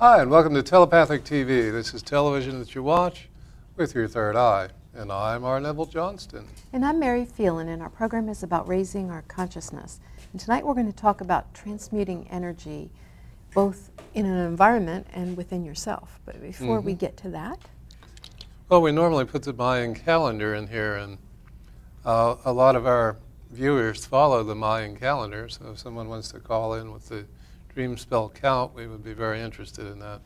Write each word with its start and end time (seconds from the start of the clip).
Hi, 0.00 0.22
and 0.22 0.30
welcome 0.30 0.54
to 0.54 0.62
Telepathic 0.62 1.24
TV. 1.24 1.72
This 1.72 1.92
is 1.92 2.02
television 2.02 2.60
that 2.60 2.72
you 2.72 2.84
watch 2.84 3.28
with 3.74 3.96
your 3.96 4.06
third 4.06 4.36
eye. 4.36 4.68
And 4.94 5.10
I'm 5.10 5.42
R. 5.42 5.58
Neville 5.58 5.86
Johnston. 5.86 6.46
And 6.72 6.84
I'm 6.84 7.00
Mary 7.00 7.24
Phelan, 7.24 7.68
and 7.68 7.82
our 7.82 7.88
program 7.88 8.28
is 8.28 8.44
about 8.44 8.68
raising 8.68 9.10
our 9.10 9.22
consciousness. 9.22 9.98
And 10.30 10.40
tonight 10.40 10.64
we're 10.64 10.74
going 10.74 10.86
to 10.86 10.96
talk 10.96 11.20
about 11.20 11.52
transmuting 11.52 12.28
energy 12.30 12.90
both 13.52 13.90
in 14.14 14.24
an 14.24 14.46
environment 14.46 15.08
and 15.12 15.36
within 15.36 15.64
yourself. 15.64 16.20
But 16.24 16.40
before 16.40 16.80
we 16.80 16.94
get 16.94 17.16
to 17.16 17.30
that, 17.30 17.58
Well, 18.68 18.82
we 18.82 18.92
normally 18.92 19.24
put 19.24 19.42
the 19.42 19.52
Mayan 19.52 19.96
calendar 19.96 20.54
in 20.54 20.68
here, 20.68 20.94
and 20.94 21.18
uh, 22.04 22.36
a 22.44 22.52
lot 22.52 22.76
of 22.76 22.86
our 22.86 23.16
viewers 23.50 24.06
follow 24.06 24.44
the 24.44 24.54
Mayan 24.54 24.96
calendar. 24.96 25.48
So 25.48 25.72
if 25.72 25.80
someone 25.80 26.08
wants 26.08 26.30
to 26.30 26.38
call 26.38 26.74
in 26.74 26.92
with 26.92 27.08
the 27.08 27.24
dream 27.78 27.96
spell 27.96 28.28
count, 28.28 28.74
we 28.74 28.88
would 28.88 29.04
be 29.04 29.12
very 29.12 29.40
interested 29.40 29.86
in 29.86 30.00
that 30.00 30.20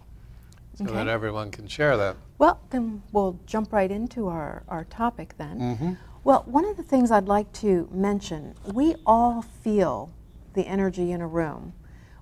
so 0.75 0.85
Okay. 0.85 0.95
that 0.95 1.07
everyone 1.07 1.51
can 1.51 1.69
share 1.69 1.99
that. 1.99 2.17
well, 2.39 2.59
then 2.71 3.03
we'll 3.13 3.39
jump 3.45 3.75
right 3.75 3.91
into 3.91 4.27
our, 4.27 4.63
our 4.69 4.85
topic 4.85 5.35
then. 5.37 5.61
Mm-hmm. 5.61 5.93
Well, 6.25 6.45
one 6.47 6.65
of 6.65 6.79
the 6.79 6.83
things 6.83 7.11
I'd 7.11 7.29
like 7.29 7.53
to 7.65 7.91
mention, 7.93 8.55
we 8.73 8.95
all 9.05 9.43
feel 9.43 10.11
the 10.55 10.63
energy 10.67 11.13
in 11.13 11.21
a 11.21 11.27
room. 11.27 11.75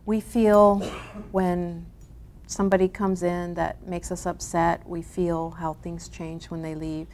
We 0.05 0.19
feel 0.21 0.81
when 1.31 1.87
somebody 2.49 2.89
comes 2.89 3.23
in 3.23 3.55
that 3.55 3.87
makes 3.87 4.11
us 4.11 4.27
upset, 4.27 4.85
we 4.85 5.01
feel 5.01 5.51
how 5.51 5.75
things 5.75 6.09
change 6.09 6.47
when 6.47 6.61
they 6.63 6.75
leave. 6.75 7.07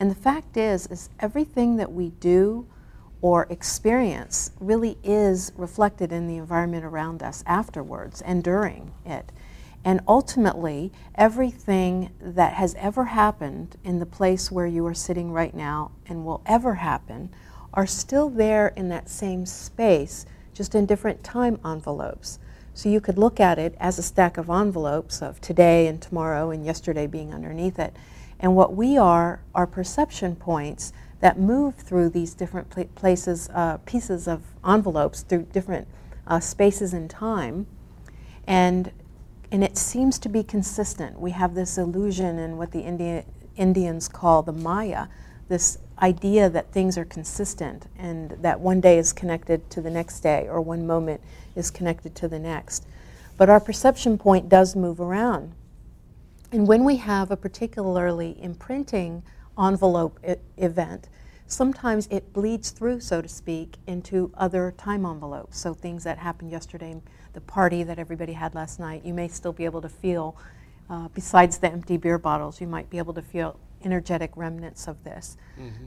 And 0.00 0.10
the 0.10 0.16
fact 0.16 0.56
is 0.56 0.88
is 0.88 1.08
everything 1.20 1.76
that 1.76 1.92
we 1.92 2.08
do 2.18 2.66
or 3.22 3.46
experience 3.50 4.50
really 4.60 4.96
is 5.02 5.52
reflected 5.56 6.12
in 6.12 6.26
the 6.26 6.36
environment 6.36 6.84
around 6.84 7.22
us 7.22 7.42
afterwards 7.46 8.20
and 8.22 8.42
during 8.42 8.92
it. 9.04 9.30
And 9.84 10.00
ultimately, 10.06 10.92
everything 11.14 12.10
that 12.20 12.54
has 12.54 12.74
ever 12.74 13.04
happened 13.06 13.76
in 13.82 13.98
the 13.98 14.06
place 14.06 14.50
where 14.50 14.66
you 14.66 14.84
are 14.86 14.94
sitting 14.94 15.32
right 15.32 15.54
now 15.54 15.92
and 16.06 16.24
will 16.24 16.42
ever 16.44 16.74
happen 16.74 17.30
are 17.72 17.86
still 17.86 18.28
there 18.28 18.68
in 18.76 18.88
that 18.90 19.08
same 19.08 19.46
space, 19.46 20.26
just 20.52 20.74
in 20.74 20.84
different 20.86 21.24
time 21.24 21.58
envelopes. 21.64 22.38
So 22.74 22.88
you 22.88 23.00
could 23.00 23.18
look 23.18 23.40
at 23.40 23.58
it 23.58 23.74
as 23.80 23.98
a 23.98 24.02
stack 24.02 24.36
of 24.36 24.50
envelopes 24.50 25.22
of 25.22 25.40
today 25.40 25.86
and 25.86 26.00
tomorrow 26.00 26.50
and 26.50 26.64
yesterday 26.64 27.06
being 27.06 27.32
underneath 27.32 27.78
it. 27.78 27.94
And 28.38 28.56
what 28.56 28.74
we 28.74 28.96
are 28.96 29.40
are 29.54 29.66
perception 29.66 30.36
points 30.36 30.92
that 31.20 31.38
move 31.38 31.74
through 31.74 32.10
these 32.10 32.34
different 32.34 32.70
pla- 32.70 32.84
places, 32.94 33.48
uh, 33.54 33.78
pieces 33.78 34.26
of 34.26 34.42
envelopes 34.66 35.22
through 35.22 35.42
different 35.52 35.86
uh, 36.26 36.40
spaces 36.40 36.92
in 36.94 37.08
time. 37.08 37.66
And 38.46 38.92
and 39.52 39.64
it 39.64 39.76
seems 39.76 40.18
to 40.20 40.28
be 40.28 40.44
consistent. 40.44 41.18
We 41.18 41.32
have 41.32 41.54
this 41.54 41.76
illusion 41.76 42.38
in 42.38 42.56
what 42.56 42.70
the 42.70 42.80
India, 42.80 43.24
Indians 43.56 44.06
call 44.08 44.42
the 44.42 44.52
Maya, 44.52 45.08
this 45.48 45.78
idea 46.00 46.48
that 46.48 46.72
things 46.72 46.96
are 46.96 47.04
consistent 47.04 47.86
and 47.98 48.30
that 48.40 48.60
one 48.60 48.80
day 48.80 48.96
is 48.96 49.12
connected 49.12 49.68
to 49.70 49.80
the 49.80 49.90
next 49.90 50.20
day 50.20 50.46
or 50.48 50.60
one 50.60 50.86
moment 50.86 51.20
is 51.56 51.70
connected 51.70 52.14
to 52.14 52.28
the 52.28 52.38
next. 52.38 52.86
But 53.36 53.50
our 53.50 53.60
perception 53.60 54.16
point 54.18 54.48
does 54.48 54.76
move 54.76 55.00
around. 55.00 55.52
And 56.52 56.66
when 56.66 56.84
we 56.84 56.96
have 56.96 57.30
a 57.30 57.36
particularly 57.36 58.36
imprinting 58.40 59.22
envelope 59.58 60.18
e- 60.28 60.34
event, 60.56 61.08
sometimes 61.46 62.06
it 62.10 62.32
bleeds 62.32 62.70
through, 62.70 63.00
so 63.00 63.20
to 63.22 63.28
speak, 63.28 63.76
into 63.86 64.30
other 64.36 64.72
time 64.76 65.04
envelopes. 65.04 65.58
So 65.58 65.74
things 65.74 66.04
that 66.04 66.18
happened 66.18 66.50
yesterday, 66.50 67.00
the 67.32 67.40
party 67.40 67.82
that 67.82 67.98
everybody 67.98 68.32
had 68.34 68.54
last 68.54 68.78
night, 68.80 69.04
you 69.04 69.14
may 69.14 69.28
still 69.28 69.52
be 69.52 69.64
able 69.64 69.80
to 69.82 69.88
feel, 69.88 70.36
uh, 70.88 71.08
besides 71.14 71.58
the 71.58 71.70
empty 71.70 71.96
beer 71.96 72.18
bottles, 72.18 72.60
you 72.60 72.66
might 72.66 72.88
be 72.90 72.98
able 72.98 73.14
to 73.14 73.22
feel 73.22 73.58
energetic 73.84 74.30
remnants 74.36 74.86
of 74.86 75.02
this. 75.04 75.36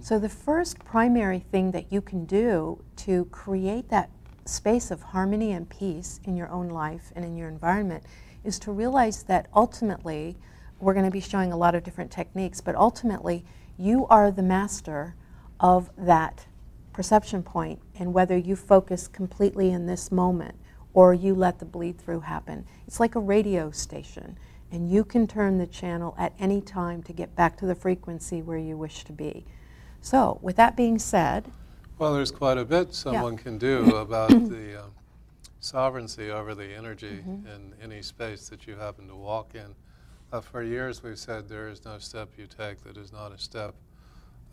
So 0.01 0.19
the 0.19 0.29
first 0.29 0.79
primary 0.83 1.39
thing 1.39 1.71
that 1.71 1.91
you 1.91 2.01
can 2.01 2.25
do 2.25 2.83
to 2.97 3.25
create 3.25 3.89
that 3.89 4.09
space 4.45 4.91
of 4.91 5.01
harmony 5.01 5.51
and 5.53 5.69
peace 5.69 6.19
in 6.25 6.35
your 6.35 6.49
own 6.49 6.67
life 6.69 7.11
and 7.15 7.23
in 7.23 7.37
your 7.37 7.47
environment 7.47 8.03
is 8.43 8.59
to 8.59 8.71
realize 8.71 9.23
that 9.23 9.47
ultimately, 9.55 10.35
we're 10.79 10.93
going 10.93 11.05
to 11.05 11.11
be 11.11 11.19
showing 11.19 11.51
a 11.51 11.57
lot 11.57 11.75
of 11.75 11.83
different 11.83 12.11
techniques, 12.11 12.61
but 12.61 12.75
ultimately, 12.75 13.45
you 13.77 14.05
are 14.07 14.31
the 14.31 14.43
master 14.43 15.15
of 15.59 15.89
that 15.97 16.45
perception 16.91 17.41
point 17.41 17.79
and 17.97 18.13
whether 18.13 18.37
you 18.37 18.55
focus 18.55 19.07
completely 19.07 19.71
in 19.71 19.87
this 19.87 20.11
moment 20.11 20.55
or 20.93 21.13
you 21.13 21.33
let 21.33 21.59
the 21.59 21.65
bleed 21.65 21.97
through 21.97 22.19
happen. 22.19 22.65
It's 22.85 22.99
like 22.99 23.15
a 23.15 23.19
radio 23.19 23.71
station, 23.71 24.37
and 24.71 24.89
you 24.89 25.03
can 25.03 25.25
turn 25.25 25.57
the 25.57 25.65
channel 25.65 26.15
at 26.17 26.33
any 26.37 26.61
time 26.61 27.01
to 27.03 27.13
get 27.13 27.35
back 27.35 27.57
to 27.57 27.65
the 27.65 27.75
frequency 27.75 28.41
where 28.41 28.57
you 28.57 28.77
wish 28.77 29.03
to 29.05 29.11
be. 29.11 29.45
So, 30.01 30.37
with 30.41 30.55
that 30.57 30.75
being 30.75 30.99
said, 30.99 31.51
Well, 31.97 32.13
there's 32.13 32.31
quite 32.31 32.57
a 32.57 32.65
bit 32.65 32.93
someone 32.93 33.37
can 33.37 33.57
do 33.57 33.95
about 33.97 34.29
the 34.29 34.83
um, 34.83 34.91
sovereignty 35.59 36.29
over 36.29 36.53
the 36.53 36.75
energy 36.75 37.23
in 37.25 37.73
any 37.81 38.01
space 38.01 38.49
that 38.49 38.67
you 38.67 38.75
happen 38.75 39.07
to 39.07 39.15
walk 39.15 39.55
in. 39.55 39.73
Uh, 40.33 40.41
for 40.41 40.63
years, 40.63 41.03
we've 41.03 41.19
said 41.19 41.47
there 41.47 41.67
is 41.67 41.85
no 41.85 41.99
step 41.99 42.27
you 42.35 42.47
take 42.47 42.83
that 42.83 42.97
is 42.97 43.13
not 43.13 43.31
a 43.31 43.37
step 43.37 43.75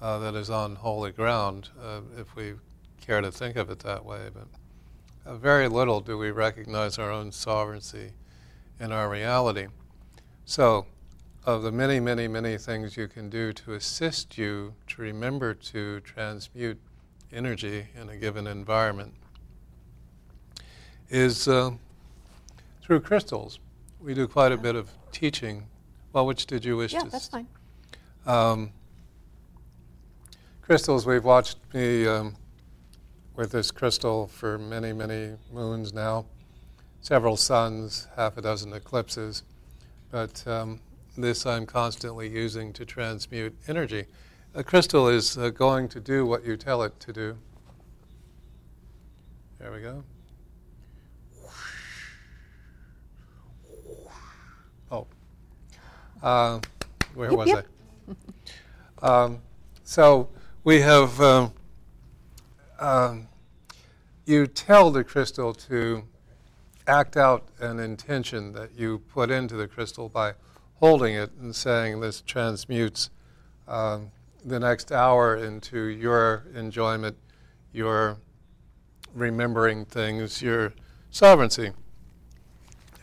uh, 0.02 0.18
that 0.18 0.34
is 0.34 0.50
on 0.50 0.74
holy 0.74 1.10
ground, 1.10 1.70
uh, 1.82 2.02
if 2.18 2.36
we 2.36 2.52
care 3.00 3.22
to 3.22 3.32
think 3.32 3.56
of 3.56 3.70
it 3.70 3.78
that 3.78 4.04
way. 4.04 4.28
But 4.30 4.46
uh, 5.24 5.36
very 5.36 5.68
little 5.68 6.02
do 6.02 6.18
we 6.18 6.32
recognize 6.32 6.98
our 6.98 7.10
own 7.10 7.32
sovereignty 7.32 8.12
in 8.78 8.92
our 8.92 9.08
reality. 9.08 9.68
So, 10.44 10.84
of 11.46 11.62
the 11.62 11.72
many, 11.72 11.98
many, 11.98 12.28
many 12.28 12.58
things 12.58 12.98
you 12.98 13.08
can 13.08 13.30
do 13.30 13.54
to 13.54 13.72
assist 13.72 14.36
you 14.36 14.74
to 14.88 15.00
remember 15.00 15.54
to 15.54 16.00
transmute 16.00 16.78
energy 17.32 17.86
in 17.98 18.10
a 18.10 18.18
given 18.18 18.46
environment 18.46 19.14
is 21.08 21.48
uh, 21.48 21.70
through 22.82 23.00
crystals. 23.00 23.60
We 23.98 24.12
do 24.12 24.28
quite 24.28 24.52
a 24.52 24.58
bit 24.58 24.76
of 24.76 24.90
teaching. 25.12 25.66
Well, 26.12 26.26
which 26.26 26.46
did 26.46 26.64
you 26.64 26.76
wish 26.76 26.92
yeah, 26.92 27.00
to? 27.00 27.10
that's 27.10 27.28
fine. 27.28 27.46
Um, 28.26 28.72
crystals, 30.62 31.06
we've 31.06 31.24
watched 31.24 31.58
me 31.72 32.06
um, 32.06 32.36
with 33.36 33.52
this 33.52 33.70
crystal 33.70 34.26
for 34.26 34.58
many, 34.58 34.92
many 34.92 35.36
moons 35.52 35.92
now, 35.92 36.26
several 37.00 37.36
suns, 37.36 38.08
half 38.16 38.36
a 38.36 38.42
dozen 38.42 38.72
eclipses. 38.72 39.44
But 40.10 40.46
um, 40.46 40.80
this 41.16 41.46
I'm 41.46 41.66
constantly 41.66 42.28
using 42.28 42.72
to 42.74 42.84
transmute 42.84 43.56
energy. 43.68 44.06
A 44.54 44.64
crystal 44.64 45.08
is 45.08 45.38
uh, 45.38 45.50
going 45.50 45.88
to 45.90 46.00
do 46.00 46.26
what 46.26 46.44
you 46.44 46.56
tell 46.56 46.82
it 46.82 46.98
to 47.00 47.12
do. 47.12 47.38
There 49.58 49.70
we 49.70 49.80
go. 49.80 50.02
Oh. 54.90 55.06
Uh, 56.22 56.60
where 57.14 57.30
Yep, 57.30 57.38
was 57.38 57.48
yep. 57.48 57.66
I? 59.02 59.24
Um, 59.24 59.38
so 59.84 60.28
we 60.62 60.80
have, 60.80 61.20
um, 61.20 61.52
um, 62.78 63.28
you 64.26 64.46
tell 64.46 64.90
the 64.90 65.02
crystal 65.02 65.54
to 65.54 66.04
act 66.86 67.16
out 67.16 67.48
an 67.60 67.78
intention 67.78 68.52
that 68.52 68.72
you 68.76 68.98
put 68.98 69.30
into 69.30 69.56
the 69.56 69.66
crystal 69.66 70.08
by 70.08 70.34
holding 70.80 71.14
it 71.14 71.30
and 71.40 71.54
saying 71.54 72.00
this 72.00 72.20
transmutes 72.22 73.10
um, 73.68 74.10
the 74.44 74.58
next 74.58 74.92
hour 74.92 75.36
into 75.36 75.78
your 75.78 76.44
enjoyment, 76.54 77.16
your 77.72 78.16
remembering 79.14 79.84
things, 79.84 80.42
your 80.42 80.72
sovereignty. 81.10 81.70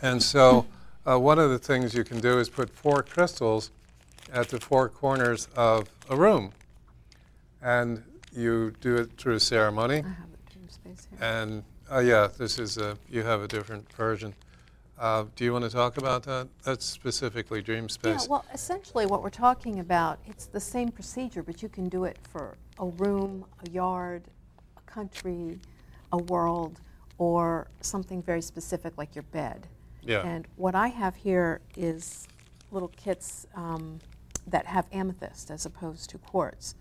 And 0.01 0.21
so, 0.21 0.65
uh, 1.07 1.18
one 1.18 1.39
of 1.39 1.50
the 1.50 1.59
things 1.59 1.94
you 1.94 2.04
can 2.04 2.19
do 2.19 2.38
is 2.38 2.50
put 2.50 2.69
four 2.69 3.01
crystals 3.01 3.71
at 4.33 4.50
the 4.50 4.59
four 4.59 4.89
corners 4.89 5.48
of 5.56 5.89
a 6.09 6.15
room. 6.15 6.51
And 7.62 8.04
you 8.33 8.74
do 8.81 8.98
it 8.98 9.12
through 9.18 9.36
a 9.36 9.39
ceremony. 9.39 9.95
I 9.95 10.09
have 10.09 10.30
a 10.33 10.51
dream 10.51 10.69
space 10.69 11.07
here. 11.09 11.19
And 11.21 11.63
uh, 11.92 12.00
yeah, 12.00 12.27
this 12.38 12.59
is 12.59 12.77
a, 12.77 12.98
you 13.09 13.24
have 13.24 13.42
a 13.42 13.48
different 13.48 13.92
version. 13.94 14.36
Uh, 15.00 15.25
do 15.36 15.45
you 15.45 15.54
want 15.54 15.63
to 15.63 15.69
talk 15.69 15.98
about 15.98 16.24
that? 16.24 16.48
That's 16.63 16.86
specifically 16.86 17.62
dream 17.62 17.88
space. 17.88 18.10
Yeah, 18.10 18.18
space. 18.18 18.30
well, 18.30 18.45
essentially 18.53 19.06
what 19.06 19.24
we're 19.24 19.30
talking 19.30 19.80
about, 19.80 20.19
it's 20.25 20.48
the 20.48 20.60
same 20.60 20.92
procedure, 20.92 21.44
but 21.44 21.62
you 21.62 21.69
can 21.69 21.88
do 21.88 22.03
it 22.06 22.18
for 22.31 22.57
a 22.80 22.86
room, 22.86 23.45
a 23.65 23.69
yard, 23.69 24.24
a 24.75 24.81
country, 24.92 25.60
a 26.12 26.18
world, 26.18 26.81
or 27.19 27.68
something 27.81 28.21
very 28.21 28.42
specific 28.42 28.98
like 28.98 29.15
your 29.15 29.24
bed. 29.24 29.68
Yeah. 30.07 30.25
And 30.25 30.48
what 30.56 30.74
I 30.74 30.88
have 30.88 31.15
here 31.15 31.62
is 31.75 32.27
little 32.71 32.88
kits 32.88 33.45
um, 33.56 34.00
that 34.48 34.65
have 34.65 34.88
amethyst 34.92 35.51
as 35.51 35.65
opposed 35.65 36.09
to 36.12 36.18
quartz. 36.18 36.75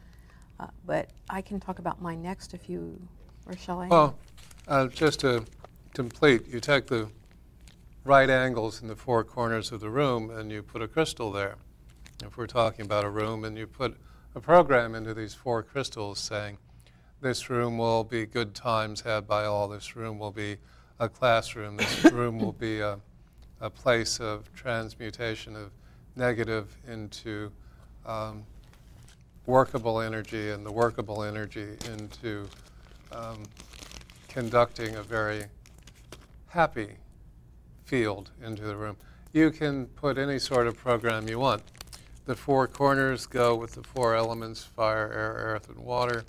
Uh, 0.59 0.69
but 0.87 1.11
I 1.29 1.43
can 1.43 1.61
talk 1.61 1.79
about 1.79 2.01
mine 2.01 2.23
next 2.23 2.55
if 2.55 2.71
you, 2.71 2.99
or 3.47 3.57
shall 3.57 3.81
I? 3.81 3.89
Well, 3.89 4.19
uh, 4.69 4.87
just 4.87 5.21
to 5.21 5.45
complete, 5.93 6.47
you 6.49 6.61
take 6.61 6.87
the 6.87 7.09
right 8.05 8.31
angles 8.31 8.81
in 8.81 8.89
the 8.89 8.97
four 8.97 9.25
corners 9.25 9.73
of 9.73 9.81
the 9.81 9.91
room 9.91 10.31
and 10.31 10.51
you 10.51 10.63
put 10.63 10.81
a 10.81 10.89
crystal 10.89 11.33
there. 11.33 11.57
If 12.25 12.37
we're 12.37 12.47
talking 12.47 12.85
about 12.85 13.05
a 13.05 13.11
room 13.11 13.45
and 13.45 13.59
you 13.59 13.67
put 13.67 13.97
a 14.35 14.41
program 14.41 14.95
into 14.95 15.13
these 15.13 15.35
four 15.35 15.63
crystals 15.63 16.21
saying, 16.21 16.59
this 17.21 17.51
room 17.51 17.79
will 17.79 18.05
be 18.05 18.25
good 18.25 18.55
times 18.55 19.01
had 19.01 19.27
by 19.27 19.45
all, 19.45 19.69
this 19.69 19.97
room 19.97 20.19
will 20.19 20.31
be 20.31 20.59
a 21.01 21.09
classroom, 21.09 21.77
this 21.77 22.05
room 22.13 22.39
will 22.39 22.53
be 22.53 22.81
a, 22.81 22.99
a 23.61 23.71
place 23.71 24.21
of 24.21 24.53
transmutation 24.55 25.57
of 25.57 25.71
negative 26.15 26.77
into 26.89 27.51
um, 28.05 28.45
workable 29.47 30.01
energy 30.01 30.51
and 30.51 30.65
the 30.65 30.73
workable 30.73 31.23
energy 31.23 31.77
into 31.91 32.49
um, 33.13 33.43
conducting 34.29 34.97
a 34.97 35.03
very 35.03 35.45
happy 36.49 36.97
field 37.85 38.31
into 38.45 38.63
the 38.63 38.77
room. 38.77 38.97
You 39.33 39.51
can 39.51 39.87
put 39.87 40.19
any 40.19 40.39
sort 40.39 40.67
of 40.67 40.77
program 40.77 41.29
you 41.29 41.39
want. 41.39 41.63
The 42.27 42.35
four 42.35 42.67
corners 42.67 43.27
go 43.27 43.55
with 43.55 43.75
the 43.75 43.83
four 43.83 44.17
elements 44.17 44.65
fire, 44.65 45.13
air, 45.13 45.35
earth, 45.39 45.69
and 45.69 45.79
water. 45.79 46.25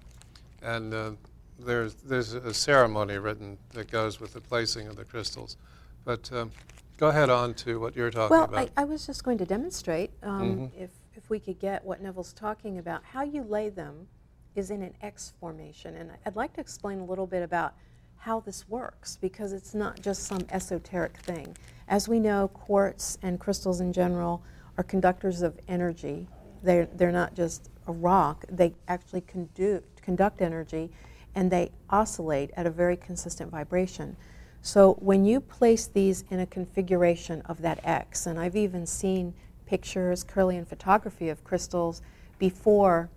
And 0.62 0.94
uh, 0.94 1.12
there's, 1.60 1.96
there's 1.96 2.34
a 2.34 2.54
ceremony 2.54 3.18
written 3.18 3.58
that 3.72 3.90
goes 3.90 4.20
with 4.20 4.34
the 4.34 4.42
placing 4.42 4.88
of 4.88 4.96
the 4.96 5.06
crystals. 5.06 5.58
But 6.06 6.32
um, 6.32 6.52
go 6.98 7.08
ahead 7.08 7.30
on 7.30 7.54
to 7.54 7.80
what 7.80 7.96
you're 7.96 8.12
talking 8.12 8.36
well, 8.36 8.46
about. 8.46 8.56
Well, 8.56 8.70
I, 8.76 8.82
I, 8.82 8.86
was 8.86 9.06
just 9.06 9.24
going 9.24 9.38
to 9.38 9.46
demonstrate 9.46 10.12
um, 10.24 10.42
Mhm. 10.42 10.72
if, 10.78 10.90
if 11.16 11.30
we 11.30 11.40
could 11.40 11.60
get 11.60 11.86
what 11.86 12.02
Neville's 12.02 12.34
talking 12.34 12.80
about. 12.80 13.04
How 13.04 13.24
you 13.24 13.44
lay 13.44 13.70
them 13.70 14.08
is 14.56 14.72
in 14.72 14.82
an 14.82 14.94
X 15.02 15.34
formation. 15.40 15.96
And 15.96 16.12
I'd 16.26 16.36
like 16.36 16.54
to 16.54 16.62
explain 16.62 17.00
a 17.00 17.06
little 17.06 17.28
bit 17.28 17.44
about 17.44 17.76
how 18.18 18.40
this 18.40 18.68
works 18.68 19.18
because 19.22 19.54
it's 19.54 19.76
not 19.76 20.02
just 20.02 20.24
some 20.24 20.42
esoteric 20.50 21.18
thing. 21.18 21.56
As 21.88 22.10
we 22.10 22.20
know, 22.20 22.48
quartz 22.50 23.18
and 23.22 23.40
crystals 23.40 23.80
in 23.80 23.94
general 23.94 24.44
are 24.78 24.84
conductors 24.84 25.44
of 25.44 25.60
energy. 25.68 26.28
They're, 26.64 26.88
they're 26.88 27.12
not 27.12 27.36
just 27.36 27.70
a 27.86 27.92
rock, 27.92 28.44
they 28.50 28.74
actually 28.88 29.22
condu- 29.22 29.84
conduct 30.02 30.42
energy 30.42 30.92
and 31.36 31.52
they 31.52 31.72
oscillate 31.92 32.50
at 32.58 32.66
a 32.66 32.70
very 32.70 32.98
consistent 32.98 33.52
vibration. 33.52 34.18
So 34.62 34.94
when 35.00 35.24
you 35.26 35.40
place 35.40 35.88
these 35.88 36.24
in 36.30 36.40
a 36.40 36.46
configuration 36.46 37.42
of 37.42 37.62
that 37.62 37.80
X, 37.84 38.26
and 38.26 38.40
I've 38.40 38.56
even 38.56 38.86
seen 38.86 39.34
pictures, 39.66 40.24
Kirlian 40.24 40.68
photography 40.68 41.30
of 41.30 41.44
crystals 41.44 42.02
before 42.40 43.10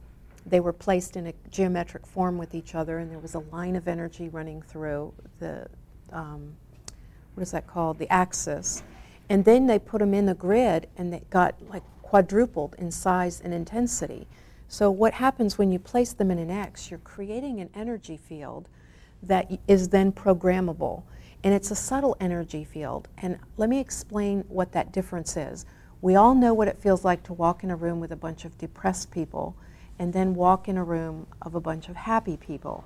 they 0.46 0.60
were 0.60 0.72
placed 0.72 1.16
in 1.16 1.26
a 1.26 1.34
geometric 1.50 2.06
form 2.06 2.38
with 2.38 2.54
each 2.54 2.74
other, 2.74 2.98
and 2.98 3.10
there 3.10 3.18
was 3.18 3.34
a 3.34 3.40
line 3.40 3.76
of 3.76 3.88
energy 3.88 4.28
running 4.28 4.62
through 4.62 5.12
the, 5.38 5.66
um, 6.12 6.54
what 7.34 7.42
is 7.42 7.50
that 7.50 7.66
called, 7.66 7.98
the 7.98 8.10
axis. 8.10 8.82
And 9.28 9.44
then 9.44 9.66
they 9.66 9.78
put 9.78 9.98
them 9.98 10.14
in 10.14 10.26
the 10.26 10.34
grid, 10.34 10.88
and 10.96 11.12
they 11.12 11.22
got 11.30 11.54
like 11.68 11.82
quadrupled 12.02 12.74
in 12.78 12.90
size 12.90 13.40
and 13.40 13.54
intensity. 13.54 14.26
So 14.66 14.90
what 14.90 15.14
happens 15.14 15.58
when 15.58 15.72
you 15.72 15.78
place 15.78 16.12
them 16.12 16.30
in 16.30 16.38
an 16.38 16.50
X, 16.50 16.90
you're 16.90 17.00
creating 17.00 17.60
an 17.60 17.70
energy 17.74 18.16
field 18.16 18.68
that 19.22 19.50
is 19.68 19.88
then 19.88 20.12
programmable. 20.12 21.02
And 21.42 21.54
it's 21.54 21.70
a 21.70 21.76
subtle 21.76 22.16
energy 22.20 22.64
field. 22.64 23.08
And 23.18 23.38
let 23.56 23.68
me 23.68 23.80
explain 23.80 24.44
what 24.48 24.72
that 24.72 24.92
difference 24.92 25.36
is. 25.36 25.64
We 26.02 26.14
all 26.14 26.34
know 26.34 26.54
what 26.54 26.68
it 26.68 26.80
feels 26.80 27.04
like 27.04 27.22
to 27.24 27.32
walk 27.32 27.62
in 27.62 27.70
a 27.70 27.76
room 27.76 28.00
with 28.00 28.12
a 28.12 28.16
bunch 28.16 28.44
of 28.44 28.56
depressed 28.58 29.10
people 29.10 29.56
and 29.98 30.12
then 30.12 30.34
walk 30.34 30.68
in 30.68 30.78
a 30.78 30.84
room 30.84 31.26
of 31.42 31.54
a 31.54 31.60
bunch 31.60 31.88
of 31.88 31.96
happy 31.96 32.36
people. 32.36 32.84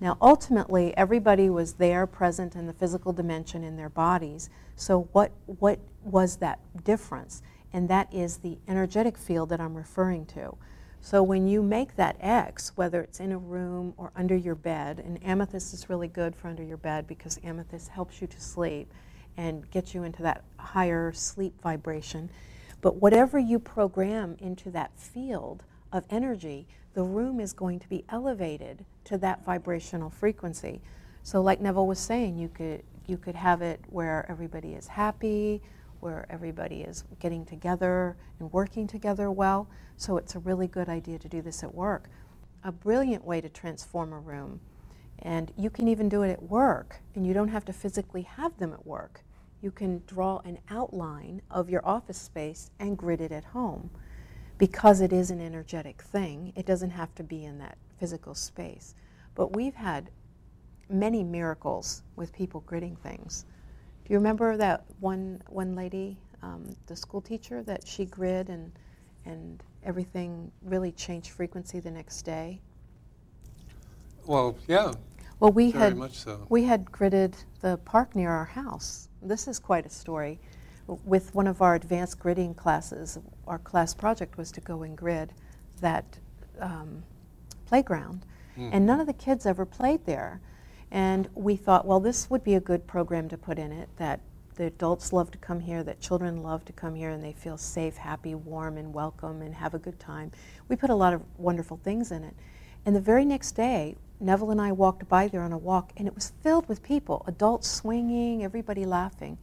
Now, 0.00 0.16
ultimately, 0.20 0.96
everybody 0.96 1.48
was 1.48 1.74
there 1.74 2.06
present 2.06 2.56
in 2.56 2.66
the 2.66 2.72
physical 2.72 3.12
dimension 3.12 3.62
in 3.62 3.76
their 3.76 3.88
bodies. 3.88 4.50
So, 4.74 5.08
what, 5.12 5.32
what 5.46 5.78
was 6.04 6.36
that 6.36 6.58
difference? 6.84 7.42
And 7.72 7.88
that 7.88 8.12
is 8.12 8.38
the 8.38 8.58
energetic 8.68 9.16
field 9.16 9.48
that 9.50 9.60
I'm 9.60 9.74
referring 9.74 10.26
to. 10.26 10.56
So, 11.02 11.22
when 11.22 11.46
you 11.46 11.62
make 11.62 11.96
that 11.96 12.16
X, 12.20 12.72
whether 12.76 13.02
it's 13.02 13.20
in 13.20 13.32
a 13.32 13.38
room 13.38 13.92
or 13.98 14.12
under 14.16 14.36
your 14.36 14.54
bed, 14.54 15.00
and 15.00 15.22
amethyst 15.22 15.74
is 15.74 15.90
really 15.90 16.08
good 16.08 16.34
for 16.34 16.48
under 16.48 16.62
your 16.62 16.78
bed 16.78 17.06
because 17.06 17.38
amethyst 17.44 17.88
helps 17.88 18.22
you 18.22 18.26
to 18.28 18.40
sleep 18.40 18.90
and 19.36 19.70
gets 19.70 19.94
you 19.94 20.04
into 20.04 20.22
that 20.22 20.44
higher 20.58 21.12
sleep 21.12 21.60
vibration. 21.60 22.30
But 22.80 22.96
whatever 22.96 23.38
you 23.38 23.58
program 23.58 24.36
into 24.40 24.70
that 24.70 24.96
field, 24.96 25.64
of 25.92 26.04
energy, 26.10 26.66
the 26.94 27.02
room 27.02 27.38
is 27.38 27.52
going 27.52 27.78
to 27.78 27.88
be 27.88 28.04
elevated 28.08 28.84
to 29.04 29.18
that 29.18 29.44
vibrational 29.44 30.10
frequency. 30.10 30.80
So, 31.22 31.40
like 31.42 31.60
Neville 31.60 31.86
was 31.86 31.98
saying, 31.98 32.38
you 32.38 32.48
could 32.48 32.82
you 33.06 33.16
could 33.16 33.34
have 33.34 33.62
it 33.62 33.80
where 33.90 34.24
everybody 34.28 34.74
is 34.74 34.86
happy, 34.88 35.60
where 36.02 36.26
everybody 36.28 36.82
is 36.82 37.04
getting 37.20 37.44
together 37.44 38.16
and 38.38 38.52
working 38.52 38.86
together 38.86 39.30
well. 39.30 39.68
So, 39.96 40.16
it's 40.16 40.34
a 40.34 40.40
really 40.40 40.66
good 40.66 40.88
idea 40.88 41.18
to 41.18 41.28
do 41.28 41.40
this 41.40 41.62
at 41.62 41.74
work. 41.74 42.08
A 42.64 42.72
brilliant 42.72 43.24
way 43.24 43.40
to 43.40 43.48
transform 43.48 44.12
a 44.12 44.18
room. 44.18 44.60
And 45.20 45.52
you 45.56 45.70
can 45.70 45.88
even 45.88 46.08
do 46.08 46.22
it 46.22 46.30
at 46.30 46.42
work, 46.42 47.00
and 47.14 47.26
you 47.26 47.32
don't 47.32 47.48
have 47.48 47.64
to 47.66 47.72
physically 47.72 48.22
have 48.22 48.56
them 48.58 48.72
at 48.72 48.86
work. 48.86 49.22
You 49.60 49.70
can 49.70 50.02
draw 50.06 50.38
an 50.44 50.58
outline 50.68 51.42
of 51.50 51.70
your 51.70 51.86
office 51.86 52.18
space 52.18 52.70
and 52.80 52.98
grid 52.98 53.20
it 53.20 53.30
at 53.30 53.44
home 53.44 53.90
because 54.58 55.00
it 55.00 55.12
is 55.12 55.30
an 55.30 55.40
energetic 55.40 56.02
thing, 56.02 56.52
it 56.54 56.66
doesn't 56.66 56.90
have 56.90 57.14
to 57.16 57.24
be 57.24 57.44
in 57.44 57.58
that 57.58 57.76
physical 57.98 58.34
space. 58.34 58.94
But 59.34 59.56
we've 59.56 59.74
had 59.74 60.10
many 60.88 61.24
miracles 61.24 62.02
with 62.16 62.32
people 62.32 62.62
gridding 62.66 62.98
things. 62.98 63.44
You 64.12 64.18
remember 64.18 64.58
that 64.58 64.84
one 65.00 65.40
one 65.48 65.74
lady, 65.74 66.18
um, 66.42 66.76
the 66.86 66.94
school 66.94 67.22
teacher, 67.22 67.62
that 67.62 67.88
she 67.88 68.04
grid 68.04 68.50
and 68.50 68.70
and 69.24 69.62
everything 69.84 70.52
really 70.62 70.92
changed 70.92 71.30
frequency 71.30 71.80
the 71.80 71.90
next 71.90 72.20
day? 72.20 72.60
well, 74.26 74.54
yeah, 74.68 74.92
Well, 75.40 75.50
we 75.52 75.70
had 75.70 76.12
so. 76.12 76.46
we 76.50 76.62
had 76.64 76.84
gridded 76.92 77.42
the 77.62 77.78
park 77.86 78.14
near 78.14 78.28
our 78.28 78.44
house. 78.44 79.08
This 79.22 79.48
is 79.48 79.58
quite 79.58 79.86
a 79.86 79.88
story. 79.88 80.38
With 81.06 81.34
one 81.34 81.46
of 81.46 81.62
our 81.62 81.74
advanced 81.74 82.18
gridding 82.18 82.54
classes, 82.54 83.18
our 83.46 83.60
class 83.60 83.94
project 83.94 84.36
was 84.36 84.52
to 84.52 84.60
go 84.60 84.82
and 84.82 84.94
grid 84.94 85.32
that 85.80 86.18
um, 86.60 87.02
playground. 87.64 88.26
Mm. 88.58 88.70
And 88.74 88.84
none 88.84 89.00
of 89.00 89.06
the 89.06 89.14
kids 89.14 89.46
ever 89.46 89.64
played 89.64 90.04
there. 90.04 90.42
And 90.92 91.30
we 91.34 91.56
thought, 91.56 91.86
well, 91.86 92.00
this 92.00 92.28
would 92.28 92.44
be 92.44 92.54
a 92.54 92.60
good 92.60 92.86
program 92.86 93.26
to 93.30 93.38
put 93.38 93.58
in 93.58 93.72
it 93.72 93.88
that 93.96 94.20
the 94.56 94.66
adults 94.66 95.10
love 95.10 95.30
to 95.30 95.38
come 95.38 95.60
here, 95.60 95.82
that 95.82 96.02
children 96.02 96.42
love 96.42 96.66
to 96.66 96.72
come 96.74 96.94
here, 96.94 97.08
and 97.08 97.24
they 97.24 97.32
feel 97.32 97.56
safe, 97.56 97.96
happy, 97.96 98.34
warm, 98.34 98.76
and 98.76 98.92
welcome 98.92 99.40
and 99.40 99.54
have 99.54 99.72
a 99.72 99.78
good 99.78 99.98
time. 99.98 100.30
We 100.68 100.76
put 100.76 100.90
a 100.90 100.94
lot 100.94 101.14
of 101.14 101.22
wonderful 101.38 101.80
things 101.82 102.12
in 102.12 102.22
it. 102.22 102.34
And 102.84 102.94
the 102.94 103.00
very 103.00 103.24
next 103.24 103.52
day, 103.52 103.96
Neville 104.20 104.50
and 104.50 104.60
I 104.60 104.72
walked 104.72 105.08
by 105.08 105.28
there 105.28 105.40
on 105.40 105.52
a 105.52 105.56
walk, 105.56 105.92
and 105.96 106.06
it 106.06 106.14
was 106.14 106.34
filled 106.42 106.68
with 106.68 106.82
people 106.82 107.24
adults 107.26 107.70
swinging, 107.70 108.44
everybody 108.44 108.84
laughing. 108.84 109.38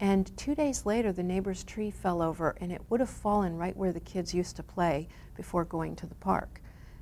And 0.00 0.36
two 0.36 0.56
days 0.56 0.84
later, 0.84 1.12
the 1.12 1.22
neighbor's 1.22 1.62
tree 1.62 1.92
fell 1.92 2.20
over, 2.20 2.56
and 2.60 2.72
it 2.72 2.82
would 2.90 2.98
have 2.98 3.10
fallen 3.10 3.56
right 3.56 3.76
where 3.76 3.92
the 3.92 4.00
kids 4.00 4.34
used 4.34 4.56
to 4.56 4.64
play 4.64 5.06
before 5.36 5.64
going 5.64 5.94
to 5.96 6.06
the 6.06 6.16
park 6.16 6.60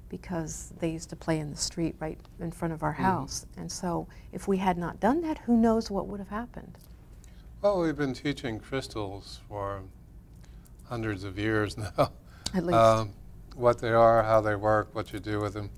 because 0.08 0.72
they 0.80 0.90
used 0.90 1.10
to 1.10 1.16
play 1.16 1.38
in 1.38 1.50
the 1.50 1.56
street 1.56 1.94
right 1.98 2.18
in 2.40 2.50
front 2.50 2.72
of 2.74 2.82
our 2.82 2.94
Mhm. 2.94 3.02
house. 3.02 3.46
And 3.56 3.70
so, 3.70 4.06
if 4.32 4.48
we 4.48 4.58
had 4.58 4.78
not 4.78 5.00
done 5.00 5.20
that, 5.22 5.38
who 5.38 5.56
knows 5.56 5.90
what 5.90 6.06
would 6.06 6.20
have 6.20 6.28
happened? 6.30 6.78
Well, 7.60 7.80
we've 7.80 7.96
been 7.96 8.14
teaching 8.14 8.60
crystals 8.60 9.40
for 9.48 9.82
hundreds 10.84 11.24
of 11.24 11.38
years 11.38 11.76
now. 11.96 12.12
At 12.54 12.64
least. 12.64 12.78
Um, 12.78 13.12
what 13.54 13.78
they 13.80 13.90
are, 13.92 14.22
how 14.22 14.40
they 14.40 14.54
work, 14.54 14.94
what 14.94 15.12
you 15.12 15.18
do 15.18 15.40
with 15.40 15.54
them. 15.54 15.70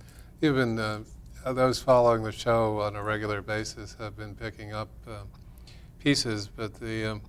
Even 0.42 0.78
uh, 0.78 1.00
those 1.46 1.80
following 1.80 2.22
the 2.22 2.32
show 2.32 2.80
on 2.80 2.94
a 2.96 3.02
regular 3.02 3.40
basis 3.40 3.96
have 3.99 4.16
been 4.16 4.34
picking 4.34 4.72
up 4.75 4.88
uh, 5.08 5.22
pieces, 5.99 6.49
but 6.49 6.75
the 6.75 7.06
um, 7.12 7.22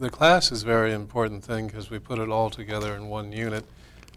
the 0.00 0.08
class 0.08 0.50
is 0.50 0.62
a 0.62 0.66
very 0.66 0.92
important 0.94 1.44
thing 1.44 1.66
because 1.66 1.90
we 1.90 1.98
put 1.98 2.18
it 2.18 2.30
all 2.30 2.48
together 2.48 2.94
in 2.96 3.08
one 3.08 3.30
unit, 3.30 3.64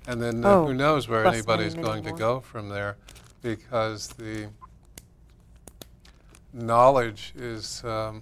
and 0.08 0.22
then 0.22 0.46
uh, 0.46 0.50
Oh, 0.50 0.66
who 0.68 0.74
knows 0.74 1.08
where 1.08 1.26
anybody's 1.26 1.74
going 1.76 2.04
to 2.04 2.12
go 2.14 2.40
from 2.40 2.70
there, 2.70 2.98
because 3.42 4.08
the 4.10 4.50
knowledge 6.54 7.34
is 7.36 7.84
um, 7.84 8.22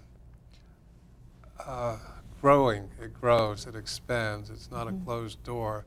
uh, 1.66 1.98
growing. 2.42 2.90
It 3.02 3.14
grows. 3.20 3.66
It 3.68 3.76
expands. 3.76 4.50
It's 4.50 4.72
not 4.72 4.88
Mhm. 4.88 5.02
a 5.02 5.06
closed 5.06 5.44
door. 5.44 5.86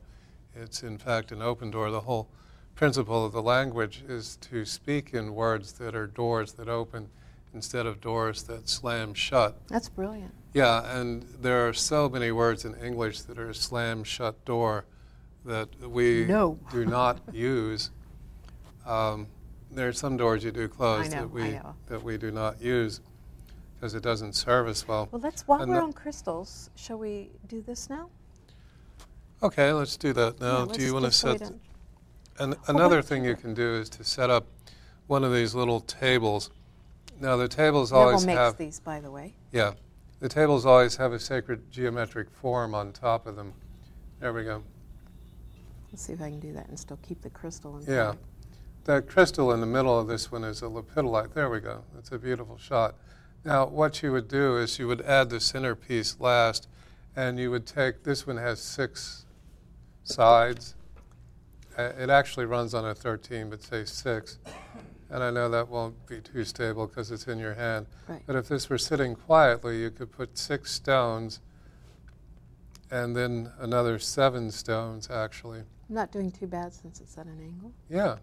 It's 0.55 0.81
in 0.83 0.97
fact 0.97 1.31
an 1.31 1.41
open 1.41 1.71
door. 1.71 1.91
The 1.91 2.01
whole 2.01 2.27
principle 2.75 3.25
of 3.25 3.33
the 3.33 3.41
language 3.41 4.03
is 4.07 4.37
to 4.37 4.65
speak 4.65 5.13
in 5.13 5.33
words 5.35 5.73
that 5.73 5.95
are 5.95 6.07
doors 6.07 6.53
that 6.53 6.67
open 6.69 7.09
instead 7.53 7.85
of 7.85 7.99
doors 8.01 8.43
that 8.43 8.69
slam 8.69 9.13
shut. 9.13 9.55
That's 9.67 9.89
brilliant. 9.89 10.33
Yeah, 10.53 10.83
and 10.97 11.23
there 11.41 11.67
are 11.67 11.73
so 11.73 12.07
many 12.09 12.31
words 12.31 12.65
in 12.65 12.75
English 12.75 13.21
that 13.21 13.37
are 13.37 13.53
slam 13.53 14.03
shut 14.03 14.43
door 14.45 14.85
that 15.47 15.69
we 15.89 16.25
No. 16.25 16.59
do 16.71 16.85
not 16.85 17.19
use. 17.33 17.91
Um, 18.85 19.27
there 19.71 19.87
are 19.87 19.93
some 19.93 20.15
doors 20.17 20.43
you 20.43 20.51
do 20.51 20.67
close 20.67 21.09
know, 21.09 21.21
that 21.21 21.31
we 21.31 21.59
that 21.87 22.03
we 22.03 22.17
do 22.17 22.31
not 22.31 22.61
use. 22.61 23.01
because 23.75 23.93
it 23.95 24.03
doesn't 24.03 24.33
serve 24.33 24.67
us 24.67 24.87
well. 24.87 25.07
Well, 25.11 25.21
let's, 25.21 25.47
while 25.47 25.61
And 25.61 25.71
we're 25.71 25.81
on 25.81 25.93
crystals, 25.93 26.69
shall 26.75 26.97
we 26.97 27.29
do 27.47 27.61
this 27.61 27.89
now? 27.89 28.09
Okay, 29.43 29.71
let's 29.71 29.97
do 29.97 30.13
that 30.13 30.39
now. 30.39 30.65
Do 30.65 30.81
you 30.81 30.93
want 30.93 31.05
to 31.05 31.11
set? 31.11 31.41
And 32.39 32.51
wait. 32.51 32.57
another 32.67 33.01
thing 33.01 33.23
you 33.25 33.35
can 33.35 33.53
do 33.53 33.75
is 33.75 33.89
to 33.91 34.03
set 34.03 34.29
up 34.29 34.47
one 35.07 35.23
of 35.23 35.33
these 35.33 35.53
little 35.55 35.79
tables. 35.81 36.49
Now 37.19 37.35
the 37.35 37.47
tables 37.47 37.91
Neville 37.91 38.07
always 38.07 38.25
makes 38.25 38.37
have 38.37 38.57
these, 38.57 38.79
by 38.79 38.99
the 38.99 39.11
way. 39.11 39.33
yeah, 39.51 39.73
the 40.19 40.29
tables 40.29 40.65
always 40.65 40.95
have 40.97 41.13
a 41.13 41.19
sacred 41.19 41.69
geometric 41.71 42.29
form 42.31 42.73
on 42.75 42.91
top 42.93 43.27
of 43.27 43.35
them. 43.35 43.53
There 44.19 44.33
we 44.33 44.43
go. 44.43 44.63
Let's 45.91 46.03
see 46.03 46.13
if 46.13 46.21
I 46.21 46.29
can 46.29 46.39
do 46.39 46.53
that 46.53 46.67
and 46.67 46.79
still 46.79 46.99
keep 47.01 47.21
the 47.21 47.29
crystal 47.29 47.77
in 47.77 47.85
Yeah. 47.85 48.13
The 48.83 49.01
crystal 49.01 49.51
in 49.51 49.59
the 49.59 49.65
middle 49.67 49.99
of 49.99 50.07
this 50.07 50.31
one 50.31 50.43
is 50.43 50.61
a 50.61 50.65
lepidolite. 50.65 51.33
There 51.33 51.49
we 51.49 51.59
go. 51.59 51.83
That's 51.93 52.11
a 52.11 52.17
beautiful 52.17 52.57
shot. 52.57 52.95
Now, 53.43 53.65
what 53.65 54.01
you 54.01 54.11
would 54.11 54.27
do 54.27 54.57
is 54.57 54.79
you 54.79 54.87
would 54.87 55.01
add 55.01 55.29
the 55.29 55.39
centerpiece 55.39 56.19
last, 56.19 56.67
and 57.15 57.39
you 57.39 57.51
would 57.51 57.65
take 57.65 58.03
this 58.03 58.25
one 58.25 58.37
has 58.37 58.61
six 58.61 59.25
sides. 60.03 60.75
Uh, 61.77 61.91
It 61.97 62.09
actually 62.09 62.45
runs 62.45 62.73
on 62.73 62.85
a 62.85 62.95
13, 62.95 63.49
but 63.49 63.61
say 63.61 63.85
six. 63.85 64.39
And 65.09 65.23
I 65.23 65.31
know 65.31 65.49
that 65.49 65.69
won't 65.69 66.05
be 66.07 66.19
too 66.19 66.43
stable 66.43 66.87
because 66.87 67.11
it's 67.11 67.27
in 67.27 67.39
your 67.39 67.53
hand. 67.53 67.87
Right. 68.07 68.21
But 68.25 68.35
if 68.35 68.47
this 68.47 68.69
were 68.69 68.77
sitting 68.77 69.15
quietly, 69.15 69.81
you 69.81 69.89
could 69.89 70.11
put 70.11 70.37
six 70.37 70.71
stones 70.71 71.39
and 72.89 73.15
then 73.15 73.51
another 73.59 73.99
seven 73.99 74.51
stones, 74.51 75.09
actually. 75.09 75.63
I'm 75.89 75.95
not 75.95 76.11
doing 76.11 76.31
too 76.31 76.47
bad 76.47 76.73
since 76.73 76.99
it's 76.99 77.17
at 77.17 77.25
an 77.25 77.39
angle. 77.41 77.71
Yeah. 77.89 78.17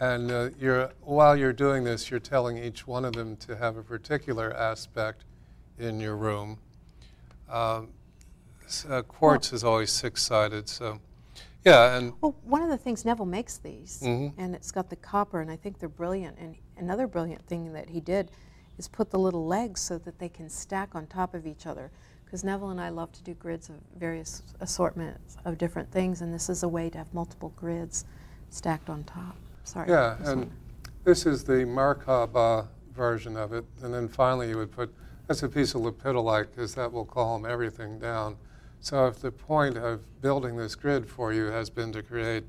And 0.00 0.30
uh, 0.30 0.50
you're, 0.58 0.90
while 1.02 1.36
you're 1.36 1.52
doing 1.52 1.84
this, 1.84 2.10
you're 2.10 2.20
telling 2.20 2.58
each 2.58 2.86
one 2.86 3.04
of 3.04 3.12
them 3.12 3.36
to 3.36 3.56
have 3.56 3.76
a 3.76 3.82
particular 3.82 4.52
aspect 4.54 5.24
in 5.78 6.00
your 6.00 6.16
room. 6.16 6.58
Um, 7.48 7.90
uh, 8.88 9.02
quartz 9.02 9.52
is 9.52 9.64
always 9.64 9.92
six 9.92 10.22
sided, 10.22 10.68
so 10.68 10.98
yeah, 11.64 11.96
and 11.96 12.14
Well, 12.20 12.34
one 12.42 12.62
of 12.62 12.70
the 12.70 12.78
things 12.78 13.04
Neville 13.04 13.26
makes 13.26 13.58
these, 13.58 14.00
Mhm. 14.02 14.32
and 14.38 14.54
it's 14.54 14.70
got 14.70 14.88
the 14.88 14.96
copper, 14.96 15.40
and 15.40 15.50
I 15.50 15.56
think 15.56 15.78
they're 15.78 15.88
brilliant. 15.88 16.38
And 16.38 16.56
another 16.78 17.06
brilliant 17.06 17.46
thing 17.46 17.72
that 17.74 17.90
he 17.90 18.00
did 18.00 18.30
is 18.78 18.88
put 18.88 19.10
the 19.10 19.18
little 19.18 19.46
legs 19.46 19.80
so 19.80 19.98
that 19.98 20.18
they 20.18 20.28
can 20.28 20.48
stack 20.48 20.94
on 20.94 21.06
top 21.06 21.34
of 21.34 21.46
each 21.46 21.66
other. 21.66 21.90
Because 22.32 22.44
Neville 22.44 22.70
and 22.70 22.80
I 22.80 22.88
love 22.88 23.12
to 23.12 23.22
do 23.22 23.34
grids 23.34 23.68
of 23.68 23.74
various 23.98 24.42
assortments 24.60 25.36
of 25.44 25.58
different 25.58 25.92
things, 25.92 26.22
and 26.22 26.32
this 26.32 26.48
is 26.48 26.62
a 26.62 26.68
way 26.68 26.88
to 26.88 26.96
have 26.96 27.12
multiple 27.12 27.52
grids 27.56 28.06
stacked 28.48 28.88
on 28.88 29.04
top. 29.04 29.36
Sorry. 29.64 29.90
yeah, 29.90 30.16
and 30.24 30.46
one. 30.46 30.52
this 31.04 31.26
is 31.26 31.44
the 31.44 31.66
Merkaba 31.66 32.68
version 32.94 33.36
of 33.36 33.52
it. 33.52 33.66
And 33.82 33.92
then 33.92 34.08
finally, 34.08 34.48
you 34.48 34.56
would 34.56 34.72
put 34.72 34.94
that's 35.26 35.42
a 35.42 35.48
piece 35.48 35.74
of 35.74 35.82
lepidolite 35.82 36.46
because 36.52 36.74
that 36.74 36.90
will 36.90 37.04
calm 37.04 37.44
everything 37.44 37.98
down. 37.98 38.38
So 38.80 39.06
if 39.08 39.18
the 39.18 39.30
point 39.30 39.76
of 39.76 40.00
building 40.22 40.56
this 40.56 40.74
grid 40.74 41.06
for 41.06 41.34
you 41.34 41.48
has 41.48 41.68
been 41.68 41.92
to 41.92 42.02
create 42.02 42.44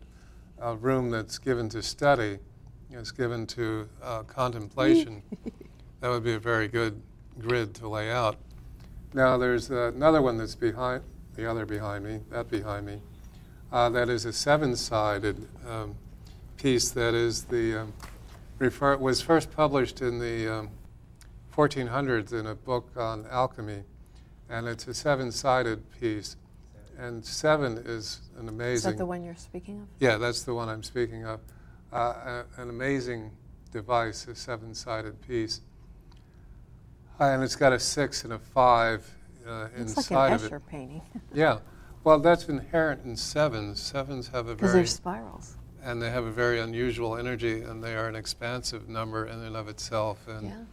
a 0.62 0.78
room 0.78 1.10
that's 1.10 1.38
given 1.38 1.68
to 1.70 1.84
study, 1.84 2.40
is 2.90 3.12
given 3.12 3.46
to 3.48 3.90
uh, 4.02 4.24
contemplation, 4.24 5.24
that 6.00 6.08
would 6.08 6.24
be 6.24 6.36
a 6.36 6.40
very 6.40 6.70
good 6.70 7.02
grid 7.38 7.76
to 7.76 7.90
lay 7.90 8.10
out. 8.10 8.38
Now 9.14 9.38
there's 9.38 9.70
another 9.70 10.22
one 10.22 10.38
that's 10.38 10.56
behind 10.56 11.04
the 11.36 11.50
other 11.50 11.66
behind 11.66 12.06
me, 12.06 12.20
that 12.30 12.50
behind 12.50 12.86
me. 12.86 13.02
Uh, 13.72 13.90
that 13.90 14.08
is 14.10 14.26
a 14.26 14.34
seven-sided 14.34 15.48
um, 15.68 15.96
piece 16.58 16.92
that 16.92 17.16
is 17.16 17.46
the 17.46 17.82
um, 17.82 17.94
refer 18.60 18.96
was 18.98 19.20
first 19.22 19.52
published 19.52 20.02
in 20.02 20.20
the 20.20 20.48
um, 20.48 20.70
1400s 21.56 22.34
in 22.34 22.46
a 22.48 22.56
book 22.56 22.90
on 22.96 23.26
alchemy, 23.32 23.84
and 24.50 24.68
it's 24.68 24.88
a 24.88 24.94
seven-sided 24.94 25.82
piece. 26.00 26.36
And 27.00 27.26
seven 27.26 27.78
is 27.86 28.22
an 28.38 28.48
amazing. 28.48 28.74
is 28.76 28.84
that 28.84 28.98
the 28.98 29.06
one 29.08 29.24
you're 29.24 29.36
speaking 29.36 29.82
of? 29.82 29.88
Yeah, 30.00 30.18
that's 30.18 30.44
the 30.44 30.54
one 30.54 30.70
I'm 30.70 30.84
speaking 30.84 31.26
of. 31.26 31.40
Uh, 31.92 31.98
a- 32.58 32.62
an 32.62 32.70
amazing 32.70 33.32
device, 33.72 34.28
a 34.28 34.36
seven 34.36 34.76
sided 34.76 35.20
piece. 35.28 35.62
Uh, 37.20 37.26
and 37.26 37.44
it's 37.44 37.56
got 37.56 37.74
a 37.74 37.80
six 37.80 38.24
and 38.24 38.34
a 38.34 38.40
five 38.40 39.10
uh, 39.48 39.68
It's 39.76 39.96
like 39.96 39.98
inside 39.98 40.28
an 40.28 40.34
of 40.34 40.44
it. 40.46 40.52
Escher 40.52 40.62
painting 40.68 41.02
Yeah. 41.34 41.60
Well, 42.04 42.20
that's 42.20 42.50
inherent 42.50 43.06
in 43.06 43.16
sevens. 43.16 43.82
Sevens 43.82 44.28
have 44.30 44.48
a 44.48 44.56
because 44.56 44.72
very, 44.72 44.82
they're 44.84 44.88
spirals. 44.88 45.56
and 45.84 46.02
they 46.02 46.10
have 46.10 46.26
a 46.26 46.32
very 46.32 46.60
unusual 46.60 47.16
energy, 47.16 47.62
and 47.62 47.82
they 47.84 47.96
are 47.96 48.08
an 48.10 48.16
expansive 48.16 48.90
number 48.90 49.26
in 49.26 49.40
and 49.40 49.56
of 49.56 49.70
itself. 49.70 50.28
And 50.28 50.48
Yeah. 50.50 50.64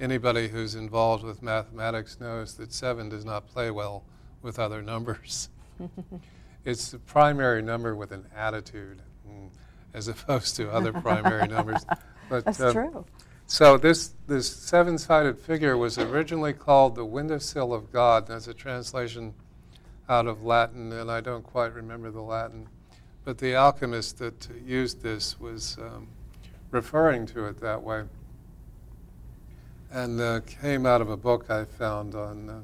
anybody 0.00 0.48
who's 0.48 0.74
involved 0.74 1.24
with 1.24 1.42
mathematics 1.42 2.20
knows 2.20 2.54
that 2.56 2.72
seven 2.74 3.08
does 3.08 3.24
not 3.24 3.46
play 3.46 3.70
well 3.70 4.04
with 4.42 4.58
other 4.58 4.82
numbers. 4.82 5.48
it's 6.64 6.90
the 6.90 6.98
primary 6.98 7.62
number 7.62 7.94
with 7.94 8.12
an 8.12 8.26
attitude, 8.36 9.00
mm, 9.26 9.48
as 9.94 10.08
opposed 10.08 10.56
to 10.56 10.70
other 10.70 10.92
primary 10.92 11.46
numbers. 11.48 11.86
But, 12.28 12.44
That's 12.44 12.60
um, 12.60 12.72
true. 12.72 13.04
So 13.48 13.76
this 13.78 14.12
this 14.26 14.48
seven-sided 14.48 15.38
figure 15.38 15.76
was 15.76 15.98
originally 15.98 16.52
called 16.52 16.96
the 16.96 17.04
windowsill 17.04 17.72
of 17.72 17.92
God. 17.92 18.26
That's 18.26 18.48
a 18.48 18.54
translation 18.54 19.34
out 20.08 20.26
of 20.26 20.42
Latin, 20.42 20.92
and 20.92 21.10
I 21.10 21.20
don't 21.20 21.44
quite 21.44 21.72
remember 21.72 22.10
the 22.10 22.22
Latin. 22.22 22.68
But 23.24 23.38
the 23.38 23.54
alchemist 23.54 24.18
that 24.18 24.48
used 24.64 25.00
this 25.00 25.38
was 25.38 25.78
um, 25.78 26.08
referring 26.72 27.24
to 27.26 27.46
it 27.46 27.60
that 27.60 27.82
way, 27.82 28.04
and 29.92 30.20
uh, 30.20 30.40
came 30.40 30.84
out 30.84 31.00
of 31.00 31.08
a 31.08 31.16
book 31.16 31.48
I 31.48 31.64
found 31.64 32.16
on. 32.16 32.50
Uh, 32.50 32.60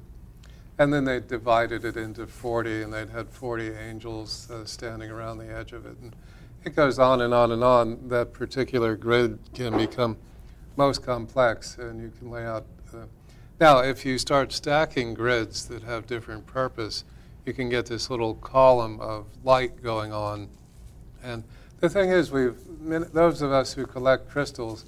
and 0.78 0.92
then 0.92 1.04
they 1.04 1.20
divided 1.20 1.84
it 1.84 1.96
into 1.96 2.26
40, 2.26 2.82
and 2.82 2.92
they'd 2.92 3.10
had 3.10 3.28
40 3.28 3.70
angels 3.70 4.50
uh, 4.50 4.64
standing 4.64 5.12
around 5.12 5.38
the 5.38 5.52
edge 5.52 5.72
of 5.72 5.86
it. 5.86 5.96
And 6.02 6.16
it 6.64 6.74
goes 6.74 6.98
on 6.98 7.20
and 7.20 7.32
on 7.32 7.52
and 7.52 7.62
on. 7.62 8.08
That 8.08 8.32
particular 8.32 8.96
grid 8.96 9.38
can 9.54 9.76
become 9.76 10.16
most 10.76 11.02
complex, 11.02 11.78
and 11.78 12.00
you 12.00 12.12
can 12.18 12.30
lay 12.30 12.44
out. 12.44 12.66
Uh, 12.92 13.04
now, 13.60 13.78
if 13.78 14.04
you 14.04 14.18
start 14.18 14.52
stacking 14.52 15.14
grids 15.14 15.66
that 15.68 15.82
have 15.82 16.06
different 16.06 16.46
purpose, 16.46 17.04
you 17.44 17.52
can 17.52 17.68
get 17.68 17.86
this 17.86 18.10
little 18.10 18.34
column 18.34 19.00
of 19.00 19.26
light 19.44 19.82
going 19.82 20.12
on. 20.12 20.48
And 21.22 21.44
the 21.80 21.88
thing 21.88 22.10
is, 22.10 22.30
we've 22.30 22.56
those 23.12 23.42
of 23.42 23.52
us 23.52 23.74
who 23.74 23.86
collect 23.86 24.28
crystals 24.28 24.84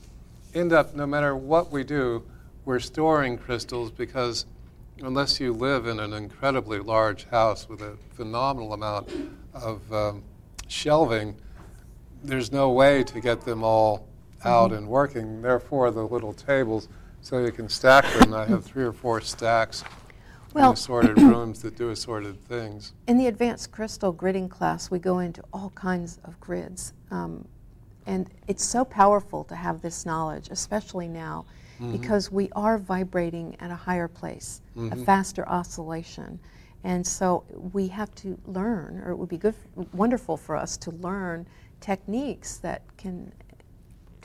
end 0.55 0.73
up, 0.73 0.95
no 0.95 1.07
matter 1.07 1.37
what 1.37 1.71
we 1.71 1.85
do, 1.85 2.25
we're 2.65 2.81
storing 2.81 3.39
crystals 3.39 3.91
because 3.91 4.47
unless 5.03 5.41
you 5.41 5.53
live 5.53 5.87
in 5.87 6.01
an 6.01 6.13
incredibly 6.13 6.79
large 6.79 7.25
house 7.27 7.69
with 7.69 7.83
a 7.83 7.97
phenomenal 8.15 8.73
amount 8.73 9.09
of 9.53 9.93
um, 9.93 10.23
shelving, 10.69 11.37
there's 12.23 12.53
no 12.53 12.71
way 12.71 13.05
to 13.05 13.21
get 13.21 13.43
them 13.43 13.63
all 13.63 14.07
out 14.45 14.71
mm-hmm. 14.71 14.79
and 14.79 14.89
working. 14.89 15.43
Therefore, 15.43 15.91
the 15.91 16.07
little 16.07 16.33
tables, 16.33 16.89
so 17.21 17.39
you 17.39 17.53
can 17.53 17.69
stack 17.69 18.05
them. 18.15 18.35
I 18.35 18.45
have 18.47 18.65
three 18.65 18.85
or 18.85 18.93
four 18.93 19.21
stacks 19.21 19.85
Well- 20.53 20.71
in 20.71 20.75
assorted 20.75 21.19
rooms 21.21 21.63
that 21.63 21.77
do 21.77 21.91
assorted 21.91 22.43
things. 22.45 22.93
In 23.07 23.19
the 23.19 23.27
advanced 23.27 23.71
crystal 23.73 24.13
gridding 24.13 24.49
class, 24.49 24.91
we 24.91 24.99
go 24.99 25.19
into 25.21 25.43
all 25.53 25.71
kinds 25.71 26.19
of 26.25 26.39
grids. 26.41 26.93
Um, 27.11 27.47
and 28.07 28.29
it's 28.49 28.65
so 28.65 28.85
powerful 28.85 29.45
to 29.45 29.55
have 29.55 29.81
this 29.81 30.05
knowledge, 30.05 30.49
especially 30.51 31.09
now, 31.09 31.47
mm-hmm. 31.81 31.93
because 31.93 32.31
we 32.31 32.51
are 32.53 32.79
vibrating 32.79 33.57
at 33.61 33.71
a 33.71 33.75
higher 33.75 34.09
place, 34.09 34.61
a 34.77 34.79
mm-hmm. 34.79 35.05
faster 35.05 35.49
oscillation. 35.49 36.39
And 36.85 37.07
so 37.07 37.45
we 37.73 37.89
have 37.89 38.15
to 38.17 38.39
learn, 38.47 39.01
or 39.05 39.13
it 39.13 39.17
would 39.17 39.31
be 39.31 39.39
good, 39.39 39.55
wonderful 39.95 40.37
for 40.37 40.55
us 40.55 40.77
to 40.79 40.91
learn 40.91 41.47
techniques 41.81 42.59
that 42.59 42.83
can 42.97 43.33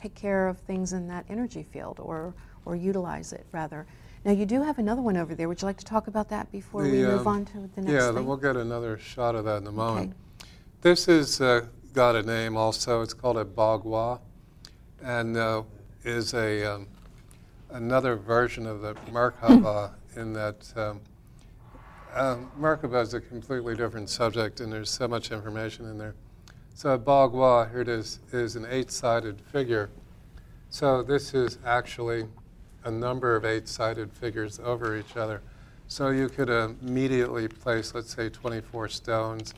take 0.00 0.14
care 0.14 0.48
of 0.48 0.58
things 0.58 0.92
in 0.92 1.06
that 1.08 1.24
energy 1.28 1.62
field 1.62 1.98
or, 2.00 2.34
or 2.64 2.76
utilize 2.76 3.32
it 3.32 3.46
rather. 3.52 3.86
Now, 4.24 4.32
you 4.32 4.44
do 4.44 4.62
have 4.62 4.78
another 4.78 5.00
one 5.00 5.16
over 5.16 5.34
there. 5.34 5.48
Would 5.48 5.62
you 5.62 5.66
like 5.66 5.78
to 5.78 5.84
talk 5.84 6.06
about 6.06 6.28
that 6.28 6.50
before 6.52 6.82
we 6.82 7.02
move 7.02 7.26
um, 7.26 7.28
on 7.28 7.44
to 7.46 7.70
the 7.74 7.80
next 7.80 7.92
yeah, 7.92 8.12
thing? 8.12 8.26
we'll 8.26 8.36
get 8.36 8.56
another 8.56 8.98
shot 8.98 9.34
of 9.34 9.44
that 9.46 9.62
in 9.62 9.66
a 9.66 9.72
moment. 9.72 10.12
Okay. 10.12 10.50
This 10.82 11.06
has 11.06 11.40
uh, 11.40 11.66
got 11.94 12.16
a 12.16 12.22
name 12.22 12.56
also. 12.56 13.00
It's 13.00 13.14
called 13.14 13.38
a 13.38 13.44
bagua, 13.44 14.20
and 15.02 15.36
uh, 15.36 15.62
is 16.04 16.34
a 16.34 16.74
um, 16.74 16.86
another 17.70 18.16
version 18.16 18.66
of 18.66 18.82
the 18.82 18.94
Merkaba 19.10 19.92
in 20.16 20.34
that 20.34 20.70
um, 20.76 21.00
um, 22.14 22.50
Merkaba 22.58 23.02
is 23.02 23.14
a 23.14 23.20
completely 23.20 23.74
different 23.74 24.10
subject, 24.10 24.60
and 24.60 24.70
there's 24.70 24.90
so 24.90 25.08
much 25.08 25.30
information 25.30 25.86
in 25.86 25.96
there. 25.96 26.14
So 26.80 26.98
bagua, 26.98 27.70
here 27.70 27.82
it 27.82 27.88
is, 27.88 28.20
is 28.32 28.56
an 28.56 28.64
eight-sided 28.66 29.38
figure. 29.38 29.90
So 30.70 31.02
this 31.02 31.34
is 31.34 31.58
actually 31.62 32.24
a 32.84 32.90
number 32.90 33.36
of 33.36 33.44
eight-sided 33.44 34.10
figures 34.10 34.58
over 34.58 34.96
each 34.96 35.14
other. 35.14 35.42
So 35.88 36.08
you 36.08 36.30
could 36.30 36.48
immediately 36.48 37.48
place, 37.48 37.94
let's 37.94 38.14
say, 38.14 38.30
24 38.30 38.88
stones 38.88 39.52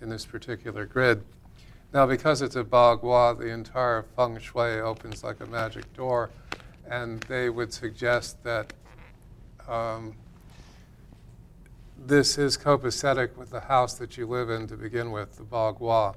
in 0.00 0.08
this 0.08 0.24
particular 0.24 0.86
grid. 0.86 1.24
Now, 1.92 2.06
because 2.06 2.42
it's 2.42 2.54
a 2.54 2.62
bagua, 2.62 3.36
the 3.36 3.48
entire 3.48 4.04
feng 4.14 4.38
shui 4.38 4.78
opens 4.78 5.24
like 5.24 5.40
a 5.40 5.46
magic 5.46 5.92
door, 5.94 6.30
and 6.88 7.20
they 7.22 7.50
would 7.50 7.72
suggest 7.72 8.40
that 8.44 8.72
um, 9.66 10.14
this 12.06 12.38
is 12.38 12.56
copacetic 12.56 13.36
with 13.36 13.50
the 13.50 13.58
house 13.58 13.94
that 13.94 14.16
you 14.16 14.28
live 14.28 14.48
in 14.48 14.68
to 14.68 14.76
begin 14.76 15.10
with, 15.10 15.36
the 15.38 15.42
Bagua, 15.42 16.14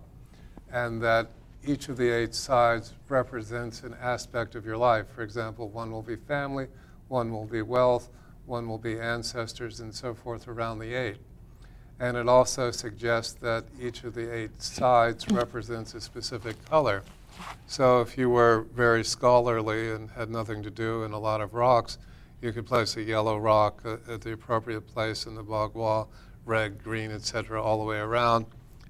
and 0.72 1.02
that 1.02 1.30
each 1.66 1.90
of 1.90 1.98
the 1.98 2.10
eight 2.10 2.34
sides 2.34 2.94
represents 3.08 3.84
an 3.84 3.96
aspect 4.02 4.56
of 4.56 4.66
your 4.66 4.78
life. 4.78 5.06
For 5.14 5.22
example, 5.22 5.70
one 5.70 5.92
will 5.92 6.02
be 6.02 6.16
family, 6.16 6.68
one 7.08 7.32
will 7.32 7.46
be 7.46 7.62
wealth, 7.62 8.10
one 8.46 8.68
will 8.68 8.78
be 8.78 9.00
ancestors, 9.00 9.80
and 9.80 9.94
so 9.94 10.14
forth 10.14 10.48
around 10.48 10.80
the 10.80 10.94
eight. 10.94 11.18
And 12.00 12.18
it 12.18 12.28
also 12.28 12.72
suggests 12.72 13.34
that 13.34 13.66
each 13.80 14.04
of 14.04 14.16
the 14.16 14.34
eight 14.34 14.62
sides 14.62 15.28
represents 15.30 15.94
a 15.94 16.02
specific 16.02 16.64
color. 16.66 17.04
So 17.68 18.02
if 18.02 18.18
you 18.18 18.30
were 18.30 18.66
very 18.74 19.04
scholarly 19.04 19.92
and 19.92 20.10
had 20.12 20.30
nothing 20.30 20.64
to 20.64 20.72
do 20.72 21.04
in 21.04 21.12
a 21.12 21.20
lot 21.20 21.42
of 21.42 21.54
rocks, 21.54 22.00
you 22.42 22.52
could 22.52 22.66
place 22.66 22.98
a 22.98 23.04
yellow 23.04 23.38
rock 23.38 23.82
uh, 23.86 23.98
at 24.12 24.22
the 24.22 24.34
appropriate 24.34 24.88
place 24.88 25.28
in 25.28 25.36
the 25.36 25.44
Bagua, 25.44 26.08
red, 26.46 26.84
green, 26.84 27.12
etc., 27.12 27.62
all 27.62 27.78
the 27.78 27.86
way 27.86 28.00
around, 28.00 28.48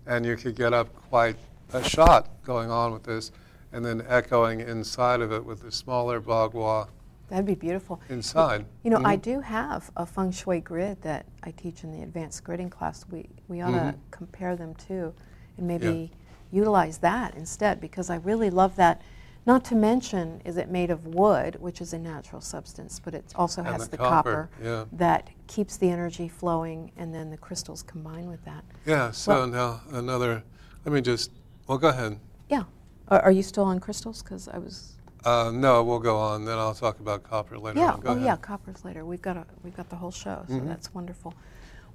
and 0.07 0.25
you 0.25 0.37
could 0.37 0.55
get 0.55 0.73
up 0.73 0.93
quite 1.09 1.35
a 1.73 1.83
shot 1.83 2.43
going 2.43 2.69
on 2.69 2.93
with 2.93 3.03
this, 3.03 3.31
and 3.71 3.83
then 3.85 4.03
echoing 4.07 4.59
inside 4.59 5.21
of 5.21 5.31
it 5.31 5.43
with 5.43 5.61
the 5.61 5.71
smaller 5.71 6.21
Bagua 6.21 6.87
That'd 7.31 7.45
be 7.45 7.55
beautiful. 7.55 8.01
Inside. 8.09 8.65
You 8.83 8.91
know, 8.91 8.97
mm-hmm. 8.97 9.05
I 9.05 9.15
do 9.15 9.39
have 9.39 9.89
a 9.95 10.05
feng 10.05 10.31
shui 10.31 10.59
grid 10.59 11.01
that 11.01 11.25
I 11.43 11.51
teach 11.51 11.85
in 11.85 11.91
the 11.93 12.03
advanced 12.03 12.43
gridding 12.43 12.69
class. 12.69 13.05
We, 13.09 13.29
we 13.47 13.61
ought 13.61 13.71
to 13.71 13.77
mm-hmm. 13.77 13.99
compare 14.11 14.57
them 14.57 14.75
too 14.75 15.13
and 15.57 15.65
maybe 15.65 16.11
yeah. 16.11 16.59
utilize 16.59 16.97
that 16.97 17.35
instead 17.35 17.79
because 17.79 18.09
I 18.09 18.17
really 18.17 18.49
love 18.49 18.75
that. 18.75 19.01
Not 19.45 19.63
to 19.65 19.75
mention, 19.75 20.41
is 20.43 20.57
it 20.57 20.69
made 20.69 20.91
of 20.91 21.07
wood, 21.07 21.55
which 21.61 21.79
is 21.79 21.93
a 21.93 21.97
natural 21.97 22.41
substance, 22.41 22.99
but 22.99 23.13
it 23.15 23.23
also 23.35 23.61
and 23.61 23.71
has 23.71 23.87
the, 23.87 23.91
the 23.91 23.97
copper, 23.97 24.49
copper, 24.53 24.63
yeah. 24.63 24.85
that 24.91 25.29
keeps 25.47 25.77
the 25.77 25.89
energy 25.89 26.27
flowing, 26.27 26.91
and 26.97 27.15
then 27.15 27.31
the 27.31 27.37
crystals 27.37 27.81
combine 27.81 28.27
with 28.27 28.43
that. 28.43 28.63
Yeah, 28.85 29.09
so 29.09 29.33
well, 29.33 29.47
now 29.47 29.81
another, 29.93 30.43
let 30.85 30.93
me 30.93 31.01
just, 31.01 31.31
well, 31.71 31.77
go 31.77 31.87
ahead. 31.87 32.19
Yeah. 32.49 32.63
Are, 33.07 33.21
are 33.21 33.31
you 33.31 33.41
still 33.41 33.63
on 33.63 33.79
crystals? 33.79 34.21
Because 34.21 34.49
I 34.49 34.57
was. 34.57 34.97
Uh, 35.23 35.51
no, 35.53 35.81
we'll 35.83 35.99
go 35.99 36.17
on. 36.17 36.43
Then 36.43 36.57
I'll 36.57 36.73
talk 36.73 36.99
about 36.99 37.23
copper 37.23 37.57
later. 37.57 37.79
Yeah. 37.79 37.95
Go 37.97 38.09
oh, 38.09 38.11
ahead. 38.11 38.25
yeah. 38.25 38.35
Copper's 38.35 38.83
later. 38.83 39.05
We've 39.05 39.21
got 39.21 39.37
a 39.37 39.45
we've 39.63 39.75
got 39.77 39.89
the 39.89 39.95
whole 39.95 40.11
show, 40.11 40.43
so 40.49 40.55
mm-hmm. 40.55 40.67
that's 40.67 40.93
wonderful. 40.93 41.33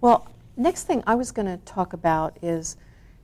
Well, 0.00 0.30
next 0.56 0.84
thing 0.84 1.02
I 1.06 1.14
was 1.14 1.30
going 1.30 1.44
to 1.44 1.58
talk 1.66 1.92
about 1.92 2.38
is 2.40 2.78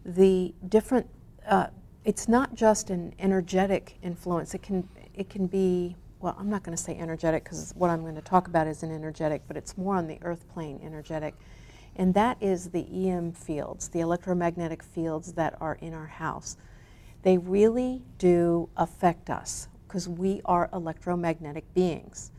the 0.05 0.53
different. 0.69 1.09
Uh, 1.47 1.69
it's 2.05 2.29
not 2.29 2.55
just 2.55 2.91
an 2.91 3.15
energetic 3.19 3.97
influence. 4.03 4.53
It 4.53 4.63
can 4.63 4.87
it 5.15 5.31
can 5.31 5.47
be. 5.47 5.97
Well, 6.21 6.37
I'm 6.39 6.51
not 6.51 6.65
going 6.65 6.77
to 6.77 6.83
say 6.83 6.99
energetic 6.99 7.45
because 7.45 7.73
what 7.79 7.89
I'm 7.89 8.03
going 8.03 8.15
to 8.15 8.21
talk 8.21 8.47
about 8.47 8.67
is 8.67 8.83
an 8.83 8.93
energetic, 8.93 9.41
but 9.49 9.57
it's 9.57 9.79
more 9.79 9.97
on 9.97 10.07
the 10.07 10.19
earth 10.21 10.47
plane 10.53 10.81
energetic. 10.85 11.35
And 11.97 12.15
that 12.15 12.39
is 12.41 12.71
the 12.71 12.87
EM 13.11 13.33
fields, 13.33 13.89
the 13.89 14.01
electromagnetic 14.01 14.83
fields 14.83 15.33
that 15.35 15.57
are 15.61 15.77
in 15.81 15.93
our 15.95 16.07
house. 16.07 16.57
They 17.23 17.39
really 17.39 18.03
do 18.19 18.69
affect 18.77 19.31
us 19.31 19.69
because 19.87 20.09
we 20.09 20.41
are 20.45 20.71
electromagnetic 20.73 21.73
beings. 21.75 22.33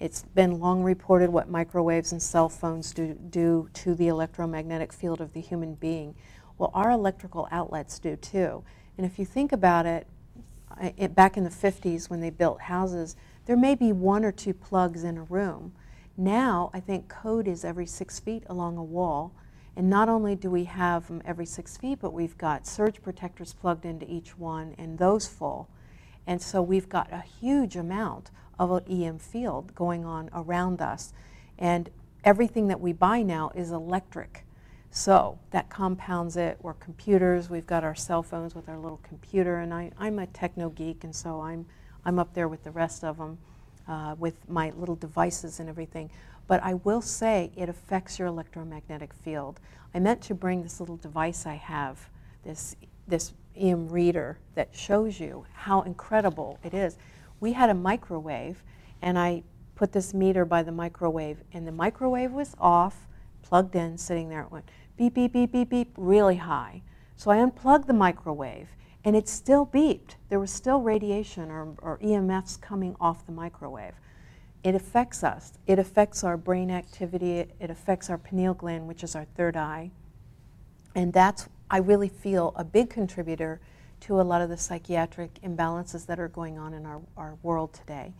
It's 0.00 0.22
been 0.22 0.58
long 0.58 0.82
reported 0.82 1.30
what 1.30 1.48
microwaves 1.48 2.12
and 2.12 2.22
cell 2.22 2.48
phones 2.48 2.92
do, 2.92 3.14
do 3.14 3.68
to 3.74 3.94
the 3.94 4.08
electromagnetic 4.08 4.92
field 4.92 5.20
of 5.20 5.32
the 5.32 5.40
human 5.40 5.74
being. 5.74 6.14
Well, 6.58 6.70
our 6.74 6.90
electrical 6.90 7.48
outlets 7.50 7.98
do 7.98 8.16
too. 8.16 8.62
And 8.96 9.06
if 9.06 9.18
you 9.18 9.24
think 9.24 9.52
about 9.52 9.86
it, 9.86 10.06
uh, 10.70 10.90
it, 10.96 11.14
back 11.14 11.36
in 11.36 11.44
the 11.44 11.50
50s 11.50 12.10
when 12.10 12.20
they 12.20 12.30
built 12.30 12.62
houses, 12.62 13.16
there 13.46 13.56
may 13.56 13.74
be 13.74 13.92
one 13.92 14.24
or 14.24 14.32
two 14.32 14.52
plugs 14.52 15.04
in 15.04 15.16
a 15.16 15.22
room. 15.22 15.72
Now, 16.16 16.70
I 16.72 16.80
think 16.80 17.08
code 17.08 17.46
is 17.46 17.64
every 17.64 17.86
six 17.86 18.18
feet 18.18 18.44
along 18.46 18.78
a 18.78 18.84
wall. 18.84 19.32
And 19.76 19.90
not 19.90 20.08
only 20.08 20.34
do 20.34 20.50
we 20.50 20.64
have 20.64 21.08
them 21.08 21.20
every 21.26 21.44
six 21.44 21.76
feet, 21.76 21.98
but 22.00 22.14
we've 22.14 22.38
got 22.38 22.66
surge 22.66 23.02
protectors 23.02 23.52
plugged 23.52 23.84
into 23.84 24.10
each 24.10 24.38
one 24.38 24.74
and 24.78 24.98
those 24.98 25.26
full. 25.26 25.68
And 26.26 26.40
so 26.40 26.62
we've 26.62 26.88
got 26.88 27.12
a 27.12 27.20
huge 27.20 27.76
amount 27.76 28.30
of 28.58 28.70
an 28.70 28.84
EM 28.88 29.18
field 29.18 29.74
going 29.74 30.06
on 30.06 30.30
around 30.32 30.80
us. 30.80 31.12
And 31.58 31.90
everything 32.24 32.68
that 32.68 32.80
we 32.80 32.94
buy 32.94 33.20
now 33.20 33.52
is 33.54 33.70
electric. 33.70 34.46
So 34.90 35.38
that 35.50 35.68
compounds 35.68 36.38
it. 36.38 36.56
We're 36.62 36.72
computers. 36.72 37.50
We've 37.50 37.66
got 37.66 37.84
our 37.84 37.94
cell 37.94 38.22
phones 38.22 38.54
with 38.54 38.66
our 38.70 38.78
little 38.78 39.00
computer. 39.02 39.58
And 39.58 39.74
I, 39.74 39.90
I'm 39.98 40.18
a 40.18 40.26
techno 40.26 40.70
geek, 40.70 41.04
and 41.04 41.14
so 41.14 41.42
I'm, 41.42 41.66
I'm 42.02 42.18
up 42.18 42.32
there 42.32 42.48
with 42.48 42.64
the 42.64 42.70
rest 42.70 43.04
of 43.04 43.18
them 43.18 43.36
uh, 43.88 44.14
with 44.18 44.48
my 44.48 44.70
little 44.76 44.96
devices 44.96 45.60
and 45.60 45.68
everything. 45.68 46.10
But 46.48 46.62
I 46.62 46.74
will 46.74 47.00
say 47.00 47.50
it 47.56 47.68
affects 47.68 48.18
your 48.18 48.28
electromagnetic 48.28 49.12
field. 49.12 49.60
I 49.94 49.98
meant 49.98 50.22
to 50.22 50.34
bring 50.34 50.62
this 50.62 50.80
little 50.80 50.96
device 50.96 51.46
I 51.46 51.54
have, 51.54 52.08
this, 52.44 52.76
this 53.08 53.32
EM 53.56 53.88
reader 53.88 54.38
that 54.54 54.74
shows 54.74 55.18
you 55.18 55.44
how 55.52 55.82
incredible 55.82 56.58
it 56.62 56.74
is. 56.74 56.96
We 57.40 57.52
had 57.52 57.70
a 57.70 57.74
microwave, 57.74 58.62
and 59.02 59.18
I 59.18 59.42
put 59.74 59.92
this 59.92 60.14
meter 60.14 60.44
by 60.44 60.62
the 60.62 60.72
microwave, 60.72 61.38
and 61.52 61.66
the 61.66 61.72
microwave 61.72 62.32
was 62.32 62.54
off, 62.58 63.06
plugged 63.42 63.76
in, 63.76 63.98
sitting 63.98 64.28
there. 64.28 64.42
It 64.42 64.52
went 64.52 64.68
beep, 64.96 65.14
beep, 65.14 65.32
beep, 65.32 65.52
beep, 65.52 65.68
beep, 65.68 65.92
really 65.96 66.36
high. 66.36 66.82
So 67.16 67.30
I 67.30 67.38
unplugged 67.38 67.86
the 67.86 67.92
microwave, 67.92 68.68
and 69.06 69.14
it 69.14 69.28
still 69.28 69.64
beeped. 69.64 70.16
There 70.28 70.40
was 70.40 70.50
still 70.50 70.80
radiation 70.80 71.48
or, 71.48 71.74
or 71.80 71.98
EMFs 71.98 72.60
coming 72.60 72.96
off 73.00 73.24
the 73.24 73.30
microwave. 73.30 73.94
It 74.64 74.74
affects 74.74 75.22
us. 75.22 75.52
It 75.68 75.78
affects 75.78 76.24
our 76.24 76.36
brain 76.36 76.72
activity. 76.72 77.38
It, 77.60 77.70
affects 77.70 78.10
our 78.10 78.18
pineal 78.18 78.52
gland, 78.52 78.88
which 78.88 79.04
is 79.04 79.14
our 79.14 79.24
third 79.36 79.56
eye. 79.56 79.92
And 80.96 81.12
that's 81.12 81.48
I 81.70 81.78
really 81.78 82.08
feel 82.08 82.52
a 82.56 82.64
big 82.64 82.90
contributor 82.90 83.60
to 84.00 84.20
a 84.20 84.22
lot 84.22 84.42
of 84.42 84.48
the 84.48 84.56
psychiatric 84.56 85.40
imbalances 85.40 86.04
that 86.06 86.18
are 86.18 86.28
going 86.28 86.58
on 86.58 86.74
in 86.74 86.84
our, 86.84 87.00
our 87.16 87.36
world 87.44 87.74
today. 87.74 88.12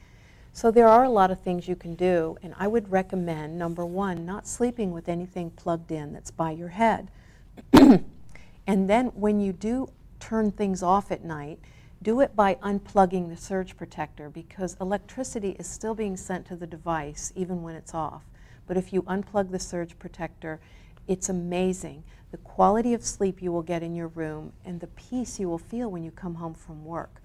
So 0.53 0.70
there 0.70 0.88
are 0.88 1.03
a 1.03 1.11
lot 1.11 1.33
of 1.33 1.40
things 1.40 1.66
you 1.66 1.77
can 1.77 1.96
do, 1.96 2.38
and 2.42 2.55
I 2.59 2.68
would 2.68 2.90
recommend 2.92 3.59
number 3.59 3.85
one, 3.85 4.25
not 4.25 4.46
sleeping 4.46 4.92
with 4.92 5.09
anything 5.09 5.51
plugged 5.51 5.90
in 5.90 6.12
that's 6.12 6.31
by 6.31 6.53
your 6.53 6.68
head. 6.68 7.11
and 7.72 8.88
then 8.88 9.07
when 9.07 9.40
you 9.40 9.53
do 9.53 9.90
turn 10.20 10.50
things 10.50 10.83
off 10.83 11.11
at 11.11 11.24
night, 11.24 11.59
do 12.02 12.20
it 12.20 12.37
by 12.37 12.57
unplugging 12.57 13.29
the 13.29 13.37
surge 13.37 13.76
protector 13.76 14.29
because 14.29 14.76
electricity 14.81 15.57
is 15.59 15.66
still 15.66 15.94
being 15.94 16.16
sent 16.16 16.46
to 16.46 16.57
the 16.57 16.66
device 16.66 17.33
even 17.35 17.62
when 17.62 17.74
it's 17.74 17.94
off. 17.94 18.22
But 18.66 18.76
if 18.76 18.92
you 18.92 19.02
unplug 19.02 19.50
the 19.50 19.59
surge 19.59 19.98
protector, 19.98 20.61
it's 21.07 21.29
amazing 21.29 22.02
the 22.31 22.37
quality 22.38 22.92
of 22.92 23.05
sleep 23.05 23.40
you 23.40 23.52
will 23.52 23.62
get 23.62 23.83
in 23.83 23.94
your 23.94 24.09
room, 24.09 24.52
and 24.64 24.81
the 24.81 24.88
peace 24.88 25.38
you 25.38 25.48
will 25.48 25.59
feel 25.59 25.90
when 25.90 26.02
you 26.02 26.11
come 26.11 26.35
home 26.35 26.55
from 26.55 26.85
work. 26.85 27.22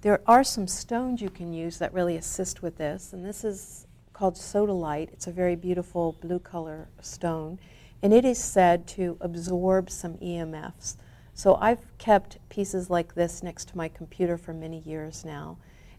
There 0.00 0.20
are 0.26 0.42
some 0.42 0.66
stones 0.66 1.20
you 1.20 1.30
can 1.30 1.52
use 1.52 1.78
that 1.78 1.92
really 1.92 2.16
assist 2.16 2.62
with 2.62 2.76
this, 2.76 3.12
and 3.12 3.24
this 3.24 3.44
is 3.44 3.86
called 4.12 4.34
sodalite. 4.34 5.12
It's 5.12 5.26
a 5.26 5.32
very 5.32 5.56
beautiful 5.56 6.16
blue 6.20 6.38
color 6.38 6.88
stone, 7.00 7.58
and 8.02 8.12
it 8.12 8.24
is 8.24 8.42
said 8.42 8.86
to 8.88 9.16
absorb 9.20 9.90
some 9.90 10.14
EMFs. 10.14 10.96
So 11.34 11.56
I've 11.56 11.98
kept 11.98 12.38
pieces 12.48 12.88
like 12.88 13.14
this 13.14 13.42
next 13.42 13.68
to 13.68 13.76
my 13.76 13.88
computer 13.88 14.38
for 14.38 14.54
many 14.54 14.78
years 14.80 15.24
now. 15.24 15.58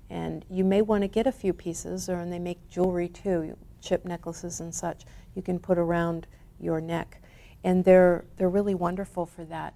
And 0.09 0.45
you 0.49 0.63
may 0.63 0.81
want 0.81 1.01
to 1.01 1.07
get 1.07 1.27
a 1.27 1.31
few 1.31 1.51
pieces, 1.51 2.09
or 2.09 2.19
and 2.19 2.31
they 2.31 2.39
make 2.39 2.69
jewelry 2.69 3.09
too, 3.09 3.57
chip 3.81 4.05
necklaces 4.05 4.61
and 4.61 4.73
such. 4.73 5.03
You 5.35 5.41
can 5.41 5.59
put 5.59 5.77
around 5.77 6.27
your 6.59 6.79
neck 6.79 7.21
and 7.65 7.83
they're, 7.83 8.23
they're 8.37 8.49
really 8.49 8.75
wonderful 8.75 9.25
for 9.25 9.43
that. 9.45 9.73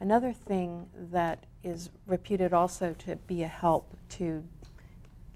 Another 0.00 0.32
thing 0.32 0.86
that 1.10 1.46
is 1.64 1.90
reputed 2.06 2.52
also 2.52 2.94
to 2.98 3.16
be 3.16 3.42
a 3.42 3.48
help 3.48 3.96
to 4.10 4.44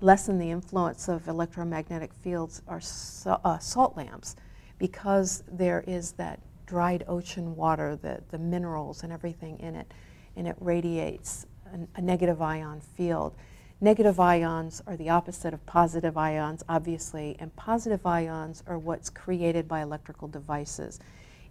lessen 0.01 0.39
the 0.39 0.51
influence 0.51 1.09
of 1.09 1.27
electromagnetic 1.27 2.13
fields 2.13 2.63
are 2.69 2.81
so, 2.81 3.41
uh, 3.45 3.59
salt 3.59 3.97
lamps 3.97 4.37
because 4.79 5.43
there 5.51 5.83
is 5.87 6.13
that 6.13 6.39
dried 6.67 7.05
ocean 7.09 7.57
water, 7.57 7.97
the, 7.97 8.23
the 8.31 8.39
minerals 8.39 9.03
and 9.03 9.13
everything 9.13 9.59
in 9.61 9.75
it, 9.75 9.93
and 10.37 10.47
it 10.47 10.57
radiates 10.61 11.47
a, 11.73 11.99
a 11.99 12.03
negative 12.03 12.43
ion 12.43 12.81
field. 12.81 13.35
Negative 13.81 14.19
ions 14.19 14.83
are 14.87 14.97
the 14.97 15.11
opposite 15.11 15.53
of 15.55 15.65
positive 15.67 16.17
ions, 16.17 16.63
obviously, 16.69 17.37
and 17.39 17.55
positive 17.57 18.07
ions 18.07 18.63
are 18.67 18.79
what's 18.79 19.11
created 19.11 19.69
by 19.69 19.83
electrical 19.83 20.29
devices 20.29 20.99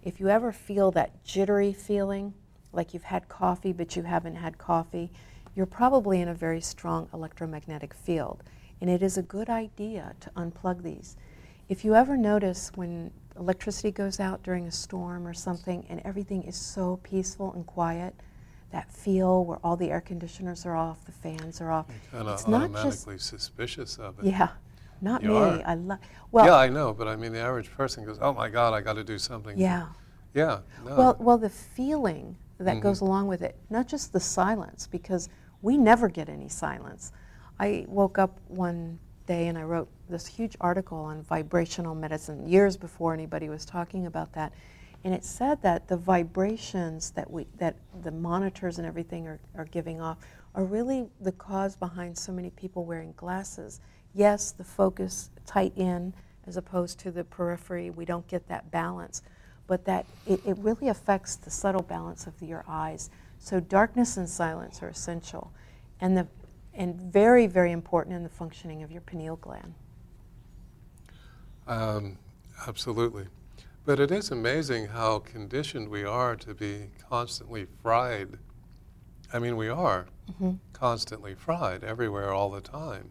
if 0.06 0.20
you 0.20 0.28
ever 0.28 0.52
feel 0.52 0.92
that 0.92 1.24
jittery 1.24 1.72
feeling, 1.72 2.32
like 2.72 2.94
you've 2.94 3.02
had 3.02 3.28
coffee 3.28 3.72
but 3.72 3.96
you 3.96 4.04
haven't 4.04 4.36
had 4.36 4.56
coffee, 4.56 5.10
you're 5.56 5.66
probably 5.66 6.20
in 6.20 6.28
a 6.28 6.34
very 6.34 6.60
strong 6.60 7.08
electromagnetic 7.12 7.92
field. 7.92 8.44
And 8.80 8.88
it 8.88 9.02
is 9.02 9.18
a 9.18 9.22
good 9.22 9.50
idea 9.50 10.14
to 10.20 10.30
unplug 10.36 10.84
these. 10.84 11.16
If 11.68 11.84
you 11.84 11.96
ever 11.96 12.16
notice 12.16 12.70
when 12.76 13.10
electricity 13.38 13.90
goes 13.90 14.20
out 14.20 14.42
during 14.42 14.66
a 14.66 14.72
storm 14.72 15.26
or 15.26 15.34
something 15.34 15.86
and 15.88 16.00
everything 16.04 16.42
is 16.44 16.56
so 16.56 16.98
peaceful 17.02 17.52
and 17.52 17.66
quiet, 17.66 18.14
that 18.72 18.92
feel 18.92 19.44
where 19.44 19.58
all 19.62 19.76
the 19.76 19.90
air 19.90 20.00
conditioners 20.00 20.66
are 20.66 20.74
off, 20.76 21.04
the 21.04 21.12
fans 21.12 21.60
are 21.60 21.70
off. 21.70 21.86
You're 21.88 22.20
kind 22.22 22.28
of 22.28 22.40
automatically 22.46 23.14
just, 23.16 23.28
suspicious 23.28 23.98
of 23.98 24.18
it. 24.18 24.26
Yeah. 24.26 24.48
Not 25.00 25.22
You 25.22 25.28
me. 25.30 25.36
are. 25.36 25.62
I 25.64 25.74
love. 25.74 25.98
Well, 26.32 26.46
yeah, 26.46 26.56
I 26.56 26.68
know, 26.68 26.92
but 26.94 27.06
I 27.06 27.16
mean, 27.16 27.32
the 27.32 27.38
average 27.40 27.70
person 27.70 28.04
goes, 28.04 28.18
"Oh 28.20 28.32
my 28.32 28.48
God, 28.48 28.72
I 28.72 28.80
got 28.80 28.94
to 28.94 29.04
do 29.04 29.18
something." 29.18 29.56
yeah. 29.58 29.88
Yeah. 30.34 30.60
No. 30.84 30.96
Well, 30.96 31.16
well, 31.18 31.38
the 31.38 31.50
feeling 31.50 32.36
that 32.58 32.76
Mhm. 32.76 32.80
goes 32.80 33.00
along 33.02 33.28
with 33.28 33.42
it, 33.42 33.56
not 33.70 33.86
just 33.88 34.12
the 34.12 34.20
silence, 34.20 34.86
because 34.86 35.28
we 35.62 35.76
never 35.78 36.08
get 36.08 36.28
any 36.28 36.48
silence. 36.48 37.12
I 37.60 37.84
woke 37.88 38.18
up 38.18 38.38
one 38.48 38.98
day 39.26 39.48
and 39.48 39.58
I 39.58 39.62
wrote 39.62 39.88
this 40.08 40.26
huge 40.26 40.56
article 40.60 40.98
on 40.98 41.22
vibrational 41.22 41.94
medicine 41.94 42.48
years 42.48 42.76
before 42.76 43.12
anybody 43.12 43.48
was 43.48 43.64
talking 43.64 44.06
about 44.06 44.32
that, 44.34 44.52
and 45.04 45.12
it 45.12 45.24
said 45.24 45.62
that 45.62 45.88
the 45.88 45.96
vibrations 45.96 47.10
that 47.12 47.30
we 47.30 47.46
that 47.58 47.76
the 48.02 48.10
monitors 48.10 48.78
and 48.78 48.86
everything 48.86 49.26
are, 49.26 49.40
are 49.56 49.66
giving 49.66 50.00
off 50.00 50.18
are 50.54 50.64
really 50.64 51.06
the 51.20 51.32
cause 51.32 51.76
behind 51.76 52.16
so 52.16 52.32
many 52.32 52.50
people 52.50 52.84
wearing 52.84 53.12
glasses. 53.16 53.80
Yes, 54.14 54.52
the 54.52 54.64
focus 54.64 55.30
tight 55.44 55.72
in 55.76 56.14
as 56.46 56.56
opposed 56.56 56.98
to 57.00 57.10
the 57.10 57.24
periphery, 57.24 57.90
we 57.90 58.04
don't 58.04 58.26
get 58.28 58.48
that 58.48 58.70
balance 58.70 59.22
but 59.66 59.84
that 59.84 60.06
it, 60.26 60.40
it 60.46 60.56
really 60.58 60.88
affects 60.88 61.36
the 61.36 61.50
subtle 61.50 61.82
balance 61.82 62.26
of 62.26 62.40
your 62.40 62.64
eyes. 62.68 63.10
So 63.38 63.60
darkness 63.60 64.16
and 64.16 64.28
silence 64.28 64.82
are 64.82 64.88
essential, 64.88 65.52
and 66.00 66.16
the 66.16 66.26
and 66.76 67.00
very 67.00 67.46
very 67.46 67.72
important 67.72 68.14
in 68.14 68.22
the 68.22 68.28
functioning 68.28 68.82
of 68.82 68.90
your 68.92 69.00
pineal 69.00 69.36
gland. 69.36 69.74
Um, 71.66 72.18
absolutely. 72.66 73.26
But 73.84 74.00
it 74.00 74.10
is 74.10 74.30
amazing 74.30 74.86
how 74.88 75.20
conditioned 75.20 75.88
we 75.88 76.04
are 76.04 76.36
to 76.36 76.54
be 76.54 76.90
constantly 77.08 77.66
fried. 77.82 78.38
I 79.32 79.38
mean, 79.38 79.56
we 79.56 79.68
are 79.68 80.06
Mhm. 80.40 80.58
constantly 80.72 81.34
fried 81.34 81.84
everywhere 81.84 82.32
all 82.32 82.50
the 82.50 82.60
time. 82.60 83.10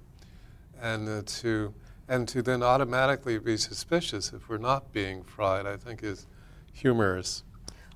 And 0.82 1.08
uh, 1.08 1.22
to 1.26 1.74
and 2.08 2.28
to 2.28 2.44
then 2.44 2.62
automatically 2.62 3.40
be 3.40 3.58
suspicious 3.58 4.32
if 4.32 4.48
we're 4.48 4.60
not 4.60 4.92
being 4.94 5.24
fried, 5.24 5.66
I 5.66 5.76
think 5.76 6.04
is 6.04 6.28
humorous 6.72 7.44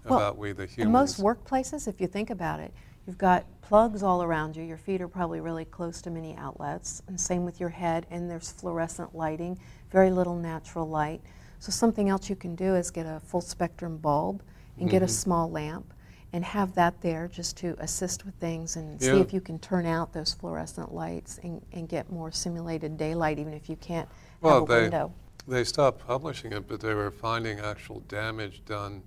Well, 0.03 0.17
about 0.17 0.37
we 0.37 0.51
the 0.51 0.63
In 0.63 0.69
humans. 0.69 1.19
most 1.19 1.21
workplaces, 1.21 1.87
if 1.87 2.01
you 2.01 2.07
think 2.07 2.31
about 2.31 2.59
it, 2.59 2.73
you've 3.05 3.19
got 3.19 3.45
plugs 3.69 4.01
all 4.01 4.23
around 4.23 4.55
you. 4.55 4.63
Your 4.63 4.77
feet 4.77 4.99
are 4.99 5.07
probably 5.07 5.39
really 5.41 5.63
close 5.63 6.01
to 6.01 6.09
many 6.09 6.35
outlets, 6.35 7.03
and 7.07 7.21
same 7.21 7.45
with 7.45 7.59
your 7.59 7.69
head. 7.69 8.07
And 8.09 8.27
there's 8.29 8.51
fluorescent 8.51 9.13
lighting, 9.15 9.59
very 9.91 10.09
little 10.09 10.35
natural 10.35 10.89
light. 10.89 11.21
So 11.59 11.71
something 11.71 12.09
else 12.09 12.31
you 12.31 12.35
can 12.35 12.55
do 12.55 12.75
is 12.75 12.89
get 12.89 13.05
a 13.05 13.19
full 13.19 13.41
spectrum 13.41 13.97
bulb 13.97 14.41
and 14.79 14.89
get 14.89 15.03
a 15.03 15.05
Mhm. 15.05 15.09
small 15.11 15.51
lamp 15.51 15.93
and 16.33 16.43
have 16.43 16.73
that 16.73 16.99
there 17.01 17.27
just 17.27 17.57
to 17.57 17.75
assist 17.77 18.25
with 18.25 18.33
things 18.35 18.75
and 18.75 18.99
see 18.99 19.19
if 19.19 19.31
you 19.33 19.41
can 19.41 19.59
turn 19.59 19.85
out 19.85 20.13
those 20.13 20.33
fluorescent 20.33 20.91
lights 20.91 21.39
and, 21.43 21.63
and 21.71 21.87
get 21.87 22.11
more 22.11 22.31
simulated 22.31 22.97
daylight 22.97 23.37
even 23.37 23.53
if 23.53 23.69
you 23.69 23.75
can't 23.75 24.09
Well, 24.41 24.61
have 24.61 24.63
a 24.63 24.65
they- 24.73 24.81
window. 24.81 25.13
They 25.47 25.63
stopped 25.63 26.05
publishing 26.07 26.53
it, 26.53 26.67
but 26.67 26.79
they 26.81 26.93
were 26.95 27.11
finding 27.11 27.59
actual 27.59 27.99
damage 28.01 28.63
done 28.65 29.03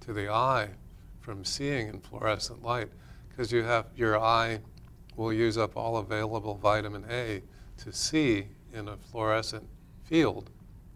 to 0.00 0.12
the 0.14 0.30
eye 0.30 0.70
from 1.20 1.44
seeing 1.44 1.88
in 1.88 2.00
fluorescent 2.00 2.62
light 2.62 2.88
because 3.36 3.52
you 3.52 3.62
have 3.62 3.86
your 3.96 4.18
eye 4.18 4.58
will 5.16 5.32
use 5.32 5.58
up 5.58 5.76
all 5.76 5.98
available 5.98 6.54
vitamin 6.54 7.04
A 7.10 7.42
to 7.78 7.92
see 7.92 8.46
in 8.72 8.88
a 8.88 8.96
fluorescent 8.96 9.66
field 10.04 10.50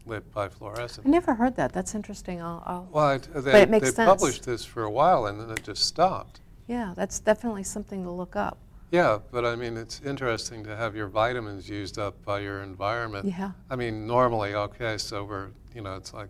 lit 0.07 0.31
by 0.33 0.49
fluorescence. 0.49 1.07
I 1.07 1.11
never 1.11 1.35
heard 1.35 1.57
that. 1.57 1.73
That's 1.73 1.95
interesting. 1.95 2.41
I'll, 2.41 2.63
I'll 2.67 2.89
Well, 2.91 3.05
I- 3.07 3.19
they, 3.41 3.63
it 3.63 3.71
makes 3.71 3.91
they 3.91 3.95
sense. 3.95 4.09
published 4.09 4.45
this 4.45 4.65
for 4.65 4.85
a 4.85 4.91
while 4.91 5.27
and 5.27 5.39
then 5.41 5.51
it 5.51 5.63
just 5.63 5.85
stopped. 5.85 6.41
Yeah, 6.67 6.95
that's 6.97 7.19
definitely 7.21 7.65
something 7.65 8.05
to 8.05 8.11
look 8.11 8.37
up. 8.37 8.57
Yeah, 8.91 9.19
but 9.31 9.45
I 9.45 9.55
mean, 9.55 9.77
it's 9.77 10.01
interesting 10.01 10.65
to 10.65 10.75
have 10.77 10.97
your 10.97 11.09
vitamins 11.09 11.69
used 11.69 11.99
up 11.99 12.25
by 12.25 12.41
your 12.41 12.63
environment. 12.63 13.27
Yeah. 13.27 13.53
I 13.69 13.77
mean, 13.77 14.07
normally, 14.07 14.55
okay, 14.55 14.99
so 14.99 15.25
we're, 15.25 15.49
you 15.75 15.81
know, 15.83 15.95
it's 15.95 16.13
like 16.13 16.29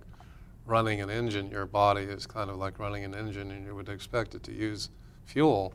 running 0.67 1.01
an 1.01 1.09
engine. 1.09 1.51
Your 1.51 1.65
body 1.67 2.03
is 2.03 2.27
kind 2.27 2.51
of 2.51 2.57
like 2.57 2.79
running 2.79 3.05
an 3.05 3.15
engine, 3.15 3.51
and 3.51 3.65
you 3.65 3.75
would 3.75 3.89
expect 3.89 4.35
it 4.35 4.43
to 4.43 4.53
use 4.53 4.91
fuel. 5.25 5.73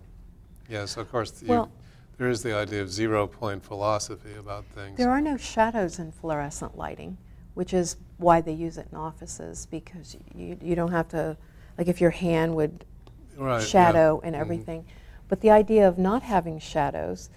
Yes, 0.70 0.98
of 0.98 1.12
course, 1.12 1.42
you, 1.42 1.50
Well- 1.50 1.72
there 2.18 2.30
is 2.30 2.44
the 2.44 2.56
idea 2.56 2.82
of 2.82 2.90
zero 2.92 3.28
point 3.28 3.64
philosophy 3.64 4.34
about 4.40 4.66
things. 4.68 4.98
There 4.98 5.12
are 5.12 5.22
no 5.22 5.38
shadows 5.38 6.00
in 6.00 6.12
fluorescent 6.12 6.78
lighting, 6.78 7.18
which 7.56 7.74
is 7.74 7.98
why 8.18 8.40
they 8.42 8.54
use 8.54 8.78
it 8.78 8.88
in 8.92 8.98
offices 8.98 9.66
because 9.66 10.16
you, 10.34 10.58
you 10.62 10.76
don't 10.76 10.92
have 10.92 11.10
to, 11.10 11.36
like 11.78 11.88
if 11.88 12.00
your 12.00 12.12
hand 12.12 12.56
would 12.56 12.86
right, 13.38 13.60
yeah. 13.60 13.66
shadow 13.66 14.22
and 14.24 14.34
Mhm. 14.36 14.40
everything. 14.40 14.86
But 15.28 15.42
the 15.42 15.52
idea 15.52 15.88
of 15.88 15.98
not 15.98 16.24
having 16.24 16.60
shadows, 16.60 17.30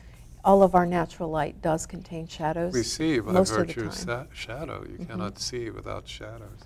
all 0.45 0.63
of 0.63 0.75
our 0.77 0.87
natural 0.87 1.29
light 1.31 1.61
does 1.61 1.85
contain 1.87 2.29
shadows. 2.29 2.73
We 2.73 2.85
see 2.85 3.19
by 3.19 3.33
most 3.33 3.51
of 3.51 3.59
the 3.59 3.65
virtue 3.65 3.87
of, 3.87 3.95
sa- 3.95 4.27
shadow. 4.33 4.85
You 4.85 4.99
Mhm. 4.99 5.09
cannot 5.09 5.39
see 5.41 5.71
without 5.71 6.07
shadows. 6.07 6.61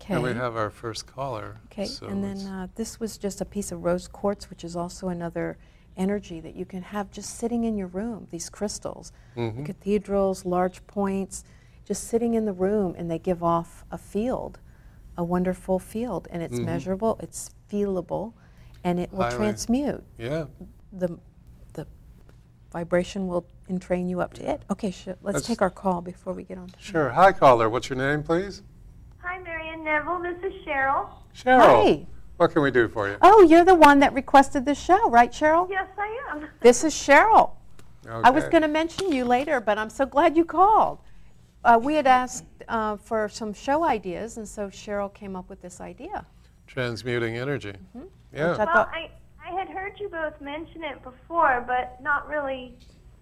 Okay. 0.00 0.14
And 0.14 0.22
we 0.24 0.32
have 0.32 0.56
our 0.56 0.70
first 0.70 1.06
caller. 1.06 1.58
Okay, 1.66 1.84
so 1.86 2.08
and 2.08 2.24
then 2.24 2.38
uh, 2.48 2.66
this 2.74 2.98
was 2.98 3.16
just 3.18 3.40
a 3.40 3.44
piece 3.44 3.70
of 3.70 3.84
rose 3.84 4.08
quartz, 4.08 4.50
which 4.50 4.64
is 4.64 4.74
also 4.74 5.06
another 5.08 5.58
energy 5.96 6.40
that 6.40 6.54
you 6.54 6.64
can 6.64 6.82
have 6.82 7.10
just 7.10 7.36
sitting 7.38 7.64
in 7.64 7.76
your 7.76 7.86
room, 7.88 8.26
these 8.30 8.48
crystals. 8.50 9.12
Mhm. 9.36 9.64
Cathedrals, 9.66 10.44
large 10.44 10.86
points, 10.86 11.44
just 11.84 12.04
sitting 12.04 12.34
in 12.34 12.44
the 12.44 12.52
room, 12.52 12.94
and 12.96 13.10
they 13.10 13.18
give 13.18 13.42
off 13.42 13.84
a 13.90 13.98
field, 13.98 14.58
a 15.16 15.24
wonderful 15.24 15.78
field, 15.78 16.28
and 16.30 16.42
it's 16.42 16.58
Mhm. 16.58 16.64
measurable, 16.64 17.18
it's 17.20 17.50
feelable, 17.70 18.32
and 18.84 18.98
it 18.98 19.12
will 19.12 19.22
Highly. 19.24 19.36
transmute. 19.36 20.04
yeah. 20.18 20.46
The, 20.92 21.18
the 21.74 21.86
vibration 22.72 23.26
will 23.26 23.46
entrain 23.68 24.08
you 24.08 24.20
up 24.20 24.34
to 24.34 24.48
it. 24.50 24.62
Okay, 24.70 24.90
sh- 24.90 25.06
let's 25.06 25.22
Let's- 25.22 25.46
take 25.46 25.62
our 25.62 25.70
call 25.70 26.00
before 26.02 26.32
we 26.32 26.44
get 26.44 26.58
on 26.58 26.68
to 26.68 26.78
Sure. 26.78 27.10
Hi, 27.10 27.32
caller. 27.32 27.68
What's 27.70 27.88
your 27.88 27.96
name, 27.98 28.22
please? 28.22 28.62
Hi, 29.18 29.38
Mary 29.40 29.68
and 29.68 29.84
Neville. 29.84 30.20
This 30.20 30.38
is 30.42 30.52
Cheryl. 30.66 31.08
Cheryl. 31.34 31.60
Hi. 31.60 32.06
What 32.42 32.50
can 32.50 32.62
we 32.62 32.72
do 32.72 32.88
for 32.88 33.06
you? 33.06 33.16
Oh, 33.22 33.42
you're 33.42 33.64
the 33.64 33.76
one 33.76 34.00
that 34.00 34.12
requested 34.14 34.64
the 34.64 34.74
show, 34.74 35.08
right, 35.08 35.30
Cheryl? 35.30 35.70
Yes, 35.70 35.86
I 35.96 36.18
am. 36.32 36.48
This 36.58 36.82
is 36.82 36.92
Cheryl. 36.92 37.52
I 38.04 38.30
was 38.30 38.48
going 38.48 38.62
to 38.62 38.68
mention 38.68 39.12
you 39.12 39.24
later, 39.24 39.60
but 39.60 39.78
I'm 39.78 39.90
so 39.90 40.06
glad 40.06 40.36
you 40.36 40.44
called. 40.44 40.98
Uh, 41.64 41.78
we 41.80 41.94
had 41.94 42.08
asked 42.08 42.44
uh, 42.66 42.96
for 42.96 43.28
some 43.28 43.54
show 43.54 43.84
ideas, 43.84 44.38
and 44.38 44.48
so 44.48 44.66
Cheryl 44.66 45.14
came 45.14 45.36
up 45.36 45.48
with 45.48 45.62
this 45.62 45.80
idea. 45.80 46.26
Transmuting 46.66 47.36
energy. 47.36 47.74
Which 47.92 48.08
Yeah. 48.34 48.54
I 48.54 48.64
Well, 48.64 48.90
I, 48.92 49.10
I 49.40 49.56
had 49.56 49.68
heard 49.68 50.00
you 50.00 50.08
both 50.08 50.40
mention 50.40 50.82
it 50.82 51.00
before, 51.04 51.62
but 51.64 52.02
not 52.02 52.26
really 52.26 52.74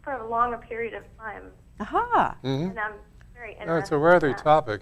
for 0.03 0.15
a 0.15 0.27
longer 0.27 0.57
period 0.57 0.95
of 0.95 1.03
time. 1.19 1.51
aha, 1.79 2.39
hmm 2.41 2.49
And 2.49 2.81
I'm 2.81 2.95
very 3.35 3.51
interested. 3.51 3.71
No, 3.71 3.77
it's 3.77 3.93
a 3.93 3.99
worthy 3.99 4.29
in 4.29 4.33
that. 4.33 4.43
topic. 4.43 4.81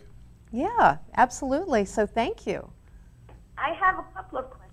yeah, 0.53 0.99
absolutely. 1.17 1.85
So 1.85 2.07
thank 2.07 2.47
you. 2.47 2.71
I 3.59 3.75
have 3.75 3.99
a 3.99 4.05
couple 4.15 4.39
of 4.39 4.51
questions. 4.51 4.73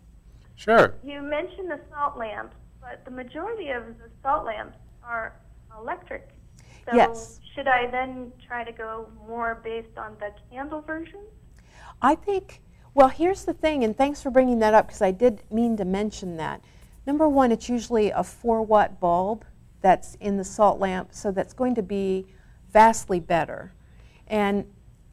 Sure. 0.55 0.95
You 1.03 1.21
mentioned 1.21 1.69
the 1.69 1.79
salt 1.91 2.17
lamps, 2.17 2.55
but 2.79 3.03
the 3.05 3.11
majority 3.11 3.69
of 3.69 3.85
the 3.97 4.09
salt 4.21 4.45
lamps 4.45 4.77
are 5.03 5.33
electric. 5.77 6.29
So 6.85 6.95
Yes. 6.95 7.39
should 7.53 7.67
I 7.67 7.87
then 7.87 8.31
try 8.47 8.63
to 8.63 8.71
go 8.71 9.09
more 9.27 9.55
based 9.63 9.97
on 9.97 10.15
the 10.19 10.31
candle 10.51 10.81
version? 10.81 11.19
I 12.01 12.15
think, 12.15 12.61
well, 12.93 13.09
here's 13.09 13.45
the 13.45 13.53
thing, 13.53 13.83
and 13.83 13.97
thanks 13.97 14.21
for 14.21 14.29
bringing 14.29 14.59
that 14.59 14.73
up 14.73 14.87
because 14.87 15.01
I 15.01 15.11
did 15.11 15.41
mean 15.51 15.77
to 15.77 15.85
mention 15.85 16.37
that. 16.37 16.61
Number 17.07 17.27
one, 17.27 17.51
it's 17.51 17.69
usually 17.69 18.11
a 18.11 18.23
4 18.23 18.61
watt 18.61 18.99
bulb 18.99 19.45
that's 19.81 20.15
in 20.15 20.37
the 20.37 20.43
salt 20.43 20.79
lamp, 20.79 21.09
so 21.11 21.31
that's 21.31 21.53
going 21.53 21.75
to 21.75 21.83
be 21.83 22.27
vastly 22.71 23.19
better. 23.19 23.73
And 24.27 24.65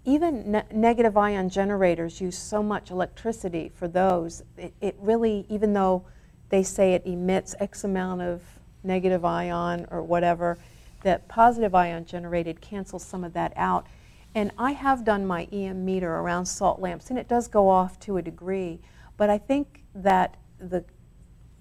even 0.04 0.52
ne- 0.52 0.64
negative 0.72 1.16
ion 1.16 1.48
generators 1.48 2.20
use 2.20 2.36
so 2.36 2.62
much 2.62 2.90
electricity 2.90 3.70
for 3.74 3.88
those. 3.88 4.42
It, 4.56 4.74
it 4.80 4.96
really, 4.98 5.46
even 5.48 5.72
though 5.72 6.04
they 6.48 6.62
say 6.62 6.94
it 6.94 7.02
emits 7.06 7.54
X 7.60 7.84
amount 7.84 8.22
of 8.22 8.42
negative 8.82 9.24
ion 9.24 9.86
or 9.90 10.02
whatever, 10.02 10.58
that 11.02 11.28
positive 11.28 11.74
ion 11.74 12.04
generated 12.04 12.60
cancels 12.60 13.04
some 13.04 13.24
of 13.24 13.32
that 13.34 13.52
out. 13.56 13.86
And 14.34 14.50
I 14.58 14.72
have 14.72 15.04
done 15.04 15.26
my 15.26 15.44
EM 15.52 15.84
meter 15.84 16.10
around 16.16 16.46
salt 16.46 16.80
lamps, 16.80 17.10
and 17.10 17.18
it 17.18 17.28
does 17.28 17.48
go 17.48 17.68
off 17.68 18.00
to 18.00 18.16
a 18.16 18.22
degree. 18.22 18.80
But 19.16 19.30
I 19.30 19.38
think 19.38 19.82
that 19.94 20.36
the 20.58 20.84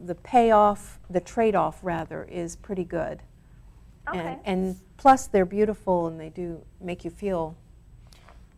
the 0.03 0.15
payoff, 0.15 0.99
the 1.09 1.19
trade-off 1.19 1.79
rather, 1.83 2.23
is 2.23 2.55
pretty 2.55 2.83
good. 2.83 3.21
Okay. 4.09 4.19
And, 4.19 4.39
and 4.45 4.75
plus, 4.97 5.27
they're 5.27 5.45
beautiful 5.45 6.07
and 6.07 6.19
they 6.19 6.29
do 6.29 6.63
make 6.79 7.05
you 7.05 7.11
feel. 7.11 7.55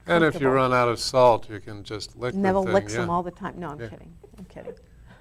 And 0.07 0.23
if 0.23 0.39
you 0.41 0.49
run 0.49 0.73
out 0.73 0.89
of 0.89 0.99
salt, 0.99 1.49
you 1.49 1.59
can 1.59 1.83
just 1.83 2.17
lick 2.17 2.35
Neville 2.35 2.61
the 2.63 2.67
thing. 2.67 2.73
licks 2.73 2.93
yeah. 2.93 3.01
them 3.01 3.09
all 3.09 3.23
the 3.23 3.31
time. 3.31 3.59
No, 3.59 3.69
I'm 3.69 3.79
Yeah. 3.79 3.87
kidding. 3.87 4.13
I'm 4.37 4.45
kidding. 4.45 4.73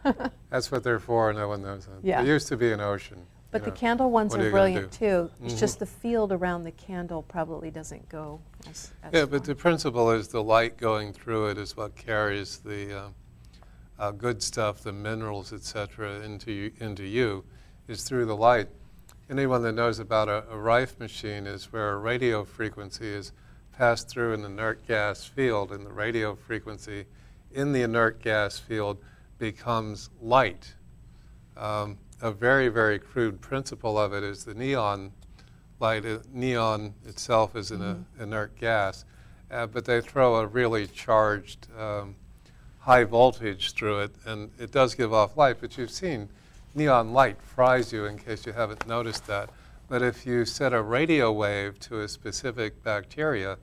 That's 0.51 0.71
what 0.73 0.83
they're 0.83 0.99
for. 0.99 1.33
No 1.33 1.49
one 1.49 1.63
knows 1.63 1.87
that. 1.87 1.99
Yeah. 2.03 2.23
There 2.23 2.33
used 2.35 2.49
to 2.49 2.57
be 2.57 2.73
an 2.73 2.81
ocean. 2.81 3.19
you 3.19 3.25
But 3.53 3.65
the 3.65 3.71
know. 3.71 3.77
candle 3.77 4.11
ones 4.11 4.35
are 4.35 4.41
are 4.47 4.51
brilliant 4.51 4.91
too. 4.93 5.31
It's 5.45 5.55
Mhm. 5.55 5.59
just 5.61 5.79
the 5.79 5.87
field 5.87 6.33
around 6.33 6.65
the 6.65 6.73
candle 6.73 7.23
probably 7.23 7.71
doesn't 7.71 8.09
go 8.09 8.41
as, 8.69 8.91
as 9.03 9.13
Yeah, 9.13 9.25
but 9.27 9.45
the 9.45 9.55
principle 9.55 10.11
is 10.11 10.29
the 10.29 10.43
light 10.43 10.79
going 10.79 11.13
through 11.13 11.51
it 11.51 11.59
is 11.59 11.77
what 11.77 11.95
carries 11.95 12.59
the 12.59 12.93
uh, 12.99 13.09
uh, 13.99 14.11
good 14.11 14.43
stuff, 14.43 14.81
the 14.83 14.93
minerals, 14.93 15.53
etc., 15.53 16.21
into 16.23 16.51
you, 16.51 16.73
into 16.81 17.05
you, 17.05 17.45
is 17.87 18.03
through 18.05 18.25
the 18.25 18.37
light. 18.37 18.69
anyone 19.31 19.63
that 19.63 19.73
knows 19.73 19.99
about 19.99 20.29
a, 20.29 20.45
a 20.51 20.59
Rife 20.59 20.99
machine 20.99 21.47
is 21.47 21.73
where 21.73 21.93
a 21.93 21.97
radio 21.99 22.45
frequency 22.45 23.07
is 23.09 23.33
passed 23.73 24.09
through 24.09 24.35
an 24.35 24.45
inert 24.45 24.87
gas 24.87 25.25
field, 25.25 25.73
and 25.73 25.87
the 25.87 25.93
radio 25.93 26.35
frequency 26.35 27.07
in 27.53 27.73
the 27.73 27.83
inert 27.83 28.23
gas 28.23 28.59
field 28.59 28.99
becomes 29.39 30.11
light. 30.21 30.75
Um, 31.57 31.99
a 32.21 32.31
very, 32.31 32.69
very 32.69 32.99
crude 32.99 33.41
principle 33.41 33.99
of 33.99 34.13
it 34.13 34.23
is 34.23 34.45
the 34.45 34.55
neon 34.55 35.13
light. 35.81 36.07
Uh, 36.07 36.19
neon 36.33 36.95
itself 37.05 37.57
is 37.57 37.71
an 37.71 37.81
mm-hmm. 37.81 38.23
inert 38.23 38.57
gas, 38.57 39.05
uh, 39.51 39.67
but 39.67 39.85
they 39.85 40.01
throw 40.01 40.37
a 40.37 40.47
really 40.47 40.87
charged 40.87 41.67
um, 41.79 42.15
high 42.79 43.05
voltage 43.05 43.73
through 43.73 44.01
it, 44.01 44.15
and 44.25 44.51
it 44.59 44.71
does 44.71 44.95
give 44.95 45.13
off 45.13 45.37
light. 45.37 45.57
But 45.61 45.77
you've 45.77 45.91
seen 45.91 46.29
neon 46.75 47.13
light 47.13 47.37
fries 47.43 47.93
you 47.93 48.07
in 48.07 48.19
case 48.19 48.47
you 48.47 48.53
haven't 48.53 48.87
noticed 48.87 49.27
that. 49.27 49.51
But 49.93 50.01
if 50.01 50.25
you 50.25 50.47
set 50.47 50.73
a 50.73 50.81
radio 50.81 51.31
wave 51.31 51.79
to 51.81 52.01
a 52.01 52.09
specific 52.09 52.83
bacteria, 52.83 53.59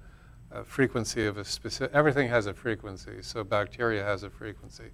a 0.52 0.63
frequency 0.63 1.26
of 1.26 1.39
a 1.39 1.44
specific, 1.44 1.92
everything 1.92 2.30
has 2.30 2.46
a 2.46 2.54
frequency, 2.54 3.24
so 3.24 3.44
bacteria 3.44 4.04
has 4.04 4.22
a 4.22 4.30
frequency. 4.30 4.92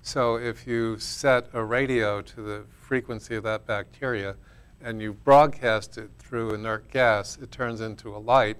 So 0.00 0.36
if 0.36 0.66
you 0.66 0.98
set 0.98 1.48
a 1.52 1.62
radio 1.62 2.22
to 2.22 2.40
the 2.40 2.64
frequency 2.72 3.34
of 3.34 3.42
that 3.42 3.66
bacteria 3.66 4.36
and 4.80 5.02
you 5.02 5.12
broadcast 5.12 5.98
it 5.98 6.08
through 6.18 6.54
inert 6.54 6.90
gas, 6.90 7.36
it 7.36 7.50
turns 7.50 7.82
into 7.82 8.16
a 8.16 8.16
light. 8.16 8.56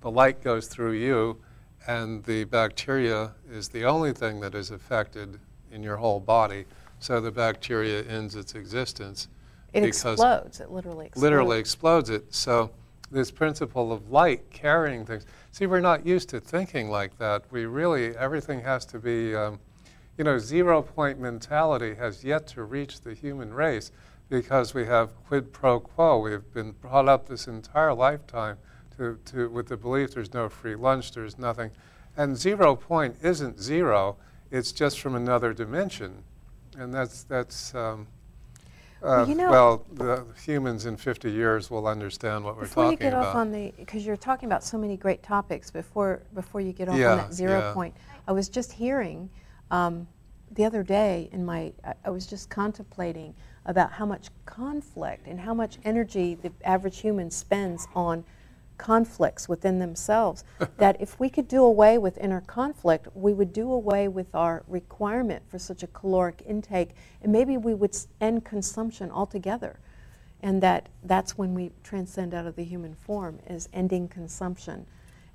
The 0.00 0.10
light 0.10 0.42
goes 0.42 0.66
through 0.66 0.94
you, 0.94 1.42
and 1.86 2.24
the 2.24 2.42
bacteria 2.42 3.34
is 3.48 3.68
the 3.68 3.84
only 3.84 4.12
thing 4.12 4.40
that 4.40 4.56
is 4.56 4.72
affected 4.72 5.38
in 5.70 5.84
your 5.84 5.98
whole 5.98 6.18
body. 6.18 6.64
So 6.98 7.20
the 7.20 7.30
bacteria 7.30 8.02
ends 8.02 8.34
its 8.34 8.56
existence. 8.56 9.28
It 9.72 9.84
explodes. 9.84 10.60
It 10.60 10.70
literally 10.70 11.06
explodes. 11.06 11.22
Literally 11.22 11.58
explodes 11.58 12.10
it. 12.10 12.34
So 12.34 12.70
this 13.10 13.30
principle 13.30 13.92
of 13.92 14.10
light 14.10 14.50
carrying 14.50 15.04
things. 15.04 15.26
See, 15.50 15.66
we're 15.66 15.80
not 15.80 16.06
used 16.06 16.28
to 16.30 16.40
thinking 16.40 16.90
like 16.90 17.18
that. 17.18 17.44
We 17.50 17.66
really, 17.66 18.16
everything 18.16 18.60
has 18.62 18.86
to 18.86 18.98
be, 18.98 19.34
um, 19.34 19.60
you 20.16 20.24
know, 20.24 20.38
zero 20.38 20.82
point 20.82 21.20
mentality 21.20 21.94
has 21.94 22.24
yet 22.24 22.46
to 22.48 22.64
reach 22.64 23.00
the 23.00 23.14
human 23.14 23.52
race 23.52 23.92
because 24.28 24.72
we 24.72 24.86
have 24.86 25.14
quid 25.26 25.52
pro 25.52 25.78
quo. 25.80 26.18
We've 26.20 26.52
been 26.54 26.72
brought 26.72 27.08
up 27.08 27.28
this 27.28 27.48
entire 27.48 27.92
lifetime 27.92 28.56
to, 28.96 29.18
to, 29.26 29.50
with 29.50 29.68
the 29.68 29.76
belief 29.76 30.14
there's 30.14 30.32
no 30.32 30.48
free 30.48 30.74
lunch, 30.74 31.12
there's 31.12 31.38
nothing. 31.38 31.70
And 32.16 32.36
zero 32.36 32.76
point 32.76 33.16
isn't 33.22 33.60
zero, 33.60 34.16
it's 34.50 34.72
just 34.72 35.00
from 35.00 35.14
another 35.14 35.52
dimension 35.52 36.24
and 36.78 36.92
that's 36.92 37.24
that's. 37.24 37.74
Um, 37.74 38.06
uh, 39.02 39.06
well, 39.06 39.28
you 39.28 39.34
know, 39.34 39.50
well, 39.50 39.86
the 39.92 40.24
humans 40.44 40.86
in 40.86 40.96
50 40.96 41.30
years 41.30 41.70
will 41.70 41.86
understand 41.86 42.44
what 42.44 42.56
we're 42.56 42.66
talking 42.66 42.72
about. 42.72 42.90
Before 42.90 43.06
you 43.06 43.10
get 43.10 43.14
off 43.14 43.34
on 43.34 43.50
the, 43.50 43.72
because 43.76 44.06
you're 44.06 44.16
talking 44.16 44.48
about 44.48 44.62
so 44.62 44.78
many 44.78 44.96
great 44.96 45.22
topics. 45.22 45.70
Before 45.70 46.22
before 46.34 46.60
you 46.60 46.72
get 46.72 46.88
off 46.88 46.96
yeah, 46.96 47.12
on 47.12 47.16
that 47.18 47.34
zero 47.34 47.58
yeah. 47.58 47.72
point, 47.72 47.94
I 48.28 48.32
was 48.32 48.48
just 48.48 48.72
hearing 48.72 49.28
um, 49.70 50.06
the 50.52 50.64
other 50.64 50.82
day 50.82 51.28
in 51.32 51.44
my, 51.44 51.72
I, 51.84 51.94
I 52.04 52.10
was 52.10 52.26
just 52.26 52.50
contemplating 52.50 53.34
about 53.66 53.92
how 53.92 54.06
much 54.06 54.28
conflict 54.44 55.26
and 55.26 55.40
how 55.40 55.54
much 55.54 55.78
energy 55.84 56.34
the 56.34 56.52
average 56.64 57.00
human 57.00 57.30
spends 57.30 57.88
on 57.94 58.24
conflicts 58.78 59.48
within 59.48 59.78
themselves. 59.78 60.44
that 60.78 61.00
if 61.00 61.18
we 61.18 61.28
could 61.28 61.48
do 61.48 61.62
away 61.62 61.98
with 61.98 62.18
inner 62.18 62.40
conflict, 62.40 63.08
we 63.14 63.32
would 63.32 63.52
do 63.52 63.70
away 63.70 64.08
with 64.08 64.34
our 64.34 64.62
requirement 64.66 65.42
for 65.48 65.58
such 65.58 65.82
a 65.82 65.86
caloric 65.88 66.42
intake, 66.46 66.90
and 67.22 67.32
maybe 67.32 67.56
we 67.56 67.74
would 67.74 67.96
end 68.20 68.44
consumption 68.44 69.10
altogether. 69.10 69.78
And 70.42 70.60
that 70.62 70.88
that's 71.04 71.38
when 71.38 71.54
we 71.54 71.70
transcend 71.84 72.34
out 72.34 72.46
of 72.46 72.56
the 72.56 72.64
human 72.64 72.94
form 72.94 73.38
is 73.48 73.68
ending 73.72 74.08
consumption. 74.08 74.86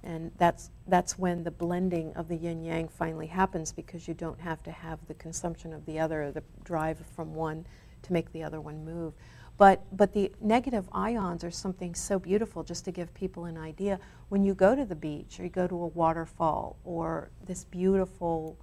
And 0.03 0.31
that's, 0.37 0.69
that's 0.87 1.17
when 1.17 1.43
the 1.43 1.51
blending 1.51 2.13
of 2.13 2.27
the 2.27 2.35
yin 2.35 2.63
yang 2.63 2.87
finally 2.87 3.27
happens 3.27 3.71
because 3.71 4.07
you 4.07 4.13
don't 4.13 4.39
have 4.39 4.61
to 4.63 4.71
have 4.71 4.99
the 5.07 5.13
consumption 5.15 5.73
of 5.73 5.85
the 5.85 5.99
other, 5.99 6.31
the 6.31 6.43
drive 6.63 6.99
from 7.15 7.33
one 7.33 7.65
to 8.03 8.13
make 8.13 8.31
the 8.31 8.43
other 8.43 8.61
one 8.61 8.85
move. 8.85 9.13
But, 9.57 9.81
but 9.95 10.13
the 10.13 10.31
negative 10.39 10.87
ions 10.91 11.43
are 11.43 11.51
something 11.51 11.95
so 11.95 12.19
beautiful, 12.19 12.63
just 12.63 12.85
to 12.85 12.91
give 12.91 13.11
people 13.15 13.45
an 13.45 13.57
idea. 13.57 13.99
When 14.29 14.43
you 14.43 14.53
go 14.53 14.75
to 14.75 14.85
the 14.85 14.95
beach 14.95 15.39
or 15.39 15.43
you 15.43 15.49
go 15.49 15.67
to 15.67 15.75
a 15.75 15.87
waterfall 15.87 16.77
or 16.83 17.31
this 17.45 17.63
beautiful 17.65 18.57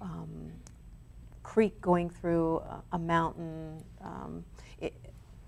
um, 0.00 0.50
creek 1.44 1.80
going 1.80 2.10
through 2.10 2.58
a, 2.58 2.82
a 2.92 2.98
mountain, 2.98 3.80
um, 4.00 4.44
it, 4.80 4.92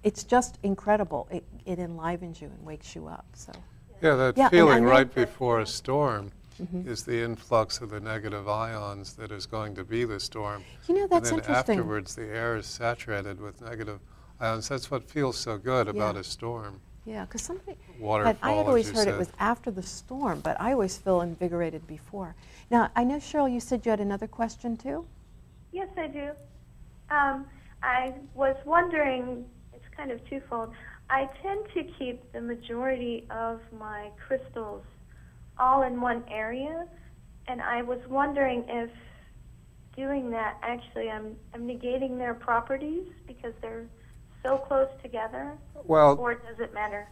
it's 0.04 0.22
just 0.22 0.58
incredible. 0.62 1.26
It, 1.32 1.44
it 1.64 1.80
enlivens 1.80 2.40
you 2.40 2.46
and 2.46 2.64
wakes 2.64 2.94
you 2.94 3.08
up. 3.08 3.26
So. 3.34 3.52
Yeah, 4.00 4.14
that 4.14 4.38
yeah, 4.38 4.48
feeling 4.50 4.84
right 4.84 5.12
before 5.12 5.60
a 5.60 5.66
storm. 5.66 6.32
Mm-hmm. 6.62 6.88
is 6.88 7.02
the 7.02 7.22
influx 7.22 7.82
of 7.82 7.90
the 7.90 8.00
negative 8.00 8.48
ions 8.48 9.12
that 9.16 9.30
is 9.30 9.44
going 9.44 9.74
to 9.74 9.84
be 9.84 10.06
the 10.06 10.18
storm. 10.18 10.64
You 10.88 10.94
know, 10.94 11.06
that's 11.06 11.28
and 11.28 11.42
then 11.42 11.44
interesting. 11.44 11.78
afterwards, 11.78 12.14
the 12.14 12.24
air 12.24 12.56
is 12.56 12.64
saturated 12.64 13.38
with 13.42 13.60
negative 13.60 14.00
uh, 14.40 14.60
so 14.60 14.74
that's 14.74 14.90
what 14.90 15.08
feels 15.08 15.36
so 15.36 15.58
good 15.58 15.88
about 15.88 16.14
yeah. 16.14 16.20
a 16.20 16.24
storm. 16.24 16.80
Yeah, 17.04 17.24
because 17.24 17.42
somebody. 17.42 17.78
Waterfall, 18.00 18.34
I 18.42 18.52
had 18.52 18.66
always 18.66 18.88
heard 18.88 19.04
said. 19.04 19.14
it 19.14 19.18
was 19.18 19.30
after 19.38 19.70
the 19.70 19.82
storm, 19.82 20.40
but 20.40 20.60
I 20.60 20.72
always 20.72 20.98
feel 20.98 21.20
invigorated 21.20 21.86
before. 21.86 22.34
Now, 22.70 22.90
I 22.96 23.04
know, 23.04 23.16
Cheryl, 23.16 23.50
you 23.50 23.60
said 23.60 23.86
you 23.86 23.90
had 23.90 24.00
another 24.00 24.26
question 24.26 24.76
too? 24.76 25.06
Yes, 25.72 25.88
I 25.96 26.08
do. 26.08 26.30
Um, 27.10 27.46
I 27.82 28.12
was 28.34 28.56
wondering, 28.64 29.44
it's 29.72 29.84
kind 29.96 30.10
of 30.10 30.26
twofold. 30.28 30.72
I 31.08 31.28
tend 31.42 31.64
to 31.74 31.84
keep 31.96 32.32
the 32.32 32.40
majority 32.40 33.24
of 33.30 33.60
my 33.78 34.10
crystals 34.26 34.82
all 35.58 35.84
in 35.84 36.00
one 36.00 36.24
area, 36.28 36.86
and 37.46 37.62
I 37.62 37.82
was 37.82 38.00
wondering 38.08 38.64
if 38.68 38.90
doing 39.96 40.30
that 40.30 40.58
actually 40.62 41.08
I'm, 41.08 41.36
I'm 41.54 41.66
negating 41.66 42.18
their 42.18 42.34
properties 42.34 43.06
because 43.26 43.54
they're 43.62 43.86
so 44.46 44.58
close 44.58 44.88
together? 45.02 45.58
Well, 45.84 46.16
or 46.16 46.34
does 46.34 46.60
it 46.60 46.72
matter? 46.72 47.08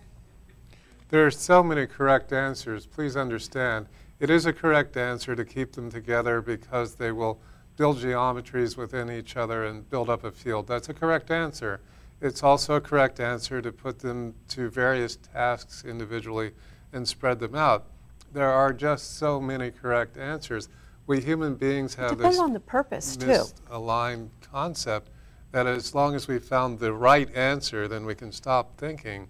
There 1.08 1.26
are 1.26 1.30
so 1.30 1.62
many 1.62 1.86
correct 1.86 2.32
answers. 2.32 2.86
Please 2.86 3.16
understand, 3.16 3.86
it 4.20 4.30
is 4.30 4.46
a 4.46 4.52
correct 4.52 4.96
answer 4.96 5.34
to 5.34 5.44
keep 5.44 5.72
them 5.72 5.90
together 5.90 6.40
because 6.40 6.94
they 6.94 7.10
will 7.12 7.40
build 7.76 7.98
geometries 7.98 8.76
within 8.76 9.10
each 9.10 9.36
other 9.36 9.64
and 9.64 9.88
build 9.90 10.08
up 10.08 10.22
a 10.22 10.30
field. 10.30 10.68
That's 10.68 10.88
a 10.88 10.94
correct 10.94 11.30
answer. 11.30 11.80
It's 12.20 12.42
also 12.42 12.76
a 12.76 12.80
correct 12.80 13.18
answer 13.18 13.60
to 13.60 13.72
put 13.72 13.98
them 13.98 14.34
to 14.48 14.70
various 14.70 15.16
tasks 15.16 15.84
individually 15.84 16.52
and 16.92 17.06
spread 17.06 17.40
them 17.40 17.56
out. 17.56 17.86
There 18.32 18.50
are 18.50 18.72
just 18.72 19.16
so 19.18 19.40
many 19.40 19.72
correct 19.72 20.16
answers. 20.16 20.68
We 21.06 21.20
human 21.20 21.56
beings 21.56 21.96
have 21.96 22.12
it 22.12 22.18
this 22.18 22.38
on 22.38 22.52
the 22.52 22.60
purpose 22.60 23.16
misaligned 23.16 24.30
concept 24.40 25.10
that 25.54 25.68
as 25.68 25.94
long 25.94 26.16
as 26.16 26.26
we 26.26 26.40
found 26.40 26.80
the 26.80 26.92
right 26.92 27.32
answer, 27.32 27.86
then 27.86 28.04
we 28.04 28.16
can 28.16 28.32
stop 28.32 28.76
thinking. 28.76 29.28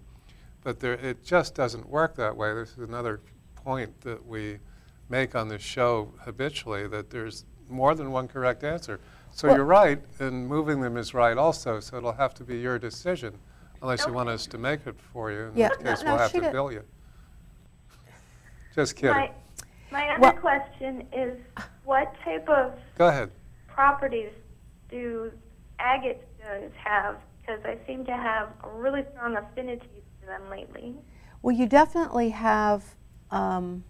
But 0.63 0.79
there, 0.79 0.93
it 0.93 1.23
just 1.23 1.53
doesn't 1.53 1.87
work 1.87 2.15
that 2.15 2.35
way. 2.35 2.51
This 2.55 2.71
is 2.71 2.79
another 2.79 3.21
point 3.53 4.01
that 4.01 4.25
we 4.25 4.57
make 5.07 5.35
on 5.35 5.49
this 5.49 5.61
show 5.61 6.11
habitually 6.21 6.87
that 6.87 7.11
there's 7.11 7.45
more 7.69 7.93
than 7.93 8.11
one 8.11 8.27
correct 8.27 8.63
answer. 8.63 8.99
So 9.29 9.47
well, 9.47 9.57
you're 9.57 9.65
right, 9.67 10.01
and 10.17 10.47
moving 10.47 10.81
them 10.81 10.97
is 10.97 11.13
right 11.13 11.37
also. 11.37 11.79
So 11.79 11.97
it'll 11.97 12.13
have 12.13 12.33
to 12.35 12.43
be 12.43 12.57
your 12.57 12.79
decision, 12.79 13.37
unless 13.83 14.01
okay. 14.01 14.09
you 14.09 14.15
want 14.15 14.29
us 14.29 14.47
to 14.47 14.57
make 14.57 14.87
it 14.87 14.95
for 15.13 15.31
you. 15.31 15.43
In 15.43 15.51
yeah, 15.55 15.69
which 15.69 15.85
case, 15.85 16.01
no, 16.01 16.13
we'll 16.13 16.21
have 16.21 16.33
to 16.33 16.51
bill 16.51 16.71
you. 16.71 16.83
Just 18.73 18.95
kidding. 18.95 19.15
My, 19.15 19.31
my 19.91 20.09
other 20.09 20.21
well, 20.21 20.33
question 20.33 21.07
is, 21.13 21.37
what 21.83 22.15
type 22.23 22.49
of 22.49 22.73
go 22.97 23.09
ahead 23.09 23.29
properties 23.67 24.31
do 24.89 25.31
agates 25.79 26.23
stones 26.39 26.71
have 26.83 27.17
because 27.41 27.61
I 27.63 27.77
seem 27.85 28.05
to 28.05 28.11
have 28.11 28.49
a 28.63 28.69
really 28.69 29.03
strong 29.13 29.37
affinity 29.37 30.03
to 30.21 30.25
them 30.25 30.49
lately. 30.49 30.95
Well, 31.41 31.55
you 31.55 31.67
definitely 31.67 32.29
have 32.29 32.83
um, 33.29 33.83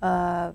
uh, 0.00 0.52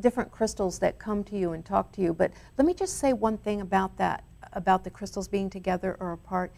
different 0.00 0.30
crystals 0.30 0.78
that 0.80 0.98
come 0.98 1.22
to 1.24 1.38
you 1.38 1.52
and 1.52 1.64
talk 1.64 1.92
to 1.92 2.00
you. 2.00 2.12
But 2.12 2.32
let 2.56 2.66
me 2.66 2.74
just 2.74 2.98
say 2.98 3.12
one 3.12 3.38
thing 3.38 3.60
about 3.60 3.96
that, 3.98 4.24
about 4.52 4.84
the 4.84 4.90
crystals 4.90 5.28
being 5.28 5.50
together 5.50 5.96
or 6.00 6.12
apart. 6.12 6.52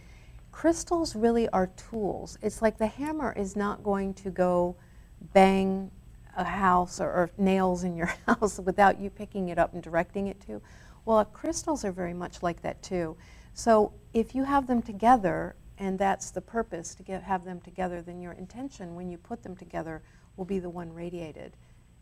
Crystals 0.53 1.15
really 1.15 1.49
are 1.51 1.69
tools. 1.69 2.39
It's 2.43 2.61
like 2.63 2.79
the 2.79 2.87
hammer 2.87 3.33
is 3.37 3.57
not 3.57 3.83
going 3.83 4.15
to 4.15 4.31
go 4.31 4.77
bang 5.33 5.91
a 6.37 6.45
house 6.45 7.01
or, 7.01 7.09
or 7.09 7.31
nails 7.39 7.85
in 7.85 7.97
your 7.97 8.07
house 8.27 8.59
without 8.61 9.01
you 9.01 9.11
picking 9.11 9.49
it 9.49 9.59
up 9.59 9.75
and 9.75 9.83
directing 9.83 10.27
it 10.27 10.41
to. 10.43 10.61
Well, 11.05 11.25
crystals 11.25 11.85
are 11.85 11.93
very 11.93 12.15
much 12.15 12.43
like 12.43 12.63
that 12.63 12.83
too. 12.83 13.17
So 13.55 13.93
if 14.13 14.35
you 14.35 14.45
have 14.45 14.67
them 14.67 14.83
together, 14.83 15.57
and 15.79 15.99
that's 15.99 16.31
the 16.31 16.41
purpose 16.41 16.95
to 16.95 17.03
get, 17.03 17.23
have 17.23 17.45
them 17.45 17.61
together, 17.61 18.03
then 18.03 18.21
your 18.21 18.33
intention 18.33 18.95
when 18.95 19.11
you 19.11 19.19
put 19.19 19.43
them 19.43 19.57
together 19.57 20.03
will 20.37 20.45
be 20.45 20.59
the 20.59 20.69
one 20.69 20.93
radiated. 20.93 21.57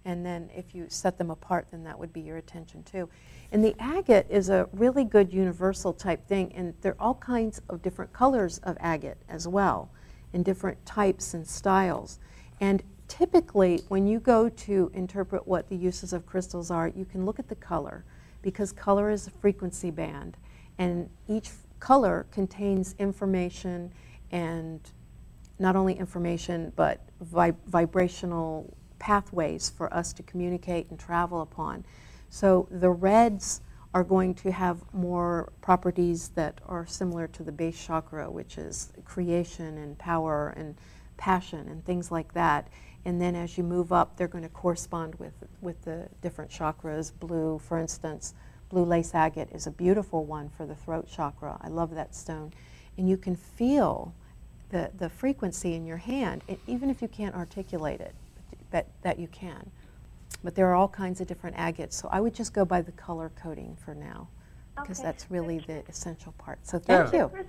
And 0.04 0.24
then 0.24 0.50
if 0.54 0.74
you 0.74 0.86
set 0.88 1.18
them 1.18 1.30
apart, 1.30 1.68
then 1.70 1.84
that 1.84 1.98
would 1.98 2.12
be 2.12 2.20
your 2.20 2.38
attention 2.38 2.82
too. 2.82 3.08
And 3.52 3.64
the 3.64 3.74
agate 3.78 4.26
is 4.28 4.48
a 4.48 4.68
really 4.72 5.04
good 5.04 5.32
universal 5.32 5.92
type 5.92 6.26
thing, 6.26 6.52
and 6.54 6.74
there 6.80 6.92
are 6.92 7.00
all 7.00 7.14
kinds 7.14 7.60
of 7.68 7.82
different 7.82 8.12
colors 8.12 8.58
of 8.58 8.76
agate 8.80 9.18
as 9.28 9.46
well, 9.46 9.90
in 10.32 10.42
different 10.42 10.84
types 10.86 11.34
and 11.34 11.46
styles. 11.46 12.18
And 12.60 12.82
typically, 13.06 13.82
when 13.88 14.06
you 14.06 14.18
go 14.18 14.48
to 14.48 14.90
interpret 14.94 15.46
what 15.46 15.68
the 15.68 15.76
uses 15.76 16.12
of 16.12 16.26
crystals 16.26 16.70
are, 16.70 16.88
you 16.88 17.04
can 17.04 17.24
look 17.24 17.38
at 17.38 17.48
the 17.48 17.54
color 17.54 18.04
because 18.42 18.72
color 18.72 19.10
is 19.10 19.26
a 19.26 19.30
frequency 19.30 19.90
band, 19.90 20.36
and 20.78 21.10
each 21.26 21.50
color 21.80 22.26
contains 22.30 22.94
information 22.98 23.92
and 24.30 24.80
not 25.58 25.76
only 25.76 25.94
information 25.94 26.72
but 26.76 27.00
vib- 27.24 27.56
vibrational 27.66 28.76
pathways 28.98 29.70
for 29.70 29.92
us 29.94 30.12
to 30.12 30.22
communicate 30.22 30.88
and 30.90 30.98
travel 30.98 31.40
upon. 31.40 31.84
So 32.30 32.68
the 32.70 32.90
reds 32.90 33.60
are 33.94 34.04
going 34.04 34.34
to 34.34 34.52
have 34.52 34.82
more 34.92 35.52
properties 35.60 36.28
that 36.30 36.60
are 36.66 36.86
similar 36.86 37.26
to 37.28 37.42
the 37.42 37.52
base 37.52 37.82
chakra, 37.82 38.30
which 38.30 38.58
is 38.58 38.92
creation 39.04 39.78
and 39.78 39.98
power 39.98 40.52
and 40.56 40.76
passion 41.16 41.68
and 41.68 41.84
things 41.84 42.10
like 42.10 42.34
that. 42.34 42.68
And 43.04 43.20
then 43.20 43.34
as 43.34 43.56
you 43.56 43.64
move 43.64 43.92
up, 43.92 44.16
they're 44.16 44.28
going 44.28 44.44
to 44.44 44.50
correspond 44.50 45.14
with, 45.16 45.32
with 45.60 45.82
the 45.82 46.08
different 46.20 46.50
chakras. 46.50 47.12
Blue, 47.18 47.58
for 47.58 47.78
instance, 47.78 48.34
blue 48.68 48.84
lace 48.84 49.14
agate 49.14 49.48
is 49.52 49.66
a 49.66 49.70
beautiful 49.70 50.24
one 50.24 50.50
for 50.50 50.66
the 50.66 50.74
throat 50.74 51.08
chakra. 51.10 51.58
I 51.62 51.68
love 51.68 51.94
that 51.94 52.14
stone. 52.14 52.52
And 52.96 53.08
you 53.08 53.16
can 53.16 53.34
feel 53.36 54.14
the, 54.70 54.90
the 54.98 55.08
frequency 55.08 55.74
in 55.74 55.86
your 55.86 55.96
hand, 55.96 56.42
even 56.66 56.90
if 56.90 57.00
you 57.00 57.08
can't 57.08 57.34
articulate 57.34 58.00
it, 58.00 58.14
but 58.70 58.86
that 59.02 59.18
you 59.18 59.28
can. 59.28 59.70
But 60.44 60.54
there 60.54 60.66
are 60.66 60.74
all 60.74 60.88
kinds 60.88 61.20
of 61.20 61.26
different 61.26 61.56
agates, 61.58 61.96
so 61.96 62.08
I 62.12 62.20
would 62.20 62.34
just 62.34 62.52
go 62.52 62.64
by 62.64 62.82
the 62.82 62.92
color 62.92 63.30
coding 63.34 63.76
for 63.82 63.94
now, 63.94 64.28
because 64.76 64.98
Okay. 65.00 65.08
that's 65.08 65.30
really 65.30 65.60
the 65.60 65.82
essential 65.88 66.32
part. 66.32 66.58
So 66.66 66.78
thank 66.78 67.12
Yeah. 67.12 67.20
you. 67.20 67.46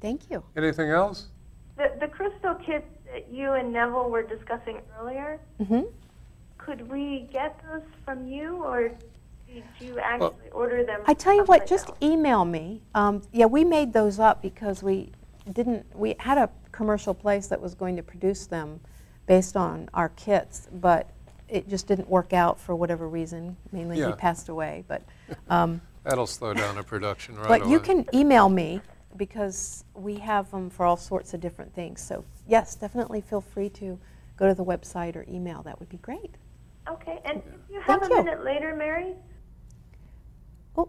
Thank 0.00 0.30
you. 0.30 0.44
Anything 0.56 0.90
else? 0.90 1.28
The, 1.76 1.92
the 1.98 2.08
crystal 2.08 2.54
kit 2.66 2.84
that 3.12 3.32
you 3.32 3.52
and 3.52 3.72
Neville 3.72 4.10
were 4.10 4.22
discussing 4.22 4.80
earlier, 4.98 5.40
hmm 5.66 5.82
could 6.58 6.90
we 6.90 7.26
get 7.32 7.58
those 7.70 7.82
from 8.04 8.28
you, 8.28 8.62
or 8.62 8.90
did 9.48 9.64
you 9.80 9.98
actually 9.98 10.50
order 10.52 10.84
them? 10.84 11.00
I 11.06 11.14
tell 11.14 11.34
you 11.34 11.42
what, 11.44 11.66
just 11.66 11.88
else? 11.88 11.98
email 12.02 12.44
me. 12.44 12.82
Um, 12.94 13.22
yeah, 13.32 13.46
we 13.46 13.64
made 13.64 13.94
those 13.94 14.18
up 14.18 14.42
because 14.42 14.82
we 14.82 15.10
didn't. 15.50 15.86
We 15.96 16.16
had 16.18 16.36
a 16.36 16.50
commercial 16.70 17.14
place 17.14 17.46
that 17.48 17.60
was 17.60 17.74
going 17.74 17.96
to 17.96 18.02
produce 18.02 18.46
them 18.46 18.80
based 19.26 19.56
on 19.56 19.88
our 19.94 20.10
kits, 20.10 20.68
but 20.70 21.10
it 21.48 21.66
just 21.68 21.86
didn't 21.86 22.08
work 22.08 22.32
out 22.32 22.60
for 22.60 22.76
whatever 22.76 23.08
reason. 23.08 23.56
Mainly, 23.72 23.96
he 24.04 24.12
passed 24.12 24.50
away. 24.50 24.84
But 24.86 25.02
um, 25.48 25.80
That'll 26.04 26.26
slow 26.26 26.52
down 26.54 26.76
the 26.76 26.82
production 26.82 27.36
right 27.36 27.48
but 27.48 27.62
away. 27.62 27.70
you 27.70 27.80
can 27.80 28.06
email 28.14 28.48
me 28.48 28.80
because 29.16 29.84
we 29.94 30.16
have 30.16 30.50
them 30.50 30.70
for 30.70 30.86
all 30.86 30.96
sorts 30.96 31.34
of 31.34 31.40
different 31.40 31.74
things. 31.74 32.00
So 32.00 32.24
yes, 32.46 32.74
definitely 32.74 33.20
feel 33.20 33.40
free 33.40 33.68
to 33.70 33.98
go 34.36 34.46
to 34.48 34.54
the 34.54 34.64
website 34.64 35.16
or 35.16 35.24
email. 35.28 35.62
That 35.62 35.78
would 35.80 35.88
be 35.88 35.98
great. 35.98 36.34
Okay, 36.88 37.20
and 37.24 37.38
if 37.38 37.70
you 37.70 37.80
have 37.80 38.00
Thank 38.00 38.12
a 38.12 38.16
you. 38.16 38.22
minute 38.24 38.44
later, 38.44 38.74
Mary, 38.74 39.14
Oh, 40.76 40.88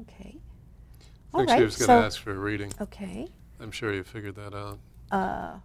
okay. 0.00 0.36
I 1.34 1.36
All 1.36 1.40
think 1.40 1.50
right. 1.50 1.58
she 1.58 1.64
was 1.64 1.76
going 1.76 1.86
so 1.86 2.00
to 2.00 2.06
ask 2.06 2.20
for 2.20 2.32
a 2.32 2.38
reading. 2.38 2.72
okay. 2.80 3.28
I'm 3.60 3.70
sure 3.70 3.92
you 3.92 4.02
figured 4.04 4.36
that 4.36 4.54
out. 4.54 4.78
Uh, 5.10 5.58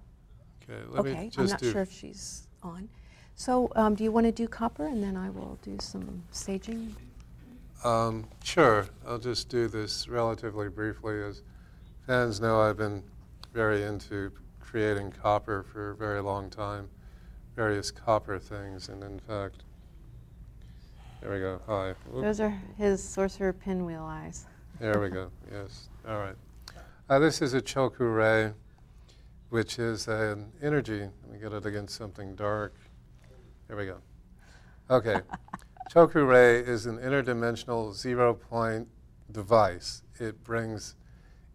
Okay, 0.69 0.79
let 0.89 1.03
me 1.03 1.11
Okay, 1.11 1.31
I'm 1.37 1.47
not 1.47 1.59
do. 1.59 1.71
sure 1.71 1.81
if 1.81 1.91
she's 1.91 2.47
on. 2.61 2.89
So, 3.35 3.71
um, 3.75 3.95
do 3.95 4.03
you 4.03 4.11
want 4.11 4.25
to 4.27 4.31
do 4.31 4.47
copper, 4.47 4.85
and 4.87 5.03
then 5.03 5.17
I 5.17 5.29
will 5.29 5.57
do 5.61 5.77
some 5.79 6.23
staging? 6.31 6.95
Um, 7.83 8.27
sure, 8.43 8.87
I'll 9.05 9.17
just 9.17 9.49
do 9.49 9.67
this 9.67 10.07
relatively 10.07 10.69
briefly. 10.69 11.21
As 11.21 11.41
fans 12.05 12.41
know, 12.41 12.61
I've 12.61 12.77
been 12.77 13.03
very 13.53 13.83
into 13.83 14.31
creating 14.59 15.11
copper 15.11 15.63
for 15.63 15.91
a 15.91 15.95
very 15.95 16.21
long 16.21 16.49
time, 16.49 16.89
various 17.55 17.91
copper 17.91 18.39
things, 18.39 18.89
and 18.89 19.03
in 19.03 19.19
fact, 19.19 19.63
there 21.21 21.31
we 21.31 21.39
go. 21.39 21.61
Hi. 21.67 21.93
Those 22.13 22.41
are 22.41 22.61
his 22.77 23.01
sorcerer 23.01 23.53
pinwheel 23.53 24.03
eyes. 24.03 24.45
There 24.79 24.99
we 24.99 25.09
go. 25.09 25.31
Yes. 25.51 25.87
All 26.07 26.17
right. 26.17 26.35
Uh, 27.09 27.19
this 27.19 27.41
is 27.41 27.53
a 27.53 27.61
choku 27.61 28.13
rei, 28.13 28.51
which 29.49 29.79
is 29.79 30.07
an 30.07 30.51
energy. 30.61 31.01
Let 31.01 31.31
me 31.31 31.39
get 31.39 31.53
it 31.53 31.65
against 31.65 31.95
something 31.95 32.35
dark. 32.35 32.73
There 33.67 33.77
we 33.77 33.85
go. 33.85 33.99
Okay. 34.89 35.21
choku 35.89 36.27
rei 36.27 36.59
is 36.59 36.87
an 36.87 36.97
interdimensional 36.97 37.93
zero 37.93 38.33
point 38.33 38.89
device. 39.31 40.01
It 40.19 40.43
brings 40.43 40.95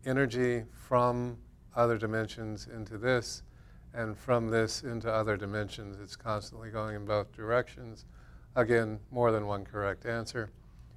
energy 0.04 0.64
from 0.72 1.38
other 1.74 1.98
dimensions 1.98 2.68
into 2.74 2.98
this, 2.98 3.42
and 3.94 4.16
from 4.16 4.48
this 4.48 4.82
into 4.82 5.10
other 5.10 5.36
dimensions. 5.36 5.98
It's 6.00 6.16
constantly 6.16 6.70
going 6.70 6.96
in 6.96 7.04
both 7.04 7.32
directions. 7.32 8.04
Again, 8.56 9.00
more 9.10 9.30
than 9.32 9.46
one 9.46 9.64
correct 9.64 10.06
answer. 10.06 10.50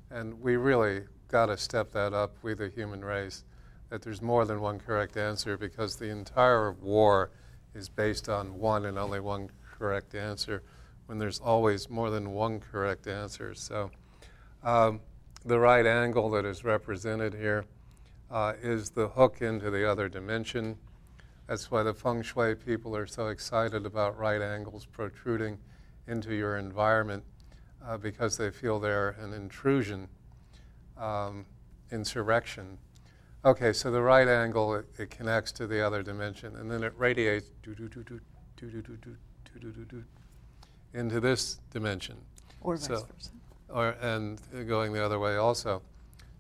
And 0.10 0.40
we 0.42 0.56
really 0.56 1.04
got 1.28 1.48
to 1.48 1.58
step 1.58 1.92
that 1.94 2.14
up, 2.14 2.36
we 2.42 2.54
the 2.54 2.70
human 2.70 3.04
race, 3.04 3.46
that 3.90 4.02
there's 4.02 4.22
more 4.22 4.46
than 4.46 4.60
one 4.60 4.80
correct 4.80 5.18
answer 5.18 5.58
because 5.58 5.96
the 5.96 6.10
entire 6.10 6.74
war 6.74 7.32
is 7.74 7.88
based 7.88 8.28
on 8.28 8.58
one 8.60 8.86
and 8.86 8.98
only 8.98 9.20
one 9.20 9.50
correct 9.78 10.16
answer 10.16 10.64
when 11.06 11.18
there's 11.18 11.40
always 11.40 11.90
more 11.90 12.10
than 12.10 12.32
one 12.32 12.60
correct 12.60 13.08
answer. 13.08 13.54
So 13.54 13.92
um, 14.64 15.00
the 15.46 15.60
right 15.60 15.86
angle 15.86 16.30
that 16.32 16.46
is 16.46 16.64
represented 16.64 17.34
here 17.34 17.66
uh, 18.32 18.54
is 18.62 18.90
the 18.92 19.10
hook 19.10 19.42
into 19.42 19.70
the 19.70 19.90
other 19.90 20.08
dimension. 20.08 20.78
That's 21.48 21.70
why 21.70 21.84
the 21.84 21.94
feng 21.94 22.22
shui 22.22 22.56
people 22.56 22.96
are 22.96 23.08
so 23.08 23.28
excited 23.28 23.86
about 23.86 24.18
right 24.18 24.42
angles 24.42 24.86
protruding 24.86 25.58
into 26.08 26.34
your 26.34 26.58
environment 26.58 27.24
uh, 27.86 27.98
because 27.98 28.38
they 28.38 28.50
feel 28.50 28.80
they're 28.80 29.18
an 29.22 29.34
intrusion, 29.34 30.08
um, 30.98 31.46
insurrection. 31.92 32.78
Okay, 33.44 33.74
so 33.74 33.92
the 33.92 34.02
right 34.02 34.28
angle, 34.28 34.76
it, 34.76 34.86
it, 34.98 35.10
connects 35.10 35.52
to 35.54 35.68
the 35.68 35.86
other 35.86 36.04
dimension, 36.04 36.56
and 36.58 36.70
then 36.70 36.84
it 36.84 36.94
radiates 36.96 37.50
into 40.94 41.20
this 41.20 41.60
dimension. 41.72 42.18
Or 42.62 42.76
vice 42.76 42.86
so, 42.86 42.96
versa. 42.96 43.32
Or, 43.70 43.90
and 44.02 44.40
going 44.68 44.94
the 44.94 45.04
other 45.04 45.20
way 45.20 45.38
also. 45.38 45.82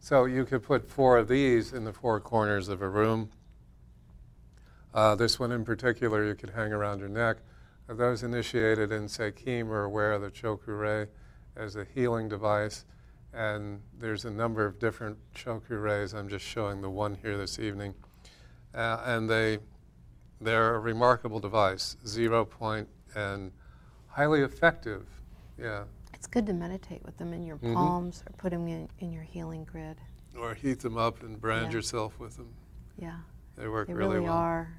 So 0.03 0.25
you 0.25 0.45
could 0.45 0.63
put 0.63 0.89
four 0.89 1.19
of 1.19 1.27
these 1.27 1.73
in 1.73 1.83
the 1.83 1.93
four 1.93 2.19
corners 2.19 2.69
of 2.69 2.81
a 2.81 2.89
room. 2.89 3.29
Uh, 4.95 5.13
this 5.13 5.39
one 5.39 5.51
in 5.51 5.63
particular, 5.63 6.25
you 6.25 6.33
could 6.33 6.49
hang 6.49 6.73
around 6.73 6.99
your 6.99 7.07
neck. 7.07 7.37
Those 7.87 8.23
initiated 8.23 8.91
in 8.91 9.05
Sekhem 9.05 9.67
are 9.67 9.83
aware 9.83 10.13
of 10.13 10.23
the 10.23 10.31
Choku 10.31 11.07
as 11.55 11.75
a 11.75 11.85
healing 11.93 12.27
device, 12.27 12.83
and 13.31 13.79
there's 13.99 14.25
a 14.25 14.31
number 14.31 14.65
of 14.65 14.79
different 14.79 15.19
Choku 15.35 15.79
Reis. 15.79 16.13
I'm 16.13 16.29
just 16.29 16.45
showing 16.45 16.81
the 16.81 16.89
one 16.89 17.15
here 17.21 17.37
this 17.37 17.59
evening, 17.59 17.93
uh, 18.73 19.03
and 19.05 19.29
they 19.29 19.59
they're 20.41 20.73
a 20.73 20.79
remarkable 20.79 21.39
device, 21.39 21.95
zero 22.07 22.43
point 22.43 22.89
and 23.13 23.51
highly 24.07 24.41
effective. 24.41 25.05
Yeah, 25.59 25.83
good 26.31 26.45
to 26.47 26.53
meditate 26.53 27.03
with 27.03 27.17
them 27.17 27.33
in 27.33 27.43
your 27.43 27.57
Mhm. 27.57 27.73
palms 27.73 28.23
or 28.25 28.31
put 28.37 28.51
them 28.51 28.67
in, 28.67 28.87
in 28.99 29.11
your 29.11 29.23
healing 29.23 29.63
grid. 29.65 29.97
or 30.39 30.53
heat 30.53 30.79
them 30.79 30.97
up 30.97 31.21
and 31.23 31.41
brand 31.41 31.65
Yeah. 31.65 31.71
yourself 31.73 32.17
with 32.17 32.37
them. 32.37 32.47
Yeah, 32.97 33.17
They 33.57 33.67
work 33.67 33.87
they 33.87 33.93
really, 33.93 34.13
really, 34.15 34.25
well. 34.29 34.37
are. 34.37 34.69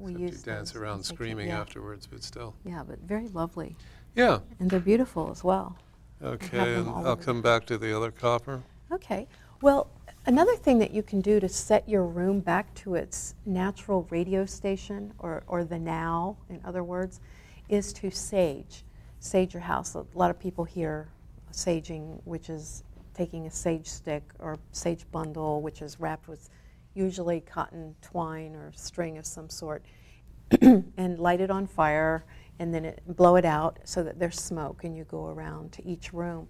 We 0.00 0.10
Except 0.14 0.20
use 0.32 0.38
you 0.46 0.52
dance 0.52 0.74
around 0.74 0.98
as 1.00 1.06
they 1.06 1.10
can- 1.10 1.16
screaming 1.16 1.48
yeah. 1.50 1.60
afterwards, 1.60 2.08
but 2.08 2.24
still. 2.24 2.54
Yeah, 2.64 2.82
but 2.82 2.98
very 2.98 3.28
lovely, 3.28 3.76
Yeah. 4.16 4.40
and 4.58 4.68
they're 4.68 4.80
beautiful 4.80 5.30
as 5.30 5.44
well. 5.44 5.76
Okay, 6.20 6.74
and 6.74 6.88
I'll 6.88 7.06
over. 7.06 7.22
come 7.22 7.40
back 7.42 7.64
to 7.66 7.78
the 7.78 7.96
other 7.96 8.10
copper. 8.10 8.64
Okay. 8.90 9.28
Well, 9.60 9.86
another 10.26 10.56
thing 10.56 10.80
that 10.80 10.90
you 10.90 11.04
can 11.04 11.20
do 11.20 11.38
to 11.38 11.48
set 11.48 11.88
your 11.88 12.04
room 12.04 12.40
back 12.40 12.74
to 12.74 12.96
its 12.96 13.36
natural 13.46 14.08
radio 14.10 14.44
station, 14.44 15.14
or, 15.20 15.44
or 15.46 15.62
the 15.62 15.78
now, 15.78 16.38
in 16.48 16.60
other 16.64 16.82
words, 16.82 17.20
is 17.68 17.92
to 17.94 18.10
sage. 18.10 18.84
Sage 19.22 19.54
your 19.54 19.62
house. 19.62 19.94
A 19.94 20.04
lot 20.14 20.30
of 20.30 20.40
people 20.40 20.64
hear 20.64 21.06
saging, 21.52 22.20
which 22.24 22.50
is 22.50 22.82
taking 23.14 23.46
a 23.46 23.50
sage 23.52 23.86
stick 23.86 24.24
or 24.40 24.58
sage 24.72 25.06
bundle, 25.12 25.62
which 25.62 25.80
is 25.80 26.00
wrapped 26.00 26.26
with 26.26 26.50
usually 26.94 27.40
cotton 27.40 27.94
twine 28.02 28.56
or 28.56 28.72
string 28.74 29.18
of 29.18 29.24
some 29.24 29.48
sort, 29.48 29.84
and 30.60 31.20
light 31.20 31.40
it 31.40 31.52
on 31.52 31.68
fire 31.68 32.24
and 32.58 32.74
then 32.74 32.84
it, 32.84 33.00
blow 33.06 33.36
it 33.36 33.44
out 33.44 33.78
so 33.84 34.02
that 34.02 34.18
there's 34.18 34.40
smoke 34.40 34.82
and 34.82 34.96
you 34.96 35.04
go 35.04 35.28
around 35.28 35.70
to 35.70 35.86
each 35.86 36.12
room. 36.12 36.48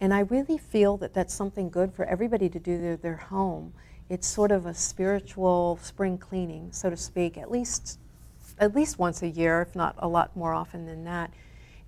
And 0.00 0.14
I 0.14 0.20
really 0.20 0.56
feel 0.56 0.96
that 0.96 1.12
that's 1.12 1.34
something 1.34 1.68
good 1.68 1.92
for 1.92 2.06
everybody 2.06 2.48
to 2.48 2.58
do 2.58 2.80
to 2.80 2.96
their 2.96 3.18
home. 3.18 3.74
It's 4.08 4.26
sort 4.26 4.50
of 4.50 4.64
a 4.64 4.72
spiritual 4.72 5.78
spring 5.82 6.16
cleaning, 6.16 6.72
so 6.72 6.88
to 6.88 6.96
speak, 6.96 7.36
at 7.36 7.50
least 7.50 7.98
at 8.58 8.74
least 8.74 8.98
once 8.98 9.20
a 9.20 9.28
year, 9.28 9.60
if 9.60 9.76
not 9.76 9.94
a 9.98 10.08
lot 10.08 10.34
more 10.34 10.54
often 10.54 10.86
than 10.86 11.04
that. 11.04 11.30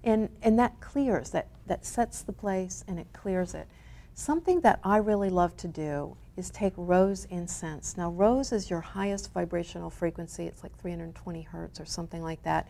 And, 0.07 0.29
and 0.41 0.57
that 0.61 0.81
clears, 0.81 1.31
that, 1.31 1.49
that 1.67 1.85
sets 1.85 2.23
the 2.23 2.33
place 2.33 2.85
and 2.87 2.99
it 2.99 3.09
clears 3.13 3.55
it. 3.55 3.67
Something 4.15 4.61
that 4.61 4.79
I 4.85 4.99
really 4.99 5.29
love 5.29 5.57
to 5.59 5.69
do 5.69 6.17
is 6.37 6.49
take 6.49 6.73
rose 6.77 7.27
incense. 7.29 7.97
Now, 7.97 8.11
rose 8.11 8.53
is 8.53 8.71
your 8.71 8.81
highest 8.81 9.33
vibrational 9.35 9.91
frequency. 9.91 10.47
It's 10.47 10.63
like 10.63 10.79
320 10.79 11.43
hertz 11.43 11.81
or 11.81 11.85
something 11.85 12.23
like 12.23 12.43
that. 12.45 12.69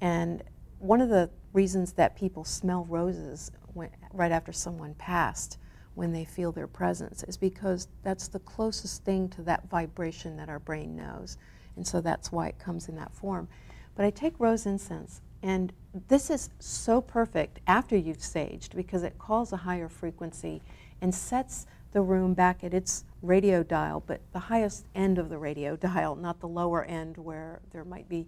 And 0.00 0.42
one 0.80 1.00
of 1.00 1.08
the 1.08 1.30
reasons 1.52 1.92
that 1.92 2.16
people 2.16 2.44
smell 2.44 2.84
roses 2.84 3.52
when, 3.74 3.90
right 4.12 4.32
after 4.32 4.52
someone 4.52 4.94
passed, 4.94 5.58
when 5.94 6.12
they 6.12 6.24
feel 6.24 6.50
their 6.50 6.66
presence, 6.66 7.22
is 7.22 7.36
because 7.36 7.86
that's 8.02 8.26
the 8.26 8.40
closest 8.40 9.04
thing 9.04 9.28
to 9.28 9.42
that 9.42 9.68
vibration 9.70 10.36
that 10.36 10.48
our 10.48 10.58
brain 10.58 10.96
knows. 10.96 11.38
And 11.76 11.86
so 11.86 12.00
that's 12.00 12.32
why 12.32 12.48
it 12.48 12.58
comes 12.58 12.88
in 12.88 12.96
that 12.96 13.14
form. 13.14 13.48
But 13.94 14.04
I 14.04 14.10
take 14.10 14.34
rose 14.40 14.66
incense, 14.66 15.20
and 15.42 15.72
this 16.08 16.30
is 16.30 16.50
so 16.58 17.00
perfect 17.00 17.60
after 17.66 17.96
you've 17.96 18.18
saged 18.18 18.74
because 18.74 19.02
it 19.02 19.18
calls 19.18 19.52
a 19.52 19.58
higher 19.58 19.88
frequency 19.88 20.62
and 21.00 21.14
sets 21.14 21.66
the 21.92 22.00
room 22.00 22.32
back 22.32 22.64
at 22.64 22.72
its 22.72 23.04
radio 23.20 23.62
dial, 23.62 24.02
but 24.06 24.20
the 24.32 24.38
highest 24.38 24.86
end 24.94 25.18
of 25.18 25.28
the 25.28 25.38
radio 25.38 25.76
dial, 25.88 26.16
not 26.16 26.40
the 26.40 26.48
lower 26.48 26.84
end 26.84 27.16
where 27.18 27.60
there 27.72 27.84
might 27.84 28.08
be 28.08 28.26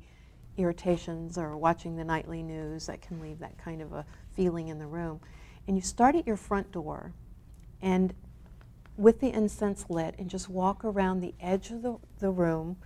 irritations 0.56 1.36
or 1.36 1.56
watching 1.56 1.96
the 1.96 2.04
nightly 2.04 2.42
news 2.42 2.86
that 2.86 3.00
can 3.00 3.20
leave 3.20 3.38
that 3.38 3.56
kind 3.58 3.80
of 3.80 3.92
a 3.92 4.04
feeling 4.34 4.68
in 4.68 4.78
the 4.78 4.86
room. 4.86 5.20
And 5.66 5.76
you 5.76 5.82
start 5.82 6.14
at 6.14 6.26
your 6.26 6.36
front 6.36 6.70
door 6.70 7.12
and 7.80 8.12
with 8.96 9.20
the 9.20 9.32
incense 9.32 9.86
lit 9.88 10.14
and 10.18 10.30
just 10.30 10.48
walk 10.48 10.84
around 10.84 11.20
the 11.20 11.34
edge 11.40 11.70
of 11.70 11.82
the, 11.82 11.96
the 12.20 12.30
room 12.30 12.76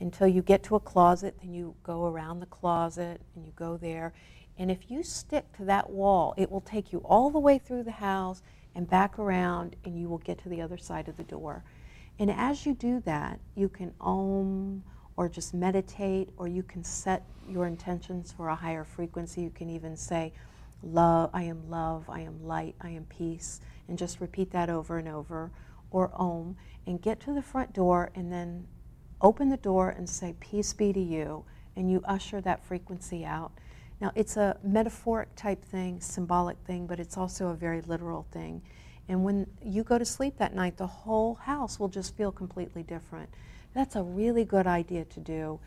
until 0.00 0.26
you 0.26 0.42
get 0.42 0.62
to 0.64 0.76
a 0.76 0.80
closet, 0.80 1.36
then 1.40 1.52
you 1.52 1.74
go 1.82 2.06
around 2.06 2.40
the 2.40 2.46
closet 2.46 3.20
and 3.34 3.44
you 3.44 3.52
go 3.56 3.76
there. 3.76 4.12
And 4.58 4.70
if 4.70 4.90
you 4.90 5.02
stick 5.02 5.52
to 5.56 5.64
that 5.64 5.90
wall, 5.90 6.34
it 6.36 6.50
will 6.50 6.60
take 6.60 6.92
you 6.92 6.98
all 7.00 7.30
the 7.30 7.38
way 7.38 7.58
through 7.58 7.84
the 7.84 7.90
house 7.90 8.42
and 8.74 8.88
back 8.88 9.18
around, 9.18 9.76
and 9.84 9.98
you 9.98 10.08
will 10.08 10.18
get 10.18 10.38
to 10.42 10.48
the 10.48 10.60
other 10.60 10.76
side 10.76 11.08
of 11.08 11.16
the 11.16 11.22
door. 11.22 11.64
And 12.18 12.30
as 12.30 12.66
you 12.66 12.74
do 12.74 13.00
that, 13.00 13.40
you 13.54 13.68
can 13.68 13.92
om 14.00 14.82
or 15.16 15.28
just 15.28 15.54
meditate, 15.54 16.28
or 16.36 16.48
you 16.48 16.62
can 16.62 16.82
set 16.82 17.24
your 17.48 17.66
intentions 17.66 18.32
for 18.32 18.48
a 18.48 18.54
higher 18.54 18.84
frequency. 18.84 19.42
You 19.42 19.50
can 19.50 19.70
even 19.70 19.96
say, 19.96 20.32
Love, 20.82 21.30
I 21.32 21.44
am 21.44 21.70
love, 21.70 22.04
I 22.10 22.20
am 22.20 22.44
light, 22.44 22.74
I 22.80 22.90
am 22.90 23.04
peace, 23.04 23.60
and 23.88 23.96
just 23.96 24.20
repeat 24.20 24.50
that 24.50 24.68
over 24.68 24.98
and 24.98 25.08
over, 25.08 25.50
or 25.90 26.10
om, 26.14 26.56
and 26.86 27.00
get 27.00 27.20
to 27.20 27.32
the 27.32 27.42
front 27.42 27.72
door 27.72 28.10
and 28.14 28.30
then 28.30 28.66
open 29.24 29.48
the 29.48 29.56
door 29.56 29.88
and 29.88 30.08
say, 30.08 30.34
Peace 30.38 30.72
be 30.72 30.92
to 30.92 31.00
you, 31.00 31.44
and 31.76 31.90
you 31.90 32.00
usher 32.04 32.40
that 32.42 32.62
frequency 32.62 33.24
out. 33.24 33.50
Now, 34.00 34.12
it's 34.14 34.36
a 34.36 34.58
metaphoric 34.62 35.34
type 35.34 35.64
thing, 35.64 36.00
symbolic 36.00 36.58
thing, 36.66 36.86
but 36.86 37.00
it's 37.00 37.16
also 37.16 37.48
a 37.48 37.54
very 37.54 37.80
literal 37.80 38.26
thing. 38.30 38.60
And 39.08 39.24
when 39.24 39.46
you 39.62 39.82
go 39.82 39.98
to 39.98 40.04
sleep 40.04 40.36
that 40.38 40.54
night, 40.54 40.76
the 40.76 40.86
whole 40.86 41.34
house 41.34 41.80
will 41.80 41.88
just 41.88 42.14
feel 42.16 42.30
completely 42.30 42.82
different. 42.82 43.30
That's 43.72 43.96
a 43.96 44.02
really 44.02 44.44
good 44.44 44.66
idea 44.66 45.04
to 45.06 45.20
do, 45.20 45.58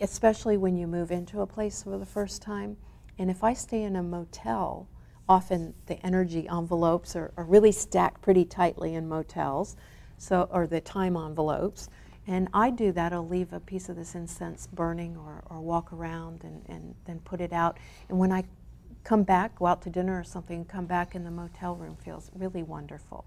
especially 0.00 0.56
when 0.56 0.76
you 0.76 0.86
move 0.86 1.10
into 1.10 1.40
a 1.40 1.46
place 1.46 1.82
for 1.84 1.96
the 1.96 2.06
first 2.06 2.42
time. 2.42 2.76
And 3.18 3.30
if 3.30 3.44
I 3.44 3.54
stay 3.54 3.82
in 3.82 3.96
a 3.96 4.02
motel, 4.02 4.88
often 5.28 5.74
the 5.86 6.04
energy 6.04 6.48
envelopes 6.48 7.14
are, 7.14 7.32
are 7.36 7.44
really 7.44 7.72
stacked 7.72 8.20
pretty 8.20 8.44
tightly 8.44 8.94
in 8.94 9.08
motels, 9.08 9.76
so 10.18 10.48
or 10.50 10.66
the 10.66 10.80
time 10.80 11.16
envelopes. 11.16 11.88
And 12.26 12.48
I 12.52 12.70
do 12.70 12.92
that. 12.92 13.12
I'll 13.12 13.26
leave 13.26 13.52
a 13.52 13.60
piece 13.60 13.88
of 13.88 13.96
this 13.96 14.14
incense 14.14 14.68
burning 14.72 15.16
or, 15.16 15.42
or 15.50 15.60
walk 15.60 15.92
around 15.92 16.44
and, 16.44 16.62
and 16.68 16.94
then 17.06 17.18
put 17.20 17.40
it 17.40 17.52
out. 17.52 17.78
And 18.08 18.18
when 18.18 18.30
I 18.30 18.44
come 19.04 19.22
back, 19.22 19.56
go 19.56 19.66
out 19.66 19.82
to 19.82 19.90
dinner 19.90 20.18
or 20.18 20.24
something, 20.24 20.64
come 20.64 20.86
back 20.86 21.14
in 21.14 21.24
the 21.24 21.30
motel 21.30 21.74
room 21.74 21.96
feels 21.96 22.30
really 22.34 22.62
wonderful. 22.62 23.24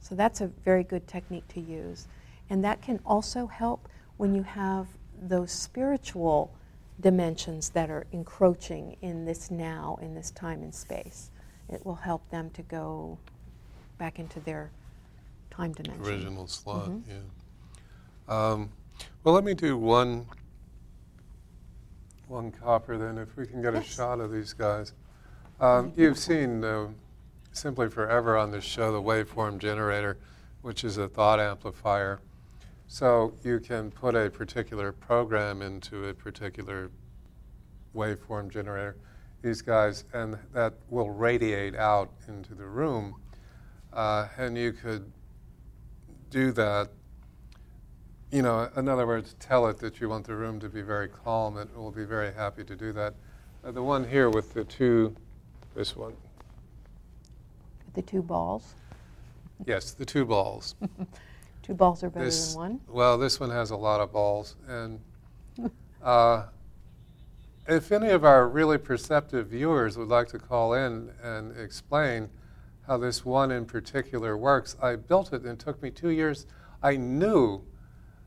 So 0.00 0.14
that's 0.14 0.40
a 0.40 0.48
very 0.64 0.84
good 0.84 1.06
technique 1.08 1.48
to 1.48 1.60
use. 1.60 2.06
And 2.50 2.62
that 2.64 2.82
can 2.82 3.00
also 3.06 3.46
help 3.46 3.88
when 4.18 4.34
you 4.34 4.42
have 4.42 4.86
those 5.20 5.50
spiritual 5.50 6.54
dimensions 7.00 7.70
that 7.70 7.90
are 7.90 8.06
encroaching 8.12 8.96
in 9.00 9.24
this 9.24 9.50
now, 9.50 9.98
in 10.00 10.14
this 10.14 10.30
time 10.30 10.62
and 10.62 10.74
space. 10.74 11.30
It 11.68 11.84
will 11.84 11.94
help 11.94 12.28
them 12.30 12.50
to 12.50 12.62
go 12.62 13.18
back 13.98 14.18
into 14.18 14.40
their 14.40 14.70
time 15.50 15.72
dimension. 15.72 16.04
Original 16.04 16.46
slot, 16.46 16.90
mm-hmm. 16.90 17.10
yeah. 17.10 17.16
Um, 18.28 18.70
well, 19.22 19.34
let 19.34 19.44
me 19.44 19.54
do 19.54 19.76
one 19.76 20.26
one 22.28 22.50
copper 22.50 22.96
then, 22.96 23.18
if 23.18 23.36
we 23.36 23.46
can 23.46 23.62
get 23.62 23.74
yes. 23.74 23.86
a 23.86 23.88
shot 23.88 24.20
of 24.20 24.32
these 24.32 24.52
guys. 24.52 24.92
Um, 25.60 25.92
you've 25.96 26.18
seen 26.18 26.64
uh, 26.64 26.88
simply 27.52 27.88
forever 27.88 28.36
on 28.36 28.50
this 28.50 28.64
show 28.64 28.92
the 28.92 29.00
waveform 29.00 29.58
generator, 29.58 30.18
which 30.62 30.84
is 30.84 30.98
a 30.98 31.08
thought 31.08 31.38
amplifier. 31.38 32.20
So 32.86 33.34
you 33.44 33.60
can 33.60 33.90
put 33.90 34.14
a 34.14 34.30
particular 34.30 34.92
program 34.92 35.62
into 35.62 36.06
a 36.06 36.14
particular 36.14 36.90
waveform 37.94 38.50
generator. 38.50 38.96
These 39.42 39.62
guys, 39.62 40.04
and 40.12 40.38
that 40.52 40.74
will 40.88 41.10
radiate 41.10 41.76
out 41.76 42.10
into 42.26 42.54
the 42.54 42.64
room. 42.64 43.16
Uh, 43.92 44.28
and 44.38 44.56
you 44.56 44.72
could 44.72 45.10
do 46.30 46.50
that 46.52 46.90
you 48.34 48.42
know, 48.42 48.68
in 48.76 48.88
other 48.88 49.06
words, 49.06 49.36
tell 49.38 49.68
it 49.68 49.78
that 49.78 50.00
you 50.00 50.08
want 50.08 50.26
the 50.26 50.34
room 50.34 50.58
to 50.58 50.68
be 50.68 50.82
very 50.82 51.06
calm. 51.06 51.56
It 51.56 51.68
will 51.76 51.92
be 51.92 52.04
very 52.04 52.34
happy 52.34 52.64
to 52.64 52.74
do 52.74 52.92
that. 52.92 53.14
Uh, 53.64 53.70
the 53.70 53.80
one 53.80 54.02
here 54.02 54.28
with 54.28 54.52
the 54.52 54.64
two, 54.64 55.14
this 55.76 55.94
one. 55.94 56.14
The 57.94 58.02
two 58.02 58.22
balls? 58.22 58.74
Yes, 59.66 59.92
the 59.92 60.04
two 60.04 60.24
balls. 60.24 60.74
two 61.62 61.74
balls 61.74 62.02
are 62.02 62.10
better 62.10 62.24
this, 62.24 62.54
than 62.54 62.60
one? 62.60 62.80
Well, 62.88 63.18
this 63.18 63.38
one 63.38 63.50
has 63.50 63.70
a 63.70 63.76
lot 63.76 64.00
of 64.00 64.12
balls. 64.12 64.56
And 64.66 64.98
uh, 66.02 66.46
if 67.68 67.92
any 67.92 68.08
of 68.08 68.24
our 68.24 68.48
really 68.48 68.78
perceptive 68.78 69.46
viewers 69.46 69.96
would 69.96 70.08
like 70.08 70.26
to 70.30 70.40
call 70.40 70.74
in 70.74 71.12
and 71.22 71.56
explain 71.56 72.28
how 72.88 72.96
this 72.96 73.24
one 73.24 73.52
in 73.52 73.64
particular 73.64 74.36
works, 74.36 74.76
I 74.82 74.96
built 74.96 75.32
it 75.32 75.42
and 75.42 75.52
it 75.52 75.60
took 75.60 75.80
me 75.80 75.92
two 75.92 76.10
years. 76.10 76.46
I 76.82 76.96
knew 76.96 77.62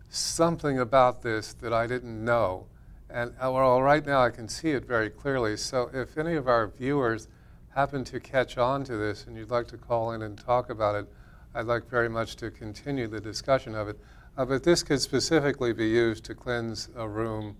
something 0.09 0.79
about 0.79 1.21
this 1.21 1.53
that 1.53 1.73
I 1.73 1.87
didn't 1.87 2.23
know. 2.23 2.65
And 3.09 3.33
uh, 3.41 3.51
well, 3.51 3.81
right 3.81 4.05
now 4.05 4.21
I 4.21 4.29
can 4.29 4.47
see 4.49 4.71
it 4.71 4.85
very 4.85 5.09
clearly. 5.09 5.57
So 5.57 5.89
if 5.93 6.17
any 6.17 6.35
of 6.35 6.47
our 6.47 6.67
viewers 6.67 7.27
happen 7.69 8.03
to 8.05 8.19
catch 8.19 8.57
on 8.57 8.83
to 8.85 8.97
this 8.97 9.25
and 9.25 9.37
you'd 9.37 9.51
like 9.51 9.67
to 9.67 9.77
call 9.77 10.11
in 10.11 10.23
and 10.23 10.37
talk 10.37 10.69
about 10.69 10.95
it, 10.95 11.07
I'd 11.55 11.65
like 11.65 11.89
very 11.89 12.09
much 12.09 12.35
to 12.37 12.51
continue 12.51 13.07
the 13.07 13.19
discussion 13.19 13.75
of 13.75 13.87
it. 13.87 13.99
Uh, 14.37 14.45
but 14.45 14.63
this 14.63 14.83
could 14.83 15.01
specifically 15.01 15.73
be 15.73 15.87
used 15.87 16.23
to 16.25 16.35
cleanse 16.35 16.89
a 16.95 17.07
room 17.07 17.55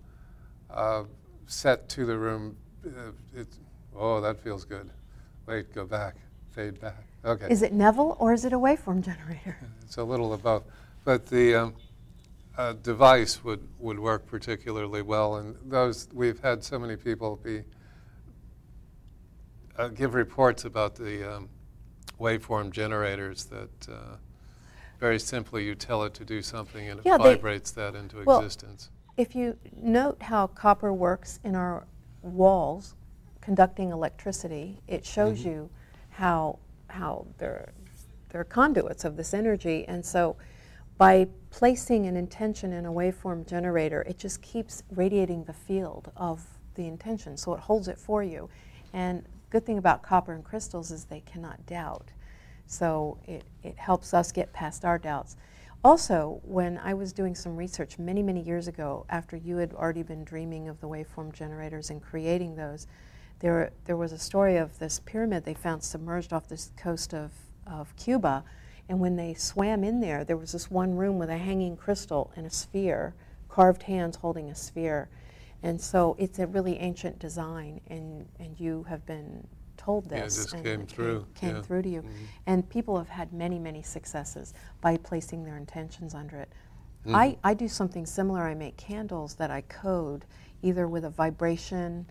uh, 0.70 1.04
set 1.46 1.88
to 1.90 2.04
the 2.04 2.16
room. 2.16 2.56
Uh, 2.86 3.42
oh, 3.96 4.20
that 4.20 4.38
feels 4.38 4.64
good. 4.64 4.90
Wait, 5.46 5.74
go 5.74 5.84
back, 5.84 6.16
fade 6.52 6.78
back. 6.80 7.04
Okay. 7.24 7.46
Is 7.50 7.62
it 7.62 7.72
Neville 7.72 8.16
or 8.20 8.32
is 8.32 8.44
it 8.44 8.52
a 8.52 8.58
waveform 8.58 9.04
generator? 9.04 9.56
It's 9.82 9.96
a 9.96 10.04
little 10.04 10.32
of 10.32 10.42
both. 10.42 10.64
But 11.04 11.26
the. 11.26 11.54
Um, 11.54 11.74
uh, 12.58 12.72
device 12.82 13.42
would, 13.44 13.66
would 13.78 13.98
work 13.98 14.26
particularly 14.26 15.00
well. 15.00 15.36
And 15.36 15.56
those 15.64 16.08
we've 16.12 16.40
had 16.40 16.62
so 16.62 16.78
many 16.78 16.96
people 16.96 17.36
be 17.36 17.62
uh, 19.76 19.88
give 19.88 20.14
reports 20.14 20.64
about 20.64 20.96
the 20.96 21.36
um, 21.36 21.48
waveform 22.20 22.72
generators 22.72 23.44
that 23.44 23.88
uh, 23.88 24.16
very 24.98 25.20
simply 25.20 25.64
you 25.64 25.76
tell 25.76 26.02
it 26.02 26.12
to 26.14 26.24
do 26.24 26.42
something 26.42 26.88
and 26.88 26.98
it 26.98 27.04
vibrates 27.04 27.70
they, 27.70 27.82
that 27.82 27.94
into 27.94 28.16
well, 28.24 28.40
existence. 28.40 28.90
If 29.16 29.36
you 29.36 29.56
note 29.80 30.20
how 30.20 30.48
copper 30.48 30.92
works 30.92 31.38
in 31.44 31.54
our 31.54 31.86
walls 32.22 32.96
conducting 33.40 33.92
electricity, 33.92 34.80
it 34.88 35.06
shows 35.06 35.40
mm-hmm. 35.40 35.48
you 35.48 35.70
how 36.10 36.58
how 36.88 37.26
they're 37.38 37.72
they're 38.30 38.44
conduits 38.44 39.04
of 39.04 39.16
this 39.16 39.32
energy, 39.32 39.84
and 39.86 40.04
so 40.04 40.36
by 40.98 41.28
placing 41.50 42.06
an 42.06 42.16
intention 42.16 42.72
in 42.72 42.84
a 42.84 42.92
waveform 42.92 43.46
generator, 43.46 44.02
it 44.02 44.18
just 44.18 44.42
keeps 44.42 44.82
radiating 44.90 45.44
the 45.44 45.52
field 45.52 46.10
of 46.16 46.44
the 46.74 46.86
intention, 46.86 47.36
so 47.36 47.54
it 47.54 47.60
holds 47.60 47.88
it 47.88 47.98
for 47.98 48.22
you. 48.22 48.50
And 48.92 49.24
good 49.50 49.64
thing 49.64 49.78
about 49.78 50.02
copper 50.02 50.32
and 50.32 50.44
crystals 50.44 50.90
is 50.90 51.04
they 51.04 51.20
cannot 51.20 51.64
doubt. 51.66 52.10
So 52.66 53.16
it, 53.26 53.44
it 53.62 53.78
helps 53.78 54.12
us 54.12 54.32
get 54.32 54.52
past 54.52 54.84
our 54.84 54.98
doubts. 54.98 55.36
Also, 55.84 56.40
when 56.42 56.78
I 56.78 56.92
was 56.94 57.12
doing 57.12 57.36
some 57.36 57.56
research 57.56 57.98
many, 57.98 58.22
many 58.22 58.42
years 58.42 58.66
ago, 58.66 59.06
after 59.08 59.36
you 59.36 59.56
had 59.58 59.72
already 59.74 60.02
been 60.02 60.24
dreaming 60.24 60.68
of 60.68 60.80
the 60.80 60.88
waveform 60.88 61.32
generators 61.32 61.90
and 61.90 62.02
creating 62.02 62.56
those, 62.56 62.88
there, 63.38 63.70
there 63.84 63.96
was 63.96 64.10
a 64.10 64.18
story 64.18 64.56
of 64.56 64.76
this 64.80 64.98
pyramid 64.98 65.44
they 65.44 65.54
found 65.54 65.84
submerged 65.84 66.32
off 66.32 66.48
the 66.48 66.60
coast 66.76 67.14
of, 67.14 67.30
of 67.64 67.94
Cuba 67.96 68.42
and 68.88 69.00
when 69.00 69.16
they 69.16 69.34
swam 69.34 69.84
in 69.84 70.00
there, 70.00 70.24
there 70.24 70.36
was 70.36 70.52
this 70.52 70.70
one 70.70 70.96
room 70.96 71.18
with 71.18 71.28
a 71.30 71.36
hanging 71.38 71.76
crystal 71.76 72.32
and 72.36 72.46
a 72.46 72.50
sphere, 72.50 73.14
carved 73.48 73.82
hands 73.82 74.16
holding 74.16 74.48
a 74.50 74.54
sphere. 74.54 75.08
And 75.62 75.80
so 75.80 76.14
it's 76.18 76.38
a 76.38 76.46
really 76.46 76.78
ancient 76.78 77.18
design, 77.18 77.80
and, 77.88 78.26
and 78.38 78.58
you 78.58 78.84
have 78.88 79.04
been 79.06 79.46
told 79.76 80.08
this. 80.08 80.18
Yeah, 80.18 80.22
it 80.24 80.24
this. 80.44 80.52
and 80.52 80.64
came 80.64 80.80
it 80.82 80.88
through, 80.88 81.26
Came 81.34 81.56
yeah. 81.56 81.62
through 81.62 81.82
to 81.82 81.88
you. 81.88 82.02
Mhm. 82.02 82.08
And 82.46 82.68
people 82.68 82.96
have 82.96 83.08
had 83.08 83.32
many, 83.32 83.58
many 83.58 83.82
successes 83.82 84.54
by 84.80 84.96
placing 84.96 85.44
their 85.44 85.56
intentions 85.56 86.14
under 86.14 86.36
it. 86.36 86.48
Mhm. 87.06 87.14
I, 87.14 87.36
I 87.44 87.54
do 87.54 87.68
something 87.68 88.06
similar. 88.06 88.42
I 88.42 88.54
make 88.54 88.76
candles 88.76 89.34
that 89.34 89.50
I 89.50 89.62
code 89.62 90.24
either 90.62 90.86
with 90.88 91.04
a 91.04 91.10
vibration 91.10 92.06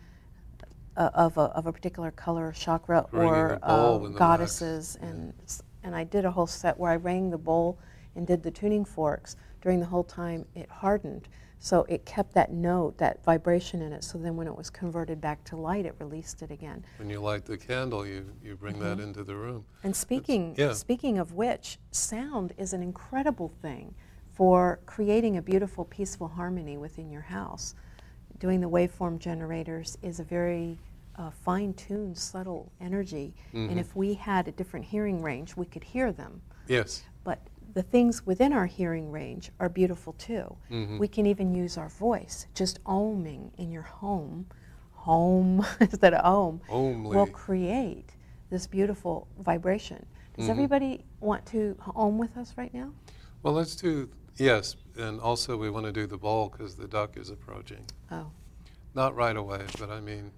uh, 0.95 1.11
of, 1.13 1.37
a, 1.37 1.41
of 1.41 1.67
a 1.67 1.71
particular 1.71 2.09
color 2.11 2.51
chakra 2.51 3.05
Ringing 3.11 3.29
or 3.29 3.59
uh, 3.61 3.97
goddesses. 3.97 4.97
And, 5.01 5.33
s- 5.43 5.61
and 5.87 5.95
I 5.95 6.03
did 6.03 6.25
a 6.25 6.31
whole 6.31 6.47
set 6.47 6.77
where 6.77 6.91
I 6.91 6.97
rang 6.97 7.29
the 7.29 7.37
bowl 7.37 7.79
and 8.13 8.27
did 8.27 8.43
the 8.43 8.51
tuning 8.51 8.83
forks. 8.83 9.37
During 9.61 9.79
the 9.79 9.85
whole 9.85 10.03
time, 10.03 10.45
it 10.53 10.69
hardened. 10.69 11.29
So 11.59 11.85
it 11.87 12.05
kept 12.05 12.33
that 12.33 12.51
note, 12.51 12.97
that 12.97 13.23
vibration 13.23 13.81
in 13.81 13.93
it. 13.93 14.03
So 14.03 14.17
then 14.17 14.35
when 14.35 14.47
it 14.47 14.55
was 14.55 14.69
converted 14.69 15.21
back 15.21 15.43
to 15.45 15.55
light, 15.55 15.85
it 15.85 15.95
released 15.97 16.41
it 16.41 16.51
again. 16.51 16.85
When 16.97 17.09
you 17.09 17.21
light 17.21 17.45
the 17.45 17.57
candle, 17.57 18.05
you, 18.05 18.25
you 18.43 18.57
bring 18.57 18.77
that 18.79 18.97
Mm-hmm. 18.97 19.07
into 19.07 19.23
the 19.23 19.35
room. 19.35 19.63
And 19.81 19.95
speaking, 19.95 20.55
yeah. 20.57 20.73
speaking 20.73 21.17
of 21.19 21.31
which, 21.33 21.79
sound 21.91 22.53
is 22.57 22.73
an 22.73 22.83
incredible 22.83 23.47
thing 23.61 23.95
for 24.33 24.79
creating 24.85 25.37
a 25.37 25.41
beautiful, 25.41 25.85
peaceful 25.85 26.27
harmony 26.27 26.77
within 26.77 27.09
your 27.09 27.21
house. 27.21 27.75
Doing 28.39 28.59
the 28.59 28.69
waveform 28.69 29.19
generators 29.19 29.97
is 30.03 30.19
a 30.19 30.23
very 30.23 30.77
uh, 31.17 31.31
fine 31.31 31.73
tuned, 31.73 32.17
subtle 32.17 32.71
energy. 32.79 33.33
Mhm. 33.53 33.69
And 33.71 33.79
if 33.79 33.95
we 33.95 34.13
had 34.13 34.47
a 34.47 34.51
different 34.51 34.85
hearing 34.85 35.21
range, 35.21 35.55
we 35.57 35.65
could 35.65 35.83
hear 35.83 36.11
them. 36.11 36.41
Yes. 36.67 37.03
But 37.23 37.39
the 37.73 37.81
things 37.83 38.25
within 38.25 38.53
our 38.53 38.65
hearing 38.65 39.11
range 39.11 39.51
are 39.59 39.69
beautiful 39.69 40.13
too. 40.13 40.55
Mhm. 40.69 40.99
We 40.99 41.07
can 41.07 41.25
even 41.25 41.53
use 41.53 41.77
our 41.77 41.89
voice, 41.89 42.47
just 42.53 42.83
oming 42.83 43.51
in 43.57 43.71
your 43.71 43.83
home, 43.83 44.45
home 44.93 45.65
instead 45.79 46.13
of 46.13 46.25
om, 46.25 46.61
Only. 46.69 47.15
will 47.15 47.27
create 47.27 48.15
this 48.49 48.67
beautiful 48.67 49.27
vibration. 49.39 50.05
Does 50.35 50.47
Mhm. 50.47 50.51
everybody 50.51 51.05
want 51.19 51.45
to 51.47 51.75
om 51.95 52.17
with 52.17 52.37
us 52.37 52.53
right 52.57 52.73
now? 52.73 52.91
Well, 53.43 53.53
let's 53.53 53.75
do, 53.75 54.09
yes, 54.35 54.75
and 54.97 55.19
also 55.19 55.57
we 55.57 55.69
want 55.69 55.85
to 55.85 55.91
do 55.91 56.05
the 56.07 56.17
bowl 56.17 56.49
because 56.49 56.75
the 56.75 56.87
duck 56.87 57.17
is 57.17 57.29
approaching. 57.29 57.85
Oh, 58.11 58.31
Not 58.95 59.15
right 59.15 59.35
away, 59.37 59.63
but 59.79 59.91
I 59.91 59.99
mean, 59.99 60.31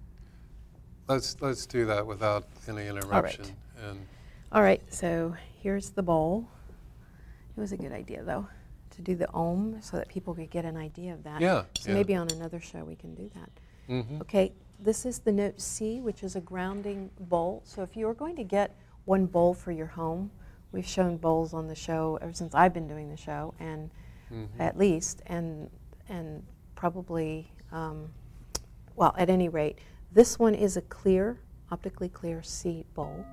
let's, 1.09 1.35
let's 1.41 1.65
do 1.65 1.85
that 1.87 2.05
without 2.05 2.45
any 2.67 2.87
interruption. 2.87 3.45
And 3.83 3.99
all 4.51 4.61
right. 4.61 4.81
So 4.93 5.35
here's 5.61 5.89
the 5.89 6.03
bowl. 6.03 6.47
It 7.57 7.59
was 7.59 7.71
a 7.73 7.77
good 7.77 7.91
idea 7.91 8.23
though 8.23 8.47
to 8.91 9.01
do 9.01 9.15
the 9.15 9.29
om 9.33 9.77
so 9.81 9.97
that 9.97 10.07
people 10.07 10.33
could 10.33 10.49
get 10.49 10.65
an 10.65 10.77
idea 10.77 11.13
of 11.13 11.23
that. 11.23 11.41
Yeah, 11.41 11.63
So 11.77 11.89
yeah. 11.89 11.95
maybe 11.95 12.15
on 12.15 12.29
another 12.31 12.59
show 12.59 12.83
we 12.83 12.95
can 12.95 13.13
do 13.15 13.29
that. 13.35 13.49
Mm-hmm. 13.93 14.21
Okay, 14.21 14.51
this 14.79 15.05
is 15.05 15.19
the 15.19 15.31
note 15.31 15.59
C, 15.59 15.99
which 15.99 16.23
is 16.23 16.35
a 16.35 16.41
grounding 16.41 17.09
bowl. 17.19 17.61
So 17.65 17.81
if 17.81 17.95
you 17.97 18.07
are 18.07 18.13
going 18.13 18.35
to 18.37 18.43
get 18.43 18.75
one 19.05 19.25
bowl 19.25 19.53
for 19.53 19.71
your 19.71 19.87
home, 19.87 20.31
we've 20.71 20.85
shown 20.87 21.17
bowls 21.17 21.53
on 21.53 21.67
the 21.67 21.75
show 21.75 22.17
ever 22.21 22.33
since 22.33 22.53
I've 22.55 22.73
been 22.73 22.87
doing 22.87 23.09
the 23.09 23.17
show, 23.17 23.53
and 23.59 23.89
Mhm. 24.31 24.47
at 24.59 24.77
least, 24.77 25.21
and 25.25 25.69
and 26.07 26.43
probably, 26.75 27.51
um, 27.71 28.09
well, 28.95 29.13
at 29.17 29.29
any 29.29 29.47
rate, 29.49 29.77
this 30.11 30.39
one 30.39 30.55
is 30.55 30.75
a 30.75 30.81
clear, 30.81 31.39
optically 31.71 32.09
clear 32.09 32.41
C 32.41 32.85
bowl. 32.95 33.25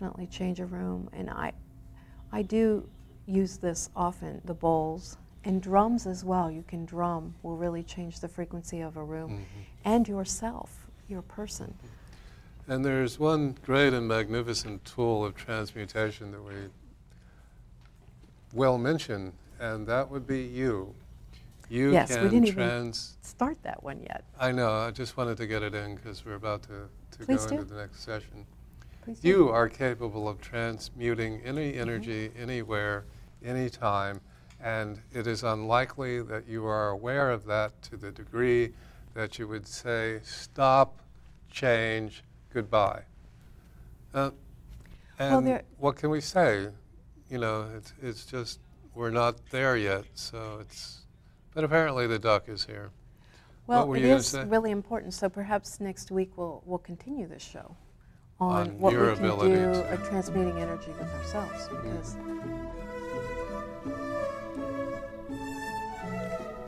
Definitely 0.00 0.26
change 0.26 0.60
a 0.60 0.64
room, 0.66 1.10
and 1.12 1.28
I, 1.28 1.52
I 2.32 2.40
do 2.40 2.88
use 3.26 3.58
this 3.58 3.90
often. 3.94 4.40
The 4.46 4.54
bowls 4.54 5.18
and 5.44 5.60
drums 5.60 6.06
as 6.06 6.24
well. 6.24 6.50
You 6.50 6.64
can 6.66 6.86
drum 6.86 7.34
will 7.42 7.56
really 7.58 7.82
change 7.82 8.20
the 8.20 8.28
frequency 8.28 8.80
of 8.80 8.96
a 8.96 9.04
room, 9.04 9.30
Mhm. 9.40 9.64
and 9.84 10.08
yourself, 10.08 10.86
your 11.06 11.20
person. 11.22 11.74
And 12.66 12.82
there's 12.82 13.18
one 13.18 13.56
great 13.62 13.92
and 13.92 14.08
magnificent 14.08 14.84
tool 14.86 15.22
of 15.24 15.34
transmutation 15.34 16.30
that 16.32 16.42
we 16.42 16.54
well 18.54 18.78
mention, 18.78 19.34
and 19.58 19.86
that 19.86 20.08
would 20.10 20.26
be 20.26 20.40
you. 20.42 20.94
You 21.68 21.92
Yes, 21.92 22.08
we 22.08 22.14
can 22.16 22.24
didn't 22.24 22.44
even- 22.46 22.54
trans. 22.54 23.18
Start 23.20 23.62
that 23.64 23.82
one 23.82 24.00
yet? 24.02 24.24
I 24.38 24.50
know. 24.50 24.72
I 24.72 24.90
just 24.92 25.16
wanted 25.18 25.36
to 25.36 25.46
get 25.46 25.62
it 25.62 25.74
in 25.74 25.94
because 25.96 26.24
we're 26.24 26.34
about 26.34 26.62
to, 26.64 26.88
to 27.12 27.18
Please 27.26 27.44
go 27.44 27.48
do. 27.50 27.54
into 27.60 27.74
the 27.74 27.80
next 27.80 28.00
session. 28.00 28.46
Please 29.02 29.20
do. 29.20 29.28
You 29.28 29.48
are 29.48 29.68
capable 29.68 30.28
of 30.28 30.40
transmuting 30.40 31.40
any 31.44 31.72
Mm-hmm. 31.72 31.80
energy 31.80 32.30
anywhere, 32.38 33.04
anytime, 33.44 34.20
and 34.62 35.00
it 35.12 35.26
is 35.26 35.42
unlikely 35.42 36.22
that 36.22 36.46
you 36.46 36.66
are 36.66 36.90
aware 36.90 37.30
of 37.30 37.44
that 37.46 37.80
to 37.82 37.96
the 37.96 38.10
degree 38.10 38.72
that 39.14 39.38
you 39.38 39.48
would 39.48 39.66
say, 39.66 40.20
stop, 40.22 41.00
change, 41.50 42.22
goodbye. 42.52 43.02
Uh, 44.14 44.30
and 45.18 45.44
Well, 45.46 45.60
what 45.78 45.96
can 45.96 46.10
we 46.10 46.20
say? 46.20 46.68
You 47.28 47.38
know, 47.38 47.68
it's, 47.76 47.92
it's 48.02 48.24
just, 48.24 48.60
we're 48.94 49.10
not 49.10 49.36
there 49.50 49.76
yet, 49.76 50.04
so 50.14 50.58
it's, 50.60 51.06
but 51.54 51.64
apparently 51.64 52.06
the 52.06 52.18
duck 52.18 52.48
is 52.48 52.64
here. 52.64 52.90
Well, 53.66 53.92
it 53.94 54.04
is 54.04 54.34
really 54.46 54.72
important. 54.72 55.14
So 55.14 55.28
perhaps 55.28 55.78
next 55.80 56.10
week 56.10 56.32
we'll 56.36 56.60
we'll 56.66 56.78
continue 56.78 57.28
this 57.28 57.42
show 57.42 57.76
on, 58.40 58.68
On 58.68 58.78
what 58.78 58.92
your 58.92 59.10
we 59.10 59.16
can 59.16 59.24
ability 59.26 59.54
do 59.54 59.72
to- 59.74 59.90
at 59.90 60.04
transmuting 60.04 60.58
energy 60.58 60.92
with 60.98 61.12
ourselves. 61.14 61.68
Because 61.68 62.16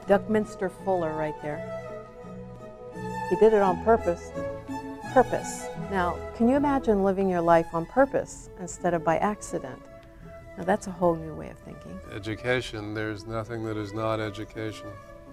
Duckminster 0.07 0.69
Fuller, 0.85 1.13
right 1.15 1.35
there. 1.43 1.61
He 3.31 3.37
did 3.37 3.55
it 3.55 3.63
on 3.63 3.83
purpose. 3.85 4.31
Purpose. 5.15 5.67
Now, 5.91 6.17
can 6.37 6.49
you 6.49 6.57
imagine 6.57 7.05
living 7.05 7.29
your 7.29 7.41
life 7.41 7.67
on 7.73 7.87
purpose 7.87 8.51
instead 8.61 8.95
of 8.95 9.05
by 9.05 9.19
accident? 9.19 9.81
Now, 10.59 10.65
that's 10.65 10.87
a 10.87 10.91
whole 10.91 11.15
new 11.15 11.35
way 11.35 11.49
of 11.51 11.59
thinking. 11.59 11.99
Education, 12.13 12.95
there's 12.95 13.27
nothing 13.27 13.65
that 13.65 13.77
is 13.77 13.95
not 13.95 14.21
education. 14.21 14.89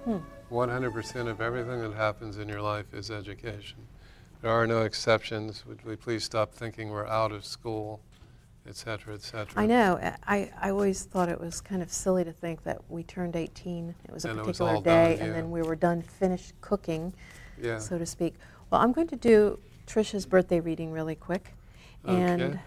Hmm. 0.06 0.18
100% 0.50 1.28
of 1.28 1.42
everything 1.42 1.82
that 1.82 1.94
happens 1.94 2.38
in 2.38 2.48
your 2.48 2.62
life 2.62 2.94
is 2.94 3.12
education. 3.12 3.78
There 4.42 4.52
are 4.52 4.66
no 4.66 4.84
exceptions. 4.84 5.66
Would 5.66 5.84
we 5.86 5.96
please 5.96 6.24
stop 6.24 6.54
thinking 6.54 6.90
we're 6.90 7.08
out 7.08 7.32
of 7.34 7.44
school, 7.44 8.00
et 8.68 8.76
cetera, 8.76 9.14
et 9.14 9.22
cetera? 9.22 9.62
I 9.62 9.66
know. 9.66 10.00
I, 10.26 10.50
I 10.62 10.70
always 10.70 11.04
thought 11.04 11.28
it 11.28 11.40
was 11.40 11.60
kind 11.60 11.82
of 11.82 11.92
silly 11.92 12.24
to 12.24 12.32
think 12.32 12.64
that 12.64 12.80
we 12.90 13.04
turned 13.04 13.36
18. 13.36 13.94
It 14.06 14.12
was 14.14 14.24
a 14.24 14.30
And 14.30 14.40
it 14.40 14.46
was 14.46 14.58
particular 14.60 14.82
day, 14.82 15.16
done, 15.16 15.20
and 15.26 15.28
yeah. 15.28 15.34
then 15.42 15.52
we 15.52 15.62
were 15.62 15.76
done, 15.76 16.02
finished 16.02 16.54
cooking, 16.62 17.14
Yeah. 17.62 17.80
so 17.80 17.98
to 17.98 18.06
speak. 18.06 18.36
Well, 18.70 18.80
I'm 18.82 18.94
going 18.94 19.08
to 19.08 19.18
do 19.18 19.60
Trisha's 19.86 20.26
birthday 20.26 20.62
reading 20.62 20.92
really 20.92 21.16
quick. 21.16 21.54
And 22.06 22.42
Okay. 22.42 22.60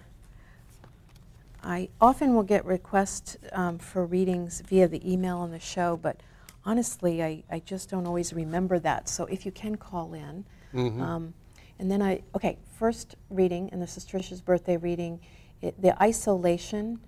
I 1.62 1.88
often 2.02 2.34
will 2.34 2.42
get 2.42 2.66
requests 2.66 3.38
um, 3.52 3.78
for 3.78 4.04
readings 4.04 4.60
via 4.60 4.88
the 4.88 5.10
email 5.10 5.38
on 5.38 5.52
the 5.52 5.60
show, 5.60 5.96
but 5.96 6.20
honestly, 6.66 7.22
I, 7.22 7.44
I 7.50 7.60
just 7.60 7.88
don't 7.88 8.04
always 8.06 8.34
remember 8.34 8.78
that. 8.80 9.08
So 9.08 9.24
if 9.26 9.46
you 9.46 9.52
can 9.52 9.76
call 9.76 10.12
in. 10.12 10.44
Mhm. 10.74 11.00
Um, 11.00 11.34
and 11.82 11.90
then 11.90 12.00
I, 12.00 12.22
okay, 12.36 12.58
first 12.78 13.16
reading, 13.28 13.68
and 13.72 13.82
this 13.82 13.96
is 13.96 14.04
Trisha's 14.04 14.40
birthday 14.40 14.76
reading, 14.76 15.18
it, 15.60 15.82
the 15.82 16.00
isolation, 16.00 17.00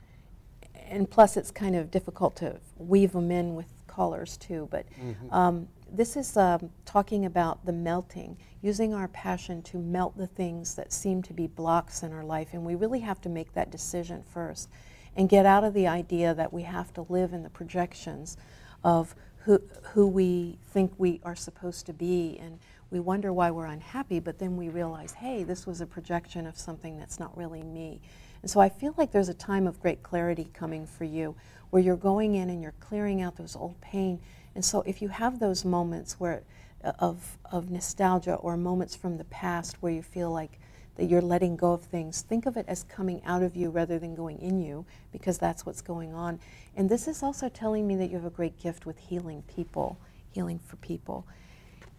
and 0.89 1.09
plus 1.09 1.37
it's 1.37 1.53
kind 1.53 1.77
of 1.77 1.93
difficult 1.93 2.35
to 2.37 2.57
weave 2.77 3.13
them 3.13 3.31
in 3.31 3.55
with 3.55 3.67
callers 3.87 4.37
too, 4.37 4.67
but 4.73 4.85
Mhm. 5.01 5.33
um, 5.33 5.69
this 5.89 6.17
is 6.17 6.37
um, 6.37 6.71
talking 6.85 7.25
about 7.25 7.65
the 7.65 7.73
melting, 7.73 8.37
using 8.63 8.93
our 8.93 9.07
passion 9.07 9.63
to 9.63 9.79
melt 9.79 10.17
the 10.17 10.27
things 10.27 10.75
that 10.75 10.93
seem 10.93 11.23
to 11.23 11.33
be 11.33 11.47
blocks 11.47 12.03
in 12.03 12.13
our 12.13 12.25
life. 12.25 12.53
And 12.53 12.67
we 12.67 12.75
really 12.75 12.99
have 12.99 13.21
to 13.21 13.29
make 13.29 13.53
that 13.53 13.71
decision 13.71 14.25
first 14.25 14.69
and 15.15 15.29
get 15.29 15.47
out 15.47 15.63
of 15.63 15.73
the 15.73 15.87
idea 15.87 16.35
that 16.35 16.53
we 16.53 16.63
have 16.63 16.93
to 16.95 17.07
live 17.09 17.33
in 17.33 17.45
the 17.45 17.51
projections 17.51 18.37
of 18.83 19.15
who, 19.45 19.61
who 19.93 20.09
we 20.09 20.59
think 20.67 20.93
we 20.99 21.21
are 21.23 21.37
supposed 21.37 21.87
to 21.87 21.93
be. 21.93 22.37
And 22.41 22.59
we 22.91 23.01
wonder 23.01 23.33
why 23.33 23.51
we're 23.51 23.67
unhappy, 23.67 24.21
but 24.21 24.39
then 24.39 24.57
we 24.57 24.69
realize, 24.69 25.13
hey, 25.13 25.43
this 25.43 25.67
was 25.67 25.81
a 25.81 25.87
projection 25.87 26.47
of 26.47 26.59
something 26.59 26.99
that's 26.99 27.19
not 27.19 27.37
really 27.37 27.63
me. 27.63 28.01
And 28.43 28.51
so 28.51 28.61
I 28.61 28.69
feel 28.69 28.95
like 28.97 29.11
there's 29.11 29.29
a 29.29 29.35
time 29.35 29.67
of 29.67 29.81
great 29.81 30.03
clarity 30.03 30.49
coming 30.53 30.87
for 30.87 31.05
you 31.05 31.35
where 31.71 31.83
you're 31.83 31.97
going 31.97 32.35
in 32.35 32.51
and 32.51 32.63
you're 32.63 32.75
clearing 32.81 33.23
out 33.23 33.37
those 33.37 33.57
old 33.57 33.81
pain. 33.81 34.21
And 34.55 34.65
so 34.65 34.83
if 34.83 35.03
you 35.03 35.09
have 35.09 35.41
those 35.41 35.65
moments 35.65 36.21
where 36.21 36.43
uh, 36.85 36.93
of, 36.99 37.39
of 37.51 37.71
nostalgia 37.71 38.35
or 38.35 38.57
moments 38.59 38.95
from 38.95 39.17
the 39.17 39.25
past 39.25 39.77
where 39.81 39.93
you 39.93 40.03
feel 40.03 40.31
like 40.31 40.61
that 40.97 41.07
you're 41.07 41.23
letting 41.23 41.57
go 41.57 41.73
of 41.73 41.83
things. 41.83 42.23
Think 42.23 42.47
of 42.47 42.57
it 42.57 42.67
as 42.69 42.85
coming 42.85 43.23
out 43.25 43.43
of 43.43 43.57
you 43.57 43.71
rather 43.71 43.99
than 43.99 44.15
going 44.15 44.39
in 44.39 44.61
you, 44.61 44.85
because 45.11 45.39
that's 45.39 45.67
what's 45.67 45.81
going 45.81 46.15
on. 46.15 46.39
And 46.77 46.89
this 46.89 47.09
is 47.09 47.23
also 47.23 47.49
telling 47.49 47.87
me 47.87 47.97
that 47.97 48.11
you 48.11 48.17
have 48.17 48.27
a 48.27 48.31
great 48.31 48.59
gift 48.61 48.87
with 48.87 48.99
healing 48.99 49.43
people, 49.49 49.99
healing 50.31 50.61
for 50.65 50.77
people. 50.77 51.27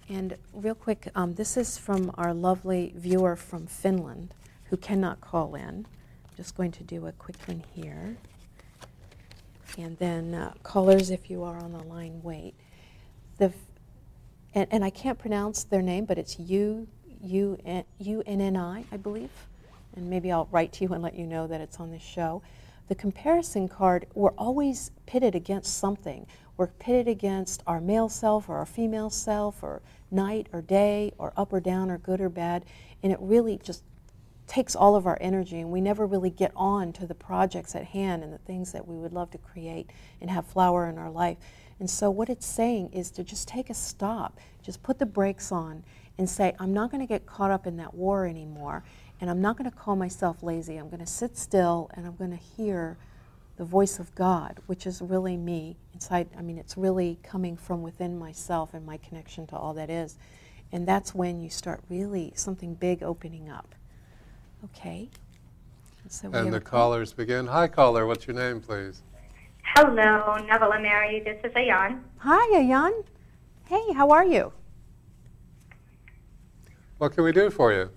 And 0.07 0.37
real 0.53 0.75
quick, 0.75 1.09
um, 1.15 1.33
this 1.33 1.57
is 1.57 1.77
from 1.77 2.11
our 2.15 2.33
lovely 2.33 2.93
viewer 2.95 3.35
from 3.35 3.65
Finland 3.65 4.33
who 4.65 4.77
cannot 4.77 5.19
call 5.19 5.55
in. 5.55 5.87
I'm 5.87 6.35
just 6.37 6.55
going 6.55 6.71
to 6.73 6.83
do 6.83 7.07
a 7.07 7.11
quick 7.11 7.37
one 7.47 7.63
here. 7.73 8.17
And 9.77 9.97
then, 9.97 10.33
uh, 10.35 10.53
callers, 10.63 11.09
if 11.09 11.29
you 11.29 11.43
are 11.43 11.57
on 11.57 11.71
the 11.71 11.83
line, 11.83 12.21
wait. 12.23 12.53
The, 13.39 13.51
and, 14.53 14.67
and 14.71 14.85
I 14.85 14.89
can't 14.91 15.17
pronounce 15.17 15.63
their 15.63 15.81
name, 15.81 16.05
but 16.05 16.17
it's 16.17 16.39
U 16.39 16.87
UNNI, 17.23 18.85
I 18.91 18.97
believe. 18.97 19.31
And 19.95 20.09
maybe 20.09 20.31
I'll 20.31 20.47
write 20.51 20.71
to 20.73 20.83
you 20.83 20.93
and 20.93 21.01
let 21.01 21.15
you 21.15 21.25
know 21.25 21.47
that 21.47 21.61
it's 21.61 21.79
on 21.79 21.89
this 21.89 22.03
show. 22.03 22.43
The 22.87 22.95
comparison 22.95 23.67
card, 23.67 24.05
we're 24.13 24.29
always 24.31 24.91
pitted 25.05 25.33
against 25.35 25.77
something. 25.77 26.27
We're 26.57 26.67
pitted 26.67 27.07
against 27.07 27.63
our 27.65 27.81
male 27.81 28.09
self 28.09 28.47
or 28.47 28.57
our 28.57 28.65
female 28.65 29.09
self 29.09 29.63
or 29.63 29.81
night 30.11 30.47
or 30.53 30.61
day 30.61 31.11
or 31.17 31.33
up 31.35 31.51
or 31.51 31.59
down 31.59 31.89
or 31.89 31.97
good 31.97 32.21
or 32.21 32.29
bad. 32.29 32.65
And 33.01 33.11
it 33.11 33.19
really 33.19 33.57
just 33.57 33.83
takes 34.47 34.75
all 34.75 34.95
of 34.95 35.07
our 35.07 35.17
energy 35.19 35.59
and 35.59 35.71
we 35.71 35.81
never 35.81 36.05
really 36.05 36.29
get 36.29 36.51
on 36.55 36.93
to 36.93 37.07
the 37.07 37.15
projects 37.15 37.75
at 37.75 37.83
hand 37.83 38.23
and 38.23 38.31
the 38.31 38.37
things 38.37 38.71
that 38.71 38.87
we 38.87 38.95
would 38.95 39.11
love 39.11 39.31
to 39.31 39.37
create 39.39 39.89
and 40.21 40.29
have 40.29 40.45
flower 40.45 40.87
in 40.87 40.97
our 40.97 41.09
life. 41.09 41.37
And 41.79 41.89
so 41.89 42.09
what 42.09 42.29
it's 42.29 42.45
saying 42.45 42.91
is 42.93 43.11
to 43.11 43.23
just 43.23 43.47
take 43.47 43.69
a 43.69 43.73
stop, 43.73 44.39
just 44.61 44.83
put 44.83 44.99
the 44.99 45.05
brakes 45.05 45.51
on 45.51 45.83
and 46.17 46.29
say, 46.29 46.53
I'm 46.59 46.73
not 46.73 46.91
going 46.91 47.01
to 47.01 47.07
get 47.07 47.25
caught 47.25 47.51
up 47.51 47.67
in 47.67 47.77
that 47.77 47.93
war 47.93 48.25
anymore, 48.25 48.83
and 49.25 49.31
I'm 49.31 49.41
not 49.41 49.57
going 49.57 49.67
to 49.67 49.75
call 49.75 49.95
myself 49.95 50.43
lazy. 50.43 50.77
I'm 50.77 50.87
going 50.87 50.99
to 50.99 51.07
sit 51.07 51.35
still 51.35 51.89
and 51.95 52.05
I'm 52.05 52.15
going 52.15 52.29
to 52.29 52.37
hear 52.37 52.95
the 53.57 53.65
voice 53.65 53.97
of 53.97 54.13
God, 54.13 54.59
which 54.67 54.85
is 54.85 55.01
really 55.01 55.35
me 55.35 55.77
inside. 55.95 56.29
I 56.37 56.43
mean, 56.43 56.59
it's 56.59 56.77
really 56.77 57.17
coming 57.23 57.57
from 57.57 57.81
within 57.81 58.19
myself 58.19 58.75
and 58.75 58.85
my 58.85 58.97
connection 58.97 59.47
to 59.47 59.55
all 59.55 59.73
that 59.73 59.89
is. 59.89 60.19
And 60.71 60.87
that's 60.87 61.15
when 61.15 61.41
you 61.41 61.49
start 61.49 61.81
really 61.89 62.33
something 62.35 62.75
big 62.75 63.01
opening 63.01 63.49
up. 63.49 63.73
Okay? 64.65 65.09
So 66.07 66.29
and 66.31 66.53
the 66.53 66.61
callers 66.61 67.11
begin. 67.11 67.47
Hi, 67.47 67.67
caller. 67.67 68.05
What's 68.05 68.27
your 68.27 68.35
name, 68.35 68.61
please? 68.61 69.01
Hello, 69.75 70.35
Neville 70.35 70.79
Mary. 70.79 71.21
This 71.21 71.39
is 71.43 71.51
Ayan. 71.53 71.99
Hi, 72.17 72.59
Ayan. 72.59 73.03
Hey, 73.65 73.91
how 73.93 74.11
are 74.11 74.23
you? 74.23 74.53
What 76.99 77.13
can 77.13 77.23
we 77.23 77.31
do 77.31 77.49
for 77.49 77.73
you? 77.73 77.89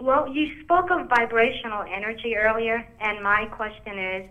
Well, 0.00 0.28
you 0.28 0.60
spoke 0.62 0.90
of 0.90 1.08
vibrational 1.08 1.82
energy 1.82 2.36
earlier, 2.36 2.86
and 3.00 3.22
my 3.22 3.46
question 3.46 3.98
is 3.98 4.30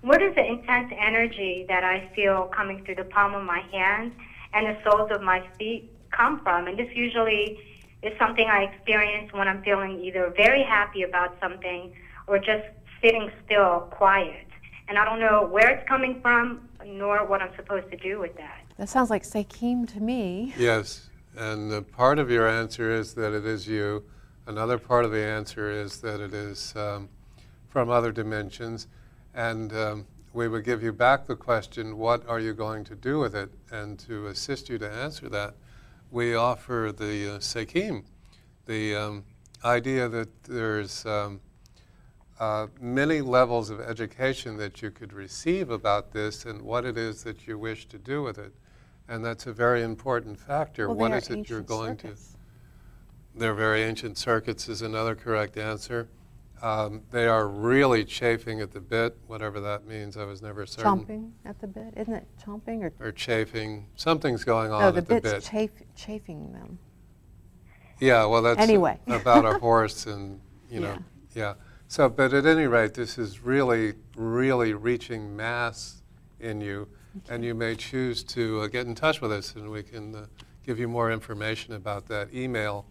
where 0.00 0.18
does 0.18 0.34
the 0.34 0.44
intense 0.44 0.92
energy 0.98 1.64
that 1.68 1.84
I 1.84 2.10
feel 2.14 2.46
coming 2.46 2.84
through 2.84 2.96
the 2.96 3.04
palm 3.04 3.34
of 3.34 3.44
my 3.44 3.60
hand 3.72 4.12
and 4.52 4.66
the 4.66 4.76
soles 4.82 5.10
of 5.12 5.22
my 5.22 5.46
feet 5.58 5.90
come 6.10 6.40
from? 6.40 6.66
And 6.66 6.76
this 6.76 6.88
usually 6.94 7.58
is 8.02 8.12
something 8.18 8.48
I 8.48 8.64
experience 8.64 9.32
when 9.32 9.46
I'm 9.46 9.62
feeling 9.62 10.00
either 10.00 10.32
very 10.36 10.64
happy 10.64 11.02
about 11.02 11.36
something 11.40 11.92
or 12.26 12.38
just 12.38 12.64
sitting 13.00 13.30
still, 13.44 13.86
quiet. 13.90 14.46
And 14.88 14.98
I 14.98 15.04
don't 15.04 15.20
know 15.20 15.46
where 15.48 15.70
it's 15.70 15.88
coming 15.88 16.20
from 16.20 16.68
nor 16.84 17.24
what 17.24 17.40
I'm 17.40 17.54
supposed 17.54 17.88
to 17.92 17.96
do 17.96 18.18
with 18.18 18.36
that. 18.36 18.60
That 18.78 18.88
sounds 18.88 19.08
like 19.08 19.22
Sekhem 19.22 19.86
to 19.92 20.00
me. 20.00 20.52
Yes. 20.56 21.10
And 21.36 21.90
part 21.92 22.18
of 22.18 22.28
your 22.28 22.48
answer 22.48 22.90
is 22.90 23.14
that 23.14 23.32
it 23.32 23.46
is 23.46 23.68
you. 23.68 24.04
Another 24.46 24.78
part 24.78 25.04
of 25.04 25.12
the 25.12 25.24
answer 25.24 25.70
is 25.70 26.00
that 26.00 26.20
it 26.20 26.34
is 26.34 26.74
um, 26.74 27.08
from 27.68 27.90
other 27.90 28.10
dimensions. 28.10 28.88
And 29.34 29.72
um, 29.72 30.06
we 30.32 30.48
would 30.48 30.64
give 30.64 30.82
you 30.82 30.92
back 30.92 31.26
the 31.26 31.36
question, 31.36 31.96
what 31.96 32.26
are 32.28 32.40
you 32.40 32.52
going 32.52 32.84
to 32.84 32.96
do 32.96 33.18
with 33.18 33.34
it? 33.34 33.50
And 33.70 33.98
to 34.00 34.26
assist 34.26 34.68
you 34.68 34.78
to 34.78 34.90
answer 34.90 35.28
that, 35.28 35.54
we 36.10 36.34
offer 36.34 36.92
the 36.96 37.36
uh, 37.36 37.38
Sekhem, 37.38 38.04
the 38.66 38.96
um, 38.96 39.24
idea 39.64 40.08
that 40.08 40.44
there's 40.44 41.06
um, 41.06 41.40
uh, 42.40 42.66
many 42.80 43.20
levels 43.20 43.70
of 43.70 43.80
education 43.80 44.56
that 44.56 44.82
you 44.82 44.90
could 44.90 45.12
receive 45.12 45.70
about 45.70 46.12
this 46.12 46.44
and 46.46 46.60
what 46.60 46.84
it 46.84 46.98
is 46.98 47.22
that 47.22 47.46
you 47.46 47.58
wish 47.58 47.86
to 47.86 47.98
do 47.98 48.22
with 48.22 48.38
it. 48.38 48.52
And 49.08 49.24
that's 49.24 49.46
a 49.46 49.52
very 49.52 49.82
important 49.82 50.38
factor. 50.38 50.88
Well, 50.88 50.96
what 50.96 51.12
is 51.12 51.30
it 51.30 51.48
you're 51.48 51.60
going 51.60 51.98
circuits. 51.98 52.31
to? 52.31 52.31
They're 53.34 53.54
very 53.54 53.82
ancient 53.82 54.18
circuits, 54.18 54.68
is 54.68 54.82
another 54.82 55.14
correct 55.14 55.56
answer. 55.56 56.08
Um, 56.60 57.02
they 57.10 57.26
are 57.26 57.48
really 57.48 58.04
chafing 58.04 58.60
at 58.60 58.70
the 58.70 58.80
bit, 58.80 59.16
whatever 59.26 59.58
that 59.60 59.86
means. 59.86 60.16
I 60.16 60.24
was 60.24 60.42
never 60.42 60.64
certain. 60.64 61.04
Chomping 61.04 61.30
at 61.44 61.60
the 61.60 61.66
bit, 61.66 61.94
isn't 61.96 62.14
it? 62.14 62.28
Chomping 62.44 62.82
or? 62.82 62.92
Or 63.00 63.10
chafing. 63.10 63.86
Something's 63.96 64.44
going 64.44 64.70
on 64.70 64.80
no, 64.82 64.90
the 64.92 64.98
at 64.98 65.08
the 65.08 65.14
bit's 65.20 65.32
bit. 65.32 65.42
Chaf- 65.42 65.86
chafing 65.96 66.52
them. 66.52 66.78
Yeah, 67.98 68.26
well, 68.26 68.42
that's 68.42 68.60
anyway. 68.60 68.98
about 69.08 69.44
a 69.44 69.58
horse, 69.58 70.06
and 70.06 70.40
you 70.70 70.80
know, 70.80 70.98
yeah. 71.34 71.42
yeah. 71.42 71.54
So, 71.88 72.08
but 72.08 72.32
at 72.32 72.46
any 72.46 72.66
rate, 72.66 72.94
this 72.94 73.18
is 73.18 73.40
really, 73.40 73.94
really 74.16 74.72
reaching 74.72 75.34
mass 75.34 76.02
in 76.38 76.60
you 76.60 76.88
Okay. 77.16 77.34
And 77.34 77.44
you 77.44 77.54
may 77.54 77.76
choose 77.76 78.24
to 78.24 78.62
uh, 78.62 78.66
get 78.68 78.86
in 78.86 78.94
touch 78.94 79.20
with 79.20 79.32
us 79.32 79.54
and 79.54 79.70
we 79.70 79.82
can 79.82 80.14
uh, 80.14 80.26
give 80.64 80.78
you 80.78 80.88
more 80.88 81.12
information 81.12 81.74
about 81.74 82.06
that 82.06 82.32
email 82.32 82.86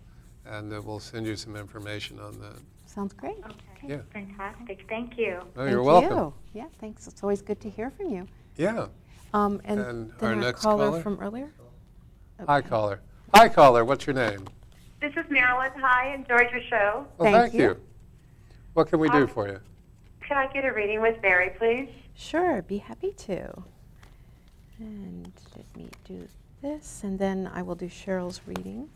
and 0.52 0.74
uh, 0.74 0.82
we'll 0.84 1.00
send 1.00 1.26
you 1.26 1.36
some 1.36 1.56
information 1.56 2.20
on 2.20 2.38
that. 2.40 2.58
Sounds 2.86 3.14
great. 3.14 3.38
Okay. 3.46 3.88
Yeah. 3.88 3.98
Fantastic. 4.12 4.86
Thank 4.90 5.18
you. 5.18 5.40
Oh, 5.40 5.48
Thank 5.56 5.72
you're 5.72 5.84
welcome. 5.84 6.18
You. 6.18 6.34
Yeah, 6.54 6.66
thanks. 6.80 7.08
It's 7.08 7.24
always 7.24 7.42
good 7.42 7.62
to 7.62 7.70
hear 7.70 7.90
from 7.90 8.10
you. 8.10 8.28
Yeah. 8.58 8.88
Um, 9.34 9.62
and, 9.64 9.80
and 9.80 10.12
our, 10.22 10.30
our 10.30 10.36
next 10.36 10.62
caller, 10.62 10.90
caller, 10.90 11.02
from 11.02 11.20
earlier? 11.20 11.54
Okay. 12.40 12.46
Hi, 12.48 12.62
caller. 12.62 13.00
Hi, 13.34 13.48
caller. 13.48 13.86
What's 13.86 14.06
your 14.06 14.14
name? 14.14 14.46
This 15.00 15.14
is 15.16 15.24
Marilyn. 15.30 15.72
Hi, 15.78 16.14
enjoyed 16.14 16.52
your 16.52 16.62
show. 16.70 17.08
Well, 17.18 17.32
thank, 17.32 17.36
thank 17.36 17.54
you. 17.54 17.62
you. 17.62 17.82
What 18.74 18.90
can 18.90 19.00
we 19.00 19.10
do 19.10 19.24
um, 19.24 19.28
for 19.28 19.48
you? 19.48 19.60
Can 20.28 20.38
I 20.38 20.52
get 20.52 20.66
a 20.66 20.74
reading 20.74 21.02
with 21.02 21.22
Mary, 21.22 21.52
please? 21.58 21.90
Sure, 22.14 22.62
be 22.62 22.78
happy 22.78 23.12
to. 23.12 23.64
And 24.80 25.32
let 25.56 25.78
me 25.78 25.90
do 26.06 26.28
this, 26.62 27.02
and 27.04 27.18
then 27.18 27.50
I 27.54 27.62
will 27.62 27.76
do 27.76 27.88
Cheryl's 27.88 28.42
reading. 28.46 28.90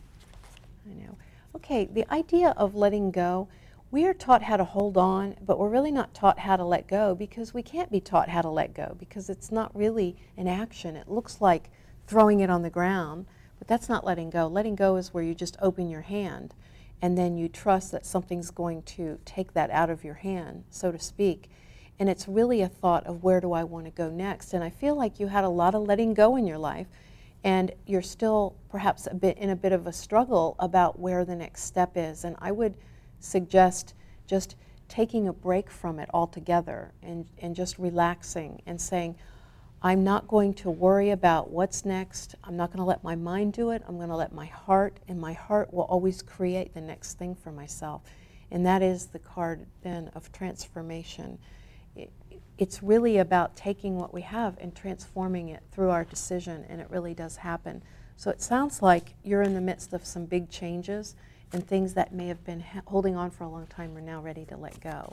I 0.86 0.93
know. 0.93 1.16
Okay, 1.56 1.86
the 1.86 2.06
idea 2.14 2.49
of 2.58 2.76
letting 2.76 3.12
go, 3.12 3.47
we 3.89 4.06
are 4.06 4.14
taught 4.14 4.43
how 4.43 4.58
to 4.58 4.66
hold 4.66 4.97
on, 4.97 5.36
but 5.41 5.58
we're 5.58 5.70
really 5.70 5.89
not 5.89 6.14
taught 6.14 6.39
how 6.39 6.58
to 6.58 6.66
let 6.66 6.86
go 6.86 7.16
because 7.16 7.53
we 7.53 7.64
can't 7.64 7.89
be 7.89 8.01
taught 8.01 8.28
how 8.28 8.41
to 8.41 8.49
let 8.49 8.74
go 8.74 8.97
because 8.99 9.30
it's 9.30 9.53
not 9.53 9.74
really 9.74 10.18
an 10.36 10.49
action. 10.49 10.97
It 10.97 11.08
looks 11.08 11.39
like 11.39 11.70
throwing 12.08 12.41
it 12.41 12.49
on 12.49 12.62
the 12.62 12.70
ground, 12.70 13.26
but 13.58 13.70
that's 13.70 13.88
not 13.88 14.03
letting 14.03 14.30
go. 14.30 14.47
Letting 14.47 14.76
go 14.76 14.97
is 14.97 15.14
where 15.14 15.24
you 15.24 15.34
just 15.34 15.56
open 15.62 15.88
your 15.89 16.01
hand 16.01 16.53
and 17.01 17.18
then 17.18 17.38
you 17.38 17.47
trust 17.47 17.93
that 17.93 18.06
something's 18.06 18.51
going 18.51 18.84
to 18.84 19.18
take 19.24 19.53
that 19.53 19.72
out 19.72 19.89
of 19.89 20.03
your 20.03 20.16
hand, 20.16 20.66
so 20.70 20.91
to 20.91 20.99
speak 20.99 21.49
and 21.99 22.10
it's 22.10 22.28
really 22.28 22.62
a 22.62 22.68
thought 22.68 23.06
of 23.06 23.24
where 23.24 23.39
do 23.39 23.53
I 23.53 23.64
want 23.64 23.86
to 23.86 23.91
go 23.91 24.10
next. 24.10 24.53
And 24.53 24.64
I 24.64 24.70
feel 24.70 24.95
like 24.95 25.20
you 25.20 25.28
had 25.28 25.43
a 25.43 25.49
lot 25.49 25.76
of 25.76 25.84
letting 25.84 26.14
go 26.14 26.36
in 26.36 26.45
your 26.45 26.58
life, 26.58 26.88
and 27.45 27.71
you're 27.85 28.01
still 28.01 28.55
perhaps 28.69 29.07
a 29.09 29.13
bit 29.13 29.37
in 29.37 29.51
a 29.51 29.55
bit 29.55 29.71
of 29.71 29.85
a 29.85 29.93
struggle 29.93 30.55
about 30.57 30.99
where 30.99 31.23
the 31.23 31.35
next 31.35 31.63
step 31.63 31.91
is. 31.95 32.23
And 32.23 32.35
I 32.39 32.51
would 32.51 32.75
suggest 33.19 33.93
just 34.25 34.55
taking 34.89 35.27
a 35.27 35.33
break 35.33 35.69
from 35.69 35.99
it 35.99 36.09
altogether 36.11 36.91
and, 37.03 37.27
and 37.37 37.55
just 37.55 37.77
relaxing 37.77 38.63
and 38.65 38.81
saying, 38.81 39.15
I'm 39.83 40.03
not 40.03 40.27
going 40.27 40.55
to 40.55 40.71
worry 40.71 41.11
about 41.11 41.51
what's 41.51 41.85
next. 41.85 42.33
I'm 42.43 42.57
not 42.57 42.71
going 42.71 42.79
to 42.79 42.83
let 42.83 43.03
my 43.03 43.15
mind 43.15 43.53
do 43.53 43.69
it. 43.69 43.83
I'm 43.87 43.97
going 43.97 44.09
to 44.09 44.15
let 44.15 44.33
my 44.33 44.47
heart, 44.47 44.99
and 45.07 45.21
my 45.21 45.33
heart 45.33 45.71
will 45.71 45.83
always 45.83 46.23
create 46.23 46.73
the 46.73 46.81
next 46.81 47.19
thing 47.19 47.35
for 47.35 47.51
myself. 47.51 48.01
And 48.49 48.65
that 48.65 48.81
is 48.81 49.05
the 49.07 49.19
card 49.19 49.67
then 49.83 50.09
of 50.15 50.31
transformation 50.31 51.37
it's 52.57 52.81
really 52.81 53.17
about 53.17 53.55
taking 53.55 53.97
what 53.97 54.13
we 54.13 54.21
have 54.21 54.57
and 54.59 54.73
transforming 54.75 55.49
it 55.49 55.61
through 55.71 55.89
our 55.89 56.03
decision, 56.03 56.65
and 56.69 56.79
it 56.79 56.87
really 56.89 57.13
does 57.13 57.37
happen. 57.37 57.83
So 58.17 58.31
it 58.31 58.41
sounds 58.41 58.81
like 58.81 59.15
you're 59.23 59.41
in 59.41 59.53
the 59.53 59.61
midst 59.61 59.91
of 59.93 60.05
some 60.05 60.25
big 60.25 60.49
changes 60.49 61.15
and 61.51 61.67
things 61.67 61.93
that 61.93 62.13
may 62.13 62.27
have 62.27 62.43
been 62.45 62.61
ha- 62.61 62.81
holding 62.87 63.15
on 63.15 63.29
for 63.29 63.43
a 63.43 63.49
long 63.49 63.67
time 63.67 63.95
are 63.97 64.01
now 64.01 64.21
ready 64.21 64.45
to 64.45 64.57
let 64.57 64.79
go. 64.79 65.11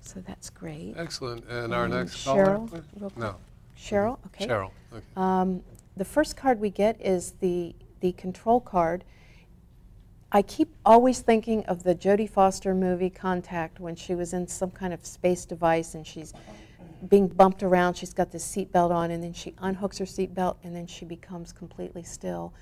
So 0.00 0.20
that's 0.20 0.50
great. 0.50 0.94
Excellent. 0.96 1.44
And 1.48 1.74
our 1.74 1.88
next 1.88 2.16
Cheryl, 2.24 2.68
caller, 2.68 2.84
real. 2.98 3.12
No, 3.16 3.36
Cheryl, 3.76 4.18
okay. 4.26 4.46
Cheryl. 4.46 4.70
Okay. 4.92 5.04
Um, 5.16 5.62
the 5.96 6.04
first 6.04 6.36
card 6.36 6.60
we 6.60 6.70
get 6.70 7.00
is 7.00 7.32
the, 7.40 7.74
the 8.00 8.12
control 8.12 8.60
card. 8.60 9.04
I 10.32 10.42
keep 10.42 10.68
always 10.86 11.22
thinking 11.22 11.64
of 11.66 11.82
the 11.82 11.92
Jodie 11.92 12.30
Foster 12.30 12.72
movie 12.72 13.10
Contact 13.10 13.80
when 13.80 13.96
she 13.96 14.14
was 14.14 14.32
in 14.32 14.46
some 14.46 14.70
kind 14.70 14.92
of 14.94 15.04
space 15.04 15.44
device 15.44 15.96
and 15.96 16.06
she's 16.06 16.32
being 17.08 17.26
bumped 17.26 17.64
around. 17.64 17.94
She's 17.94 18.14
got 18.14 18.30
this 18.30 18.46
seatbelt 18.46 18.92
on 18.92 19.10
and 19.10 19.24
then 19.24 19.32
she 19.32 19.50
unhooks 19.52 19.98
her 19.98 20.04
seatbelt 20.04 20.58
and 20.62 20.74
then 20.74 20.86
she 20.86 21.04
becomes 21.04 21.52
completely 21.52 22.04
still. 22.04 22.52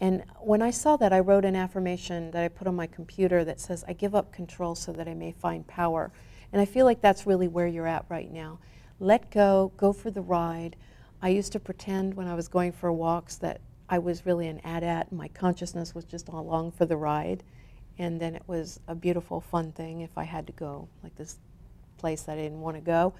And 0.00 0.22
when 0.38 0.62
I 0.62 0.70
saw 0.70 0.96
that, 0.98 1.12
I 1.12 1.18
wrote 1.18 1.44
an 1.44 1.56
affirmation 1.56 2.30
that 2.30 2.44
I 2.44 2.48
put 2.48 2.68
on 2.68 2.76
my 2.76 2.86
computer 2.86 3.44
that 3.44 3.58
says, 3.58 3.84
I 3.88 3.92
give 3.92 4.14
up 4.14 4.32
control 4.32 4.76
so 4.76 4.92
that 4.92 5.08
I 5.08 5.14
may 5.14 5.32
find 5.32 5.66
power. 5.66 6.12
And 6.52 6.62
I 6.62 6.64
feel 6.64 6.84
like 6.84 7.00
that's 7.00 7.26
really 7.26 7.48
where 7.48 7.66
you're 7.66 7.88
at 7.88 8.04
right 8.08 8.30
now. 8.30 8.60
Let 9.00 9.32
go, 9.32 9.72
go 9.76 9.92
for 9.92 10.12
the 10.12 10.22
ride. 10.22 10.76
I 11.20 11.30
used 11.30 11.50
to 11.52 11.60
pretend 11.60 12.14
when 12.14 12.28
I 12.28 12.36
was 12.36 12.46
going 12.46 12.70
for 12.70 12.92
walks 12.92 13.34
that 13.38 13.60
I 13.88 13.98
was 13.98 14.26
really 14.26 14.48
an 14.48 14.60
AT-AT. 14.64 15.12
My 15.12 15.28
consciousness 15.28 15.94
was 15.94 16.04
just 16.04 16.28
along 16.28 16.72
for 16.72 16.86
the 16.86 16.96
ride. 16.96 17.42
And 17.98 18.20
then 18.20 18.34
it 18.34 18.42
was 18.46 18.80
a 18.86 18.94
beautiful, 18.94 19.40
fun 19.40 19.72
thing 19.72 20.00
if 20.00 20.18
I 20.18 20.24
had 20.24 20.46
to 20.48 20.52
go, 20.52 20.88
like 21.02 21.16
this 21.16 21.38
place 21.96 22.22
that 22.22 22.32
I 22.32 22.42
didn't 22.42 22.60
want 22.60 22.76
to 22.76 22.82
go. 22.82 23.14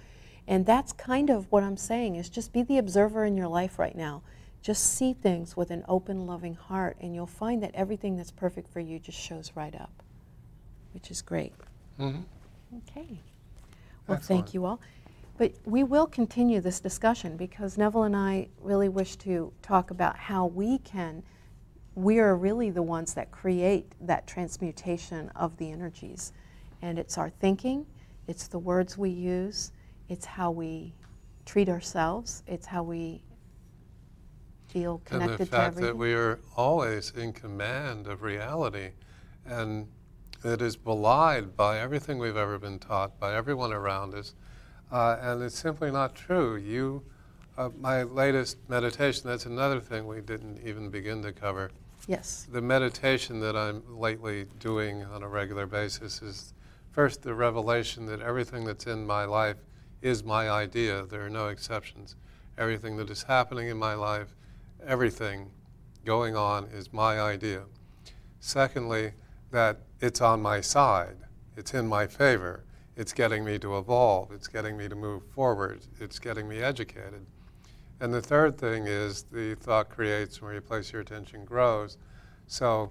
And 0.47 0.67
that's 0.67 0.93
kind 0.93 1.31
of 1.31 1.51
what 1.51 1.63
I'm 1.63 1.77
saying 1.77 2.17
is 2.17 2.29
just 2.29 2.53
be 2.53 2.63
the 2.63 2.79
observer 2.79 3.25
in 3.25 3.37
your 3.37 3.49
life 3.49 3.79
right 3.79 3.97
now. 3.97 4.23
Just 4.63 4.95
see 4.95 5.13
things 5.13 5.57
with 5.57 5.71
an 5.71 5.85
open, 5.89 6.27
loving 6.27 6.55
heart, 6.55 6.97
and 7.01 7.15
you'll 7.15 7.27
find 7.27 7.63
that 7.63 7.71
everything 7.75 8.17
that's 8.17 8.31
perfect 8.31 8.69
for 8.69 8.81
you 8.81 8.99
just 8.99 9.19
shows 9.19 9.53
right 9.55 9.75
up, 9.75 10.03
which 10.93 11.11
is 11.11 11.23
great. 11.23 11.53
hmm 11.97 12.19
Okay. 12.89 13.21
Well, 14.07 14.19
Excellent. 14.19 14.45
thank 14.45 14.55
you 14.55 14.65
all. 14.67 14.81
But 15.39 15.53
we 15.65 15.85
will 15.85 16.07
continue 16.07 16.61
this 16.61 16.81
discussion 16.81 17.37
because 17.37 17.77
Neville 17.77 18.05
and 18.05 18.17
I 18.17 18.49
really 18.61 18.89
wish 18.89 19.17
to 19.17 19.53
talk 19.61 19.91
about 19.91 20.17
how 20.17 20.47
we 20.47 20.79
can, 20.79 21.23
we 21.95 22.19
are 22.19 22.37
really 22.37 22.71
the 22.71 22.83
ones 22.83 23.13
that 23.15 23.31
create 23.31 23.93
that 24.01 24.27
transmutation 24.27 25.31
of 25.37 25.57
the 25.59 25.71
energies. 25.71 26.33
And 26.81 26.99
it's 26.99 27.19
our 27.19 27.29
thinking, 27.29 27.87
it's 28.27 28.49
the 28.49 28.59
words 28.59 28.97
we 28.97 29.11
use, 29.11 29.73
it's 30.09 30.25
how 30.25 30.51
we 30.51 30.95
treat 31.45 31.69
ourselves, 31.69 32.43
it's 32.47 32.67
how 32.67 32.83
we 32.83 33.23
feel 34.69 35.01
connected 35.05 35.31
And 35.33 35.39
the 35.39 35.47
fact 35.47 35.77
that 35.77 35.97
we 35.97 36.15
are 36.15 36.41
always 36.57 37.11
in 37.11 37.33
command 37.33 38.07
of 38.07 38.23
reality 38.23 38.91
and 39.45 39.87
it 40.45 40.63
is 40.63 40.77
belied 40.77 41.57
by 41.57 41.79
everything 41.79 42.19
we've 42.19 42.37
ever 42.37 42.59
been 42.59 42.79
taught, 42.79 43.19
by 43.19 43.35
everyone 43.35 43.73
around 43.73 44.15
us, 44.15 44.35
uh, 44.91 45.17
and 45.21 45.43
it's 45.43 45.59
simply 45.59 45.91
not 45.91 46.15
true. 46.15 46.57
You, 46.57 47.03
uh, 47.57 47.71
my 47.81 48.03
latest 48.03 48.59
meditation, 48.69 49.23
that's 49.25 49.47
another 49.47 49.81
thing 49.81 50.07
we 50.07 50.21
didn't 50.21 50.61
even 50.65 50.91
begin 50.91 51.23
to 51.23 51.33
cover. 51.33 51.71
yes. 52.07 52.47
The 52.51 52.61
meditation 52.61 53.41
that 53.41 53.57
I'm 53.57 53.83
lately 53.99 54.47
doing 54.61 55.05
on 55.05 55.23
a 55.23 55.29
regular 55.29 55.67
basis 55.67 56.23
is 56.23 56.55
first 56.93 57.23
the 57.23 57.35
revelation 57.35 58.07
that 58.07 58.21
everything 58.21 58.65
that's 58.65 58.87
in 58.87 59.07
my 59.07 59.25
life 59.25 59.57
is 60.03 60.23
my 60.23 60.49
idea. 60.49 61.05
There 61.07 61.25
are 61.25 61.31
no 61.31 61.49
exceptions. 61.49 62.17
Everything 62.59 62.97
that 62.99 63.11
is 63.11 63.25
happening 63.25 63.69
in 63.69 63.77
my 63.77 63.95
life, 63.95 64.35
everything 64.87 65.51
going 66.05 66.37
on 66.37 66.65
is 66.67 66.93
my 66.93 67.21
idea. 67.21 67.65
Secondly, 68.41 69.13
that 69.51 69.81
it's 70.01 70.21
on 70.21 70.41
my 70.41 70.61
side, 70.61 71.17
it's 71.57 71.75
in 71.75 71.87
my 71.87 72.07
favor, 72.07 72.65
it's 72.97 73.13
getting 73.13 73.45
me 73.45 73.59
to 73.59 73.79
evolve, 73.79 74.33
it's 74.33 74.49
getting 74.49 74.77
me 74.77 74.89
to 74.89 74.95
move 74.95 75.23
forward, 75.35 75.81
it's 76.01 76.19
getting 76.19 76.49
me 76.49 76.61
educated. 76.61 77.25
And 78.01 78.13
the 78.13 78.21
third 78.21 78.59
thing 78.59 78.87
is 78.87 79.23
the 79.25 79.55
thought 79.57 79.89
creates, 79.89 80.43
where 80.43 80.55
you 80.55 80.61
place 80.61 80.93
your 80.93 81.03
attention 81.03 81.45
grows. 81.45 81.97
So, 82.47 82.91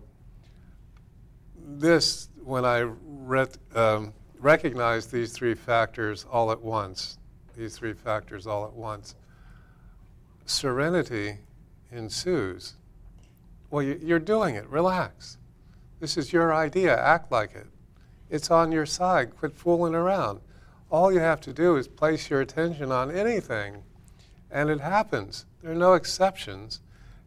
this, 1.68 2.30
when 2.44 2.66
I 2.66 2.82
ret, 3.04 3.58
um, 3.74 4.14
recognize 4.40 5.08
these 5.08 5.32
three 5.32 5.56
factors 5.56 6.26
all 6.32 6.52
at 6.52 6.62
once, 6.62 7.18
these 7.56 7.78
three 7.78 7.94
factors 7.94 8.46
all 8.46 8.66
at 8.66 8.74
once, 8.74 9.16
serenity 10.46 11.38
ensues. 11.92 12.74
Well, 13.70 13.84
you, 13.84 14.00
you're 14.02 14.20
doing 14.20 14.56
it. 14.56 14.68
Relax. 14.70 15.38
This 16.00 16.18
is 16.18 16.32
your 16.34 16.54
idea. 16.54 17.00
Act 17.00 17.32
like 17.32 17.56
it. 17.56 17.68
It's 18.30 18.52
on 18.52 18.72
your 18.72 18.86
side. 18.86 19.36
Quit 19.38 19.54
fooling 19.54 19.96
around. 19.96 20.40
All 20.90 21.12
you 21.12 21.20
have 21.20 21.42
to 21.42 21.54
do 21.54 21.76
is 21.76 21.88
place 21.88 22.30
your 22.30 22.42
attention 22.42 22.92
on 22.92 23.12
anything, 23.12 23.84
and 24.52 24.70
it 24.70 24.80
happens. 24.80 25.46
There 25.62 25.72
are 25.72 25.76
no 25.76 25.94
exceptions, 25.94 26.80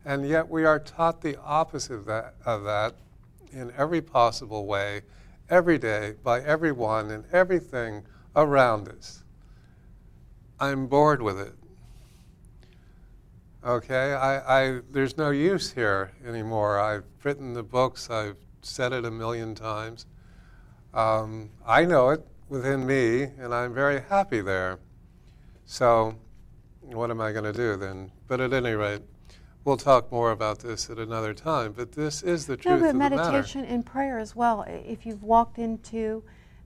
and 0.04 0.26
yet 0.26 0.48
we 0.48 0.64
are 0.64 0.78
taught 0.78 1.20
the 1.20 1.36
opposite 1.40 1.94
of 1.94 2.06
that, 2.06 2.34
of 2.46 2.64
that 2.64 2.94
in 3.52 3.72
every 3.76 4.00
possible 4.00 4.66
way, 4.66 5.02
every 5.50 5.78
day, 5.78 6.14
by 6.22 6.40
everyone 6.40 7.10
and 7.10 7.24
everything 7.32 8.04
around 8.36 8.88
us. 8.88 9.24
I'm 10.60 10.86
bored 10.86 11.22
with 11.22 11.38
it. 11.38 11.54
Okay, 13.64 14.14
I, 14.14 14.60
I, 14.60 14.80
there's 14.90 15.16
no 15.16 15.30
use 15.30 15.72
here 15.72 16.12
anymore. 16.24 16.78
I've 16.78 17.04
written 17.24 17.54
the 17.54 17.62
books, 17.62 18.08
I've 18.08 18.36
said 18.62 18.92
it 18.92 19.04
a 19.04 19.10
million 19.10 19.54
times. 19.54 20.06
Um, 20.94 21.50
I 21.66 21.84
know 21.84 22.10
it 22.10 22.26
within 22.48 22.86
me, 22.86 23.22
and 23.22 23.54
I'm 23.54 23.74
very 23.74 24.00
happy 24.00 24.40
there. 24.40 24.78
So, 25.66 26.16
what 26.80 27.10
am 27.10 27.20
I 27.20 27.32
going 27.32 27.44
to 27.44 27.52
do 27.52 27.76
then? 27.76 28.10
But 28.26 28.40
at 28.40 28.52
any 28.52 28.72
rate, 28.72 29.02
we'll 29.64 29.76
talk 29.76 30.10
more 30.10 30.30
about 30.30 30.60
this 30.60 30.88
at 30.88 30.98
another 30.98 31.34
time. 31.34 31.72
But 31.72 31.92
this 31.92 32.22
is 32.22 32.46
the 32.46 32.56
truth. 32.56 32.80
No, 32.80 32.80
but 32.80 32.90
of 32.90 32.96
meditation 32.96 33.64
and 33.64 33.84
prayer 33.84 34.18
as 34.18 34.34
well. 34.34 34.64
If 34.66 35.04
you've 35.04 35.22
walked 35.22 35.58
into 35.58 36.22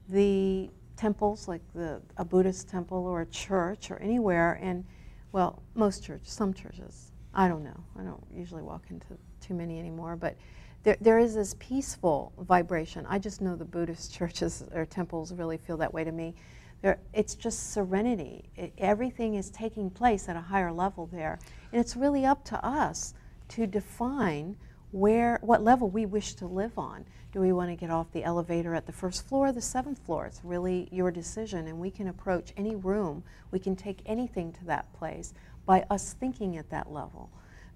the 0.08 0.70
temples, 0.96 1.48
like 1.48 1.62
the, 1.74 2.00
a 2.16 2.24
Buddhist 2.24 2.68
temple 2.68 3.06
or 3.06 3.22
a 3.22 3.26
church 3.26 3.90
or 3.90 3.96
anywhere, 3.98 4.58
and 4.62 4.84
well, 5.32 5.62
most 5.74 6.04
churches, 6.04 6.30
some 6.30 6.54
churches, 6.54 7.10
I 7.34 7.48
don't 7.48 7.64
know. 7.64 7.84
I 7.98 8.02
don't 8.02 8.22
usually 8.30 8.62
walk 8.62 8.84
into 8.90 9.18
too 9.40 9.54
many 9.54 9.78
anymore, 9.78 10.14
but 10.14 10.36
there, 10.82 10.96
there 11.00 11.18
is 11.18 11.34
this 11.34 11.54
peaceful 11.58 12.32
vibration. 12.38 13.06
I 13.08 13.18
just 13.18 13.40
know 13.40 13.54
the 13.56 13.64
Buddhist 13.64 14.12
churches 14.18 14.64
or 14.74 14.84
temples 14.84 15.32
really 15.32 15.56
feel 15.56 15.76
that 15.78 15.92
way 15.92 16.04
to 16.04 16.12
me. 16.12 16.34
There, 16.82 16.98
it's 17.12 17.36
just 17.36 17.72
serenity. 17.72 18.50
It, 18.56 18.72
everything 18.78 19.34
is 19.34 19.50
taking 19.50 19.90
place 19.90 20.28
at 20.28 20.36
a 20.36 20.40
higher 20.40 20.72
level 20.72 21.08
there, 21.12 21.38
and 21.70 21.80
it's 21.80 21.96
really 21.96 22.26
up 22.26 22.44
to 22.46 22.64
us 22.64 23.14
to 23.50 23.66
define 23.66 24.56
where, 24.90 25.38
what 25.42 25.62
level 25.62 25.88
we 25.88 26.06
wish 26.06 26.34
to 26.34 26.46
live 26.46 26.76
on. 26.76 27.04
Do 27.32 27.40
we 27.40 27.52
want 27.52 27.70
to 27.70 27.76
get 27.76 27.90
off 27.90 28.12
the 28.12 28.24
elevator 28.24 28.74
at 28.74 28.84
the 28.84 28.92
first 28.92 29.26
floor 29.26 29.48
or 29.48 29.52
the 29.52 29.60
seventh 29.60 30.00
floor? 30.00 30.26
It's 30.26 30.44
really 30.44 30.88
your 30.90 31.10
decision, 31.10 31.68
and 31.68 31.78
we 31.78 31.90
can 31.90 32.08
approach 32.08 32.52
any 32.56 32.74
room, 32.74 33.22
we 33.52 33.58
can 33.58 33.76
take 33.76 34.00
anything 34.04 34.52
to 34.52 34.64
that 34.66 34.92
place 34.92 35.32
by 35.64 35.84
us 35.88 36.14
thinking 36.14 36.58
at 36.58 36.68
that 36.70 36.92
level 36.92 37.30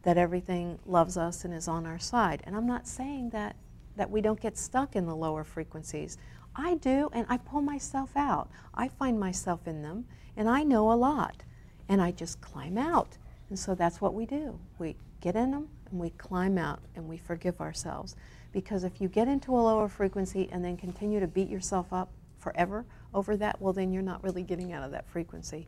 that 0.06 0.16
everything 0.16 0.78
loves 0.86 1.16
us 1.16 1.44
and 1.44 1.52
is 1.52 1.66
on 1.66 1.84
our 1.84 1.98
side. 1.98 2.40
And 2.44 2.54
I'm 2.54 2.64
not 2.64 2.86
saying 2.86 3.30
that, 3.30 3.56
that 3.96 4.08
we 4.08 4.20
don't 4.20 4.40
get 4.40 4.56
stuck 4.56 4.94
in 4.94 5.04
the 5.04 5.16
lower 5.16 5.42
frequencies. 5.42 6.16
I 6.54 6.76
do, 6.76 7.10
and 7.12 7.26
I 7.28 7.38
pull 7.38 7.60
myself 7.60 8.10
out. 8.14 8.48
I 8.72 8.86
find 8.86 9.18
myself 9.18 9.66
in 9.66 9.82
them, 9.82 10.04
and 10.36 10.48
I 10.48 10.62
know 10.62 10.92
a 10.92 10.94
lot, 10.94 11.42
and 11.88 12.00
I 12.00 12.12
just 12.12 12.40
climb 12.40 12.78
out. 12.78 13.18
And 13.48 13.58
so 13.58 13.74
that's 13.74 14.00
what 14.00 14.14
we 14.14 14.26
do. 14.26 14.60
We 14.78 14.94
get 15.20 15.34
in 15.34 15.50
them, 15.50 15.66
and 15.90 15.98
we 15.98 16.10
climb 16.10 16.56
out, 16.56 16.78
and 16.94 17.08
we 17.08 17.16
forgive 17.16 17.60
ourselves. 17.60 18.14
Because 18.52 18.84
if 18.84 19.00
you 19.00 19.08
get 19.08 19.26
into 19.26 19.50
a 19.50 19.58
lower 19.58 19.88
frequency 19.88 20.48
and 20.52 20.64
then 20.64 20.76
continue 20.76 21.18
to 21.18 21.26
beat 21.26 21.48
yourself 21.48 21.92
up 21.92 22.12
forever 22.38 22.86
over 23.12 23.36
that, 23.38 23.60
well, 23.60 23.72
then 23.72 23.92
you're 23.92 24.02
not 24.02 24.22
really 24.22 24.44
getting 24.44 24.72
out 24.72 24.84
of 24.84 24.92
that 24.92 25.08
frequency. 25.08 25.66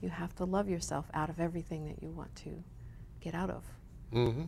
You 0.00 0.08
have 0.08 0.34
to 0.36 0.46
love 0.46 0.70
yourself 0.70 1.04
out 1.12 1.28
of 1.28 1.38
everything 1.38 1.84
that 1.84 2.02
you 2.02 2.08
want 2.08 2.34
to 2.36 2.64
get 3.24 3.34
out 3.34 3.50
of. 3.50 3.64
hmm 4.12 4.42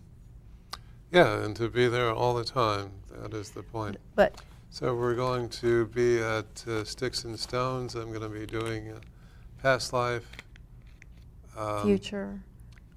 Yeah, 1.10 1.42
and 1.42 1.56
to 1.56 1.68
be 1.68 1.88
there 1.88 2.12
all 2.12 2.34
the 2.34 2.44
time. 2.44 2.90
That 3.22 3.32
is 3.32 3.50
the 3.50 3.62
point. 3.62 3.96
But 4.14 4.42
So 4.70 4.94
we're 4.94 5.14
going 5.14 5.48
to 5.64 5.86
be 5.86 6.20
at 6.20 6.64
uh, 6.68 6.84
Sticks 6.84 7.24
and 7.24 7.38
Stones. 7.38 7.94
I'm 7.94 8.08
going 8.12 8.20
to 8.20 8.38
be 8.40 8.44
doing 8.44 8.90
uh, 8.92 8.98
Past 9.62 9.92
Life. 9.94 10.28
um, 11.56 11.82
future, 11.82 12.38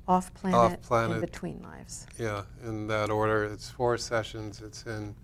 off 0.06 0.34
planet, 0.34 0.58
off-planet. 0.80 1.12
and 1.12 1.22
between 1.22 1.62
lives. 1.64 2.06
Yeah, 2.20 2.44
in 2.66 2.88
that 2.88 3.10
order. 3.10 3.46
It's 3.46 3.70
four 3.70 3.98
sessions. 3.98 4.62
It's 4.62 4.84
in 4.86 5.16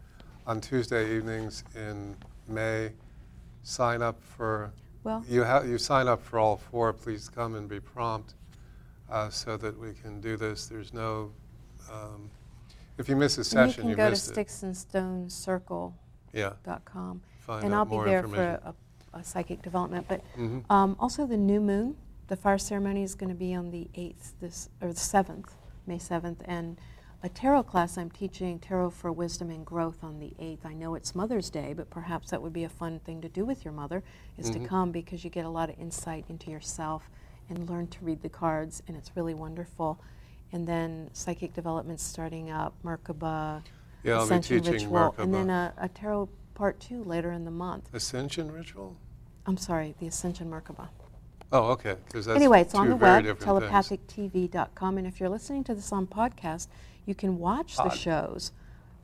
on 0.47 0.62
Tuesday 0.62 1.16
evenings 1.18 1.64
in 1.76 2.16
May. 2.47 2.91
Sign 3.64 4.01
up 4.01 4.22
for 4.24 4.72
Well, 5.03 5.26
you. 5.28 5.43
Ha- 5.43 5.64
you 5.64 5.78
sign 5.78 6.08
up 6.08 6.22
for 6.24 6.39
all 6.39 6.56
four. 6.56 6.93
Please 6.93 7.28
come 7.28 7.56
and 7.56 7.68
be 7.68 7.80
prompt, 7.82 8.36
uh, 9.10 9.30
so 9.30 9.58
that 9.58 9.78
we 9.78 9.93
can 9.93 10.22
do 10.22 10.38
this. 10.38 10.68
There's 10.68 10.93
no 10.93 11.32
um, 11.91 12.30
if 12.97 13.10
you 13.10 13.16
miss 13.16 13.38
a 13.38 13.43
session, 13.43 13.84
you 13.86 13.91
you, 13.91 13.95
can 13.95 14.06
go 14.06 14.10
to 14.10 14.16
sticksandstonescircle.com. 14.16 15.93
Yeah, 16.34 16.53
find 17.39 17.66
and 17.66 17.76
I'll 17.76 17.86
be 17.86 17.97
there 17.97 18.24
for 18.24 18.41
a, 18.41 18.74
a 19.14 19.24
psychic 19.24 19.62
development. 19.62 20.08
But 20.08 20.22
Mhm. 20.38 20.64
um, 20.70 20.95
also 20.99 21.26
the 21.26 21.38
new 21.38 21.60
moon, 21.62 21.97
the 22.28 22.36
fire 22.36 22.58
ceremony 22.58 23.03
is 23.03 23.16
going 23.16 23.30
to 23.30 23.36
be 23.36 23.53
on 23.53 23.72
the 23.72 23.89
8th, 23.95 24.34
this 24.39 24.70
or 24.82 24.89
the 24.93 24.99
7th, 24.99 25.51
May 25.86 25.97
7th, 25.97 26.38
and 26.45 26.80
a 27.24 27.30
tarot 27.30 27.64
class 27.64 27.97
I'm 27.97 28.12
teaching 28.12 28.60
tarot 28.60 28.91
for 28.91 29.12
wisdom 29.12 29.49
and 29.49 29.66
growth 29.66 30.03
on 30.03 30.20
the 30.20 30.34
8th. 30.39 30.66
I 30.66 30.74
know 30.74 30.95
it's 30.95 31.16
Mother's 31.16 31.49
Day, 31.49 31.74
but 31.74 31.89
perhaps 31.89 32.30
that 32.30 32.41
would 32.41 32.53
be 32.53 32.64
a 32.64 32.70
fun 32.70 32.99
thing 32.99 33.22
to 33.22 33.30
do 33.30 33.45
with 33.45 33.66
your 33.66 33.74
mother 33.74 34.03
is 34.38 34.49
Mhm. 34.49 34.53
to 34.53 34.60
come 34.60 34.91
because 34.91 35.24
you 35.24 35.30
get 35.30 35.45
a 35.45 35.49
lot 35.49 35.70
of 35.70 35.80
insight 35.80 36.26
into 36.30 36.51
yourself 36.51 37.10
and 37.50 37.70
learn 37.70 37.88
to 37.88 38.04
read 38.04 38.22
the 38.22 38.30
cards, 38.30 38.82
and 38.88 38.98
it's 38.98 39.12
really 39.16 39.34
wonderful. 39.34 40.00
And 40.52 40.68
then 40.68 41.10
psychic 41.14 41.54
development 41.54 42.00
starting 42.00 42.50
up, 42.50 42.74
Merkaba, 42.84 43.64
yeah, 44.04 44.22
Ascension 44.22 44.60
teaching 44.62 44.91
Ritual, 44.91 45.16
and 45.18 45.34
then 45.34 45.50
a, 45.50 45.74
a 45.78 45.89
tarot 45.89 46.30
part 46.54 46.80
two 46.80 47.04
later 47.04 47.32
in 47.32 47.43
the 47.46 47.52
month. 47.52 47.89
Ascension 47.93 48.52
ritual? 48.52 48.96
I'm 49.46 49.58
sorry, 49.58 49.96
the 50.00 50.08
Ascension 50.08 50.50
Merkaba. 50.50 50.88
Oh, 51.52 51.72
okay. 51.72 51.96
Anyway, 52.30 52.62
it's 52.62 52.74
on 52.74 52.89
the 52.89 52.96
web, 52.96 53.24
telepathictv.com, 53.26 54.98
and 54.98 55.08
if 55.08 55.20
you're 55.20 55.30
listening 55.30 55.64
to 55.66 55.76
this 55.76 55.91
on 55.91 56.08
podcast, 56.08 56.68
you 57.06 57.14
can 57.14 57.38
watch 57.38 57.78
the 57.78 57.89
shows 57.89 58.52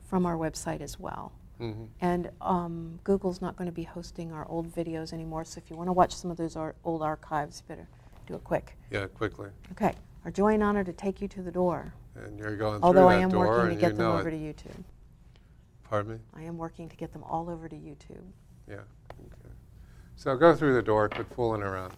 from 0.04 0.26
our 0.26 0.36
website 0.36 0.80
as 0.80 0.98
well. 0.98 1.32
Mhm. 1.60 1.88
And 2.00 2.30
um, 2.40 2.98
Google's 3.04 3.40
not 3.40 3.56
going 3.56 3.66
to 3.66 3.72
be 3.72 3.84
hosting 3.84 4.32
our 4.32 4.46
old 4.48 4.74
videos 4.74 5.12
anymore, 5.12 5.44
so 5.44 5.60
if 5.64 5.70
you 5.70 5.76
want 5.76 5.88
to 5.88 5.92
watch 5.92 6.14
some 6.14 6.30
of 6.30 6.36
those 6.36 6.56
ar- 6.56 6.74
old 6.84 7.02
archives, 7.02 7.62
you 7.62 7.74
better 7.74 7.88
do 8.26 8.34
it 8.34 8.44
quick. 8.44 8.76
Yeah, 8.90 9.06
quickly. 9.06 9.50
Okay, 9.72 9.94
our 10.24 10.30
joy 10.30 10.54
and 10.54 10.62
honor 10.62 10.84
to 10.84 10.92
take 10.92 11.20
you 11.20 11.28
to 11.28 11.42
the 11.42 11.50
door. 11.50 11.94
And 12.14 12.38
you're 12.38 12.56
going 12.56 12.80
through 12.80 12.92
the 12.92 13.00
door. 13.00 13.04
Although 13.04 13.08
I 13.08 13.16
am 13.16 13.30
working 13.30 13.74
to 13.74 13.80
get 13.80 13.96
them 13.96 14.10
over 14.10 14.28
it. 14.28 14.32
to 14.32 14.36
YouTube. 14.36 14.84
Pardon 15.84 16.12
me? 16.12 16.18
I 16.34 16.42
am 16.42 16.56
working 16.58 16.88
to 16.88 16.96
get 16.96 17.12
them 17.12 17.22
all 17.24 17.50
over 17.50 17.68
to 17.68 17.76
YouTube. 17.76 18.24
Yeah. 18.68 18.76
Okay. 18.76 19.54
So 20.16 20.36
go 20.36 20.54
through 20.54 20.74
the 20.74 20.82
door, 20.82 21.08
quit 21.08 21.26
fooling 21.34 21.62
around. 21.62 21.94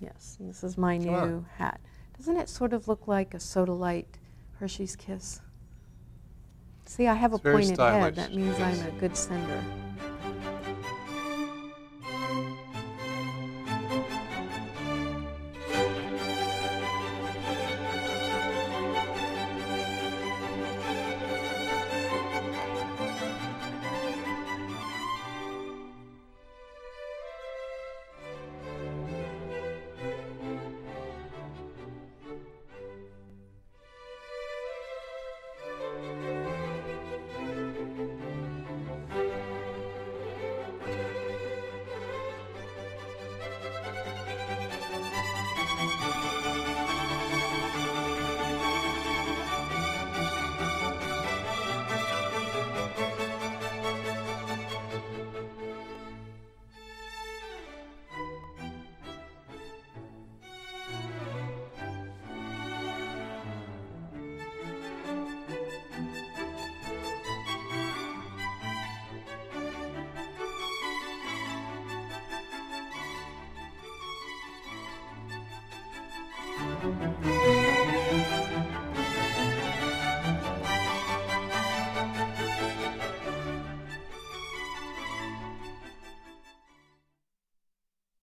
Yes, 0.00 0.36
and 0.38 0.48
this 0.48 0.62
is 0.64 0.76
my 0.76 0.96
new 0.96 1.44
hat. 1.56 1.80
Doesn't 2.16 2.36
it 2.36 2.48
sort 2.48 2.72
of 2.72 2.88
look 2.88 3.08
like 3.08 3.34
a 3.34 3.40
soda 3.40 3.72
light 3.72 4.18
Hershey's 4.58 4.96
Kiss? 4.96 5.40
See, 6.86 7.06
I 7.06 7.14
have 7.14 7.32
a 7.32 7.36
It's 7.36 7.42
very 7.42 7.54
pointed 7.56 7.74
stylish, 7.74 8.02
head. 8.02 8.16
That 8.16 8.34
means 8.34 8.58
yes. 8.58 8.80
I'm 8.80 8.88
a 8.88 9.00
good 9.00 9.16
sender. 9.16 9.64